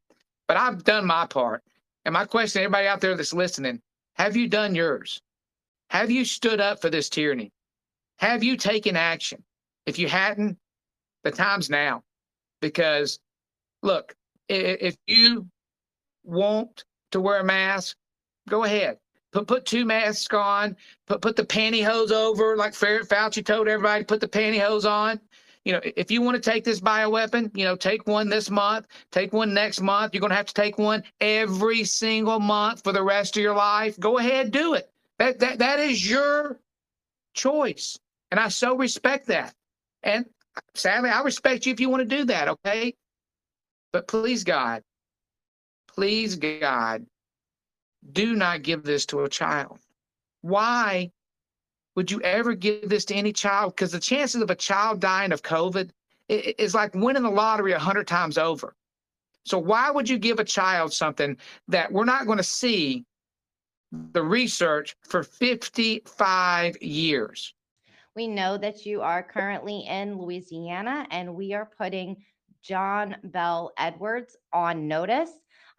but 0.47 0.57
I've 0.57 0.85
done 0.85 1.07
my 1.07 1.27
part. 1.27 1.63
And 2.05 2.13
my 2.13 2.25
question, 2.25 2.61
to 2.61 2.65
everybody 2.65 2.87
out 2.87 3.01
there 3.01 3.17
that's 3.17 3.33
listening, 3.33 3.81
have 4.15 4.37
you 4.37 4.49
done 4.49 4.75
yours? 4.75 5.21
Have 5.91 6.11
you 6.11 6.25
stood 6.25 6.61
up 6.61 6.81
for 6.81 6.91
this 6.91 7.09
tyranny? 7.09 7.53
Have 8.19 8.45
you 8.45 8.57
taken 8.57 8.97
action? 8.97 9.43
If 9.87 9.99
you 9.99 10.09
hadn't, 10.09 10.59
the 11.31 11.37
time's 11.37 11.69
now. 11.71 12.03
Because 12.61 13.19
look, 13.83 14.15
if 14.49 14.97
you 15.07 15.47
want 16.25 16.85
to 17.13 17.21
wear 17.21 17.41
a 17.41 17.45
mask, 17.45 17.97
go 18.49 18.65
ahead. 18.65 18.99
Put 19.33 19.47
put 19.47 19.67
two 19.67 19.85
masks 19.85 20.33
on. 20.35 20.77
Put 21.07 21.21
put 21.21 21.37
the 21.37 21.45
pantyhose 21.45 22.13
over, 22.13 22.57
like 22.57 22.73
Fauci 22.73 23.45
told 23.45 23.69
everybody. 23.69 24.05
Put 24.05 24.21
the 24.21 24.29
pantyhose 24.29 24.89
on. 24.89 25.21
You 25.65 25.73
know, 25.73 25.81
if 25.83 26.13
you 26.13 26.23
want 26.23 26.41
to 26.41 26.51
take 26.51 26.63
this 26.63 26.81
bioweapon, 26.81 27.51
you 27.57 27.65
know, 27.65 27.75
take 27.75 28.07
one 28.07 28.29
this 28.29 28.51
month, 28.51 28.87
take 29.11 29.33
one 29.33 29.53
next 29.53 29.81
month. 29.81 30.15
You're 30.15 30.21
going 30.21 30.31
to 30.31 30.37
have 30.37 30.47
to 30.47 30.55
take 30.55 30.79
one 30.79 31.03
every 31.21 31.83
single 31.83 32.39
month 32.39 32.85
for 32.85 32.93
the 32.93 33.03
rest 33.03 33.37
of 33.37 33.43
your 33.43 33.57
life. 33.57 33.99
Go 33.99 34.19
ahead, 34.19 34.53
do 34.53 34.75
it. 34.75 34.89
That 35.19 35.41
that 35.41 35.59
that 35.59 35.81
is 35.81 36.09
your 36.09 36.61
choice, 37.35 37.99
and 38.31 38.39
I 38.39 38.49
so 38.49 38.77
respect 38.77 39.27
that. 39.27 39.55
And 40.05 40.25
sadly, 40.75 41.11
I 41.11 41.23
respect 41.23 41.67
you 41.67 41.73
if 41.73 41.81
you 41.81 41.89
want 41.89 42.09
to 42.09 42.17
do 42.17 42.25
that, 42.27 42.49
okay? 42.49 42.95
But 43.93 44.09
please, 44.09 44.45
God, 44.45 44.83
please, 45.89 46.37
God, 46.37 47.07
do 48.13 48.35
not 48.37 48.63
give 48.63 48.83
this 48.83 49.07
to 49.07 49.21
a 49.21 49.29
child. 49.29 49.79
Why 50.43 51.11
would 51.95 52.11
you 52.11 52.21
ever 52.21 52.55
give 52.55 52.89
this 52.89 53.05
to 53.07 53.15
any 53.15 53.33
child? 53.33 53.75
Because 53.75 53.93
the 53.93 53.99
chances 53.99 54.43
of 54.43 54.51
a 54.51 54.55
child 54.55 55.01
dying 55.01 55.33
of 55.33 55.43
COVID 55.43 55.91
is 56.29 56.75
like 56.75 56.95
winning 56.95 57.23
the 57.23 57.31
lottery 57.31 57.73
a 57.73 57.79
hundred 57.79 58.07
times 58.07 58.37
over. 58.37 58.75
So 59.45 59.59
why 59.59 59.91
would 59.91 60.09
you 60.09 60.19
give 60.19 60.39
a 60.39 60.45
child 60.45 60.93
something 60.93 61.37
that 61.69 61.91
we're 61.91 62.05
not 62.05 62.27
going 62.27 62.39
to 62.39 62.45
see 62.45 63.05
the 63.93 64.23
research 64.23 64.97
for 65.09 65.23
55 65.23 66.83
years? 66.83 67.55
We 68.17 68.27
know 68.27 68.57
that 68.57 68.87
you 68.87 69.03
are 69.03 69.23
currently 69.23 69.85
in 69.87 70.19
Louisiana, 70.19 71.07
and 71.11 71.35
we 71.35 71.53
are 71.53 71.71
putting 71.77 72.17
John 72.63 73.15
Bel 73.25 73.73
Edwards 73.79 74.39
on 74.55 74.89
notice. 74.89 75.31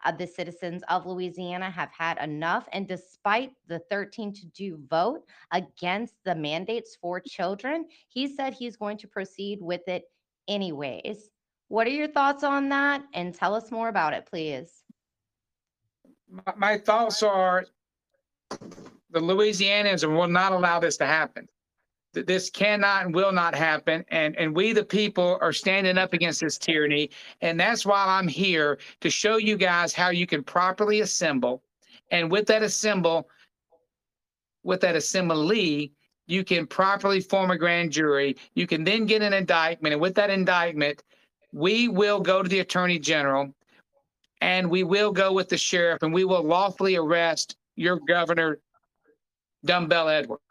Uh, 0.04 0.12
the 0.12 0.26
citizens 0.28 0.84
of 0.88 1.04
Louisiana 1.04 1.68
have 1.68 1.90
had 1.90 2.16
enough. 2.18 2.68
And 2.72 2.86
despite 2.86 3.50
the 3.66 3.80
13 3.90 4.32
to 4.34 4.50
2 4.50 4.84
vote 4.88 5.24
against 5.52 6.14
the 6.24 6.36
mandates 6.36 6.96
for 7.00 7.18
children, 7.18 7.86
he 8.06 8.32
said 8.32 8.54
he's 8.54 8.76
going 8.76 8.98
to 8.98 9.08
proceed 9.08 9.58
with 9.60 9.88
it 9.88 10.04
anyways. 10.46 11.30
What 11.66 11.88
are 11.88 11.90
your 11.90 12.06
thoughts 12.06 12.44
on 12.44 12.68
that? 12.68 13.02
And 13.14 13.34
tell 13.34 13.52
us 13.52 13.72
more 13.72 13.88
about 13.88 14.12
it, 14.12 14.26
please. 14.30 14.84
My, 16.30 16.54
my 16.56 16.78
thoughts 16.78 17.20
are 17.24 17.66
the 19.10 19.18
Louisianans 19.18 20.08
will 20.08 20.28
not 20.28 20.52
allow 20.52 20.78
this 20.78 20.96
to 20.98 21.06
happen 21.06 21.48
this 22.12 22.50
cannot 22.50 23.06
and 23.06 23.14
will 23.14 23.32
not 23.32 23.54
happen. 23.54 24.04
And, 24.08 24.36
and 24.36 24.54
we, 24.54 24.72
the 24.72 24.84
people, 24.84 25.38
are 25.40 25.52
standing 25.52 25.98
up 25.98 26.12
against 26.12 26.40
this 26.40 26.58
tyranny. 26.58 27.10
And 27.40 27.58
that's 27.58 27.84
why 27.84 28.04
I'm 28.06 28.28
here 28.28 28.78
to 29.00 29.10
show 29.10 29.36
you 29.36 29.56
guys 29.56 29.92
how 29.92 30.10
you 30.10 30.26
can 30.26 30.42
properly 30.42 31.00
assemble. 31.00 31.62
And 32.10 32.30
with 32.30 32.46
that 32.46 32.62
assemble, 32.62 33.28
with 34.62 34.80
that 34.80 34.96
assembly, 34.96 35.92
you 36.26 36.44
can 36.44 36.66
properly 36.66 37.20
form 37.20 37.50
a 37.50 37.58
grand 37.58 37.92
jury. 37.92 38.36
You 38.54 38.66
can 38.66 38.84
then 38.84 39.06
get 39.06 39.22
an 39.22 39.32
indictment. 39.32 39.92
And 39.92 40.00
with 40.00 40.14
that 40.16 40.30
indictment, 40.30 41.02
we 41.52 41.88
will 41.88 42.20
go 42.20 42.42
to 42.42 42.48
the 42.48 42.60
attorney 42.60 42.98
general 42.98 43.54
and 44.40 44.70
we 44.70 44.82
will 44.82 45.10
go 45.10 45.32
with 45.32 45.48
the 45.48 45.56
sheriff 45.56 46.02
and 46.02 46.12
we 46.12 46.24
will 46.24 46.42
lawfully 46.42 46.96
arrest 46.96 47.56
your 47.76 47.98
governor, 48.06 48.58
Dumbbell 49.64 50.08
Edwards. 50.08 50.42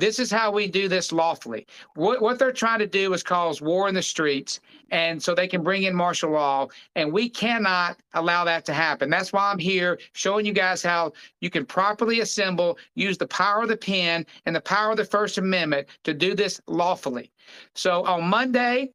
This 0.00 0.18
is 0.18 0.30
how 0.30 0.50
we 0.50 0.66
do 0.66 0.88
this 0.88 1.12
lawfully. 1.12 1.66
What, 1.94 2.22
what 2.22 2.38
they're 2.38 2.52
trying 2.52 2.78
to 2.78 2.86
do 2.86 3.12
is 3.12 3.22
cause 3.22 3.60
war 3.60 3.86
in 3.86 3.94
the 3.94 4.00
streets, 4.00 4.60
and 4.90 5.22
so 5.22 5.34
they 5.34 5.46
can 5.46 5.62
bring 5.62 5.82
in 5.82 5.94
martial 5.94 6.30
law, 6.30 6.68
and 6.96 7.12
we 7.12 7.28
cannot 7.28 7.98
allow 8.14 8.42
that 8.44 8.64
to 8.64 8.72
happen. 8.72 9.10
That's 9.10 9.30
why 9.30 9.50
I'm 9.50 9.58
here 9.58 9.98
showing 10.14 10.46
you 10.46 10.54
guys 10.54 10.82
how 10.82 11.12
you 11.42 11.50
can 11.50 11.66
properly 11.66 12.20
assemble, 12.20 12.78
use 12.94 13.18
the 13.18 13.26
power 13.26 13.62
of 13.62 13.68
the 13.68 13.76
pen 13.76 14.24
and 14.46 14.56
the 14.56 14.60
power 14.62 14.92
of 14.92 14.96
the 14.96 15.04
First 15.04 15.36
Amendment 15.36 15.86
to 16.04 16.14
do 16.14 16.34
this 16.34 16.62
lawfully. 16.66 17.30
So 17.74 18.02
on 18.06 18.24
Monday, 18.24 18.92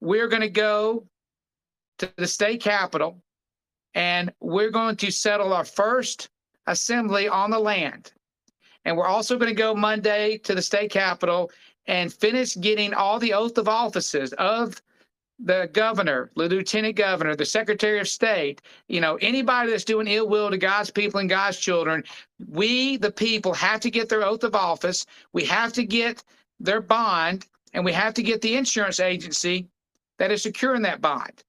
we're 0.00 0.28
going 0.28 0.42
to 0.42 0.48
go 0.48 1.06
to 1.98 2.10
the 2.16 2.26
state 2.26 2.62
capitol, 2.62 3.22
and 3.94 4.32
we're 4.40 4.70
going 4.70 4.96
to 4.96 5.10
settle 5.10 5.52
our 5.52 5.66
first 5.66 6.30
assembly 6.66 7.28
on 7.28 7.50
the 7.50 7.58
land. 7.58 8.12
And 8.84 8.96
we're 8.96 9.06
also 9.06 9.36
going 9.36 9.48
to 9.48 9.54
go 9.54 9.74
Monday 9.74 10.38
to 10.38 10.54
the 10.54 10.62
state 10.62 10.90
capitol 10.90 11.50
and 11.86 12.12
finish 12.12 12.56
getting 12.56 12.94
all 12.94 13.18
the 13.18 13.32
oath 13.32 13.58
of 13.58 13.68
offices 13.68 14.32
of 14.34 14.80
the 15.44 15.68
governor, 15.72 16.30
the 16.36 16.48
lieutenant 16.48 16.94
governor, 16.94 17.34
the 17.34 17.44
secretary 17.44 17.98
of 17.98 18.08
state, 18.08 18.62
you 18.88 19.00
know, 19.00 19.16
anybody 19.16 19.70
that's 19.70 19.84
doing 19.84 20.06
ill 20.06 20.28
will 20.28 20.50
to 20.50 20.58
God's 20.58 20.90
people 20.90 21.18
and 21.18 21.28
God's 21.28 21.58
children, 21.58 22.04
we, 22.48 22.96
the 22.96 23.10
people, 23.10 23.52
have 23.54 23.80
to 23.80 23.90
get 23.90 24.08
their 24.08 24.24
oath 24.24 24.44
of 24.44 24.54
office. 24.54 25.04
We 25.32 25.44
have 25.46 25.72
to 25.72 25.84
get 25.84 26.22
their 26.60 26.80
bond, 26.80 27.46
and 27.74 27.84
we 27.84 27.92
have 27.92 28.14
to 28.14 28.22
get 28.22 28.40
the 28.40 28.56
insurance 28.56 29.00
agency 29.00 29.66
that 30.18 30.30
is 30.30 30.42
securing 30.42 30.82
that 30.82 31.00
bond. 31.00 31.42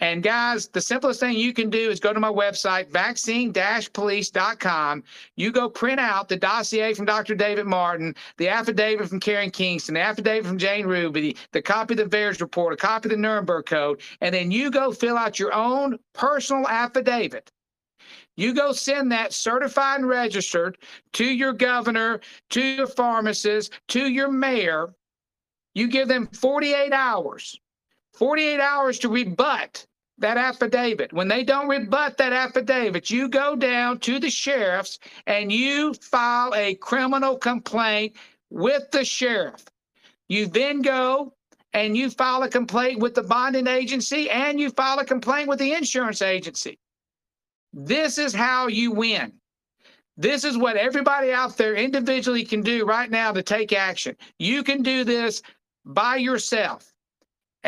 And 0.00 0.22
guys, 0.22 0.68
the 0.68 0.80
simplest 0.80 1.18
thing 1.18 1.36
you 1.36 1.52
can 1.52 1.70
do 1.70 1.90
is 1.90 1.98
go 1.98 2.12
to 2.12 2.20
my 2.20 2.30
website, 2.30 2.88
vaccine-police.com. 2.90 5.02
You 5.34 5.50
go 5.50 5.68
print 5.68 5.98
out 5.98 6.28
the 6.28 6.36
dossier 6.36 6.94
from 6.94 7.06
Dr. 7.06 7.34
David 7.34 7.66
Martin, 7.66 8.14
the 8.36 8.48
affidavit 8.48 9.08
from 9.08 9.18
Karen 9.18 9.50
Kingston, 9.50 9.94
the 9.94 10.00
affidavit 10.00 10.46
from 10.46 10.58
Jane 10.58 10.86
Ruby, 10.86 11.36
the, 11.50 11.60
copy 11.60 11.94
of 11.94 11.98
the 11.98 12.16
VAERS 12.16 12.40
report, 12.40 12.74
a 12.74 12.76
copy 12.76 13.08
of 13.08 13.10
the 13.10 13.16
Nuremberg 13.16 13.66
Code, 13.66 14.00
and 14.20 14.32
then 14.32 14.52
you 14.52 14.70
go 14.70 14.92
fill 14.92 15.18
out 15.18 15.40
your 15.40 15.52
own 15.52 15.98
personal 16.14 16.68
affidavit. 16.68 17.50
You 18.36 18.54
go 18.54 18.70
send 18.70 19.10
that 19.10 19.32
certified 19.32 19.98
and 19.98 20.08
registered 20.08 20.78
to 21.14 21.24
your 21.24 21.52
governor, 21.52 22.20
to 22.50 22.62
your 22.62 22.86
pharmacist, 22.86 23.72
to 23.88 24.08
your 24.08 24.30
mayor. 24.30 24.94
You 25.74 25.88
give 25.88 26.06
them 26.06 26.28
48 26.28 26.92
hours 26.92 27.58
48 28.18 28.60
hours 28.60 28.98
to 28.98 29.08
rebut 29.08 29.86
that 30.18 30.36
affidavit. 30.36 31.12
When 31.12 31.28
they 31.28 31.44
don't 31.44 31.68
rebut 31.68 32.16
that 32.18 32.32
affidavit, 32.32 33.10
you 33.10 33.28
go 33.28 33.54
down 33.54 34.00
to 34.00 34.18
the 34.18 34.28
sheriff's 34.28 34.98
and 35.28 35.52
you 35.52 35.94
file 35.94 36.52
a 36.54 36.74
criminal 36.74 37.38
complaint 37.38 38.16
with 38.50 38.90
the 38.90 39.04
sheriff. 39.04 39.64
You 40.28 40.46
then 40.46 40.82
go 40.82 41.32
and 41.72 41.96
you 41.96 42.10
file 42.10 42.42
a 42.42 42.48
complaint 42.48 43.00
with 43.00 43.14
the 43.14 43.22
bonding 43.22 43.68
agency 43.68 44.28
and 44.30 44.58
you 44.58 44.70
file 44.70 44.98
a 44.98 45.04
complaint 45.04 45.48
with 45.48 45.60
the 45.60 45.72
insurance 45.72 46.20
agency. 46.20 46.78
This 47.72 48.18
is 48.18 48.34
how 48.34 48.66
you 48.66 48.90
win. 48.90 49.32
This 50.16 50.42
is 50.42 50.58
what 50.58 50.76
everybody 50.76 51.32
out 51.32 51.56
there 51.56 51.76
individually 51.76 52.44
can 52.44 52.62
do 52.62 52.84
right 52.84 53.08
now 53.08 53.30
to 53.30 53.42
take 53.44 53.72
action. 53.72 54.16
You 54.40 54.64
can 54.64 54.82
do 54.82 55.04
this 55.04 55.42
by 55.84 56.16
yourself. 56.16 56.92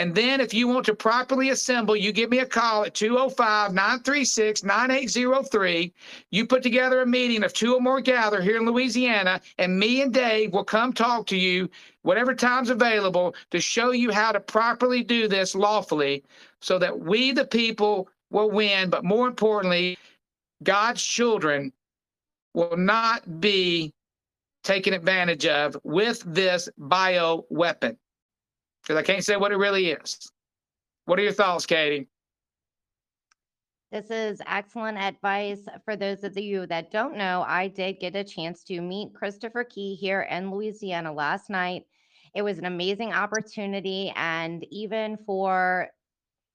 And 0.01 0.15
then 0.15 0.41
if 0.41 0.55
you 0.55 0.67
want 0.67 0.87
to 0.87 0.95
properly 0.95 1.51
assemble, 1.51 1.95
you 1.95 2.11
give 2.11 2.31
me 2.31 2.39
a 2.39 2.47
call 2.47 2.85
at 2.85 2.95
205 2.95 3.75
936 3.75 4.65
9803. 4.65 5.93
You 6.31 6.47
put 6.47 6.63
together 6.63 7.03
a 7.03 7.07
meeting 7.07 7.45
of 7.45 7.53
two 7.53 7.75
or 7.75 7.83
more 7.83 8.01
gather 8.01 8.41
here 8.41 8.57
in 8.57 8.65
Louisiana, 8.65 9.43
and 9.59 9.79
me 9.79 10.01
and 10.01 10.11
Dave 10.11 10.55
will 10.55 10.65
come 10.65 10.95
talk 10.95 11.27
to 11.27 11.37
you, 11.37 11.69
whatever 12.01 12.35
time's 12.35 12.71
available, 12.71 13.35
to 13.51 13.61
show 13.61 13.91
you 13.91 14.11
how 14.11 14.33
to 14.33 14.41
properly 14.41 15.03
do 15.03 15.29
this 15.29 15.55
lawfully 15.55 16.25
so 16.63 16.79
that 16.79 16.99
we, 16.99 17.33
the 17.33 17.45
people, 17.45 18.09
will 18.31 18.51
win. 18.51 18.89
But 18.89 19.05
more 19.05 19.29
importantly, 19.29 19.99
God's 20.63 21.05
children 21.05 21.75
will 22.55 22.79
not 22.79 23.39
be 23.39 23.93
taken 24.65 24.95
advantage 24.95 25.45
of 25.45 25.77
with 25.85 26.23
this 26.25 26.71
bio 26.79 27.45
weapon 27.51 27.99
because 28.83 28.97
I 28.97 29.03
can't 29.03 29.25
say 29.25 29.37
what 29.37 29.53
it 29.53 29.57
really 29.57 29.91
is. 29.91 30.31
What 31.05 31.19
are 31.19 31.23
your 31.23 31.33
thoughts, 31.33 31.67
Katie? 31.67 32.09
This 33.93 34.11
is 34.11 34.41
excellent 34.47 34.99
advice 34.99 35.65
for 35.85 35.97
those 35.97 36.23
of 36.23 36.39
you 36.39 36.67
that 36.67 36.93
don't 36.93 37.17
know. 37.17 37.45
I 37.49 37.67
did 37.67 37.99
get 37.99 38.15
a 38.15 38.23
chance 38.23 38.63
to 38.65 38.81
meet 38.81 39.15
Christopher 39.15 39.65
Key 39.65 39.97
here 39.97 40.23
in 40.23 40.53
Louisiana 40.53 41.13
last 41.13 41.51
night. 41.51 41.87
It 42.33 42.43
was 42.43 42.59
an 42.59 42.67
amazing 42.67 43.13
opportunity. 43.13 44.13
And 44.15 44.65
even 44.71 45.19
for 45.27 45.89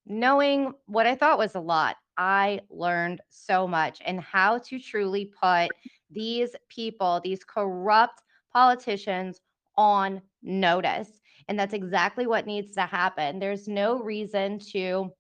knowing 0.05 0.71
what 0.85 1.07
I 1.07 1.15
thought 1.15 1.37
was 1.37 1.55
a 1.55 1.59
lot, 1.59 1.97
I 2.17 2.61
learned 2.69 3.19
so 3.29 3.67
much 3.67 3.99
and 4.05 4.21
how 4.21 4.59
to 4.59 4.79
truly 4.79 5.29
put 5.37 5.71
these 6.09 6.55
people, 6.69 7.19
these 7.21 7.43
corrupt 7.43 8.21
politicians 8.53 9.41
on 9.75 10.21
notice. 10.41 11.09
And 11.47 11.59
that's 11.59 11.73
exactly 11.73 12.25
what 12.25 12.47
needs 12.47 12.73
to 12.75 12.81
happen. 12.81 13.39
There's 13.39 13.67
no 13.67 13.99
reason 13.99 14.59
to, 14.71 15.11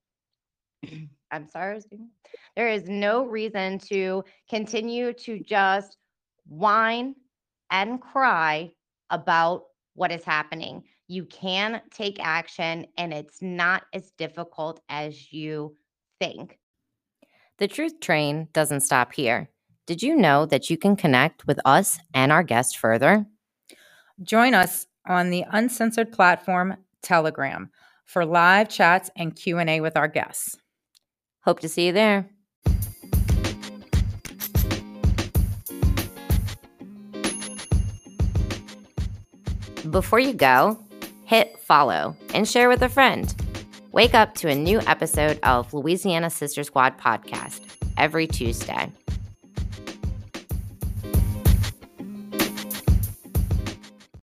I'm 1.31 1.47
sorry, 1.47 1.81
there 2.55 2.69
is 2.69 2.87
no 2.87 3.25
reason 3.25 3.79
to 3.89 4.23
continue 4.49 5.13
to 5.13 5.39
just 5.39 5.97
whine 6.47 7.15
and 7.71 8.01
cry 8.01 8.71
about 9.09 9.63
what 9.93 10.11
is 10.11 10.23
happening. 10.23 10.83
You 11.07 11.25
can 11.25 11.81
take 11.93 12.17
action, 12.19 12.87
and 12.97 13.13
it's 13.13 13.41
not 13.41 13.83
as 13.93 14.11
difficult 14.17 14.81
as 14.89 15.31
you 15.31 15.75
think. 16.19 16.57
The 17.57 17.67
Truth 17.67 17.99
Train 17.99 18.47
doesn't 18.53 18.81
stop 18.81 19.13
here. 19.13 19.49
Did 19.85 20.01
you 20.01 20.15
know 20.15 20.45
that 20.47 20.69
you 20.69 20.77
can 20.77 20.95
connect 20.95 21.45
with 21.45 21.59
us 21.63 21.99
and 22.13 22.31
our 22.31 22.43
guests 22.43 22.73
further? 22.73 23.25
Join 24.23 24.55
us 24.55 24.87
on 25.07 25.29
the 25.29 25.45
uncensored 25.51 26.11
platform 26.11 26.75
Telegram 27.01 27.69
for 28.05 28.25
live 28.25 28.69
chats 28.69 29.09
and 29.15 29.35
Q&A 29.35 29.81
with 29.81 29.97
our 29.97 30.07
guests. 30.07 30.57
Hope 31.43 31.59
to 31.59 31.69
see 31.69 31.87
you 31.87 31.91
there. 31.91 32.29
Before 39.89 40.19
you 40.19 40.33
go, 40.33 40.79
hit 41.25 41.59
follow 41.59 42.15
and 42.33 42.47
share 42.47 42.69
with 42.69 42.81
a 42.81 42.89
friend. 42.89 43.33
Wake 43.91 44.13
up 44.13 44.35
to 44.35 44.49
a 44.49 44.55
new 44.55 44.81
episode 44.81 45.39
of 45.43 45.73
Louisiana 45.73 46.29
Sister 46.29 46.63
Squad 46.63 46.97
podcast 46.97 47.61
every 47.97 48.27
Tuesday. 48.27 48.91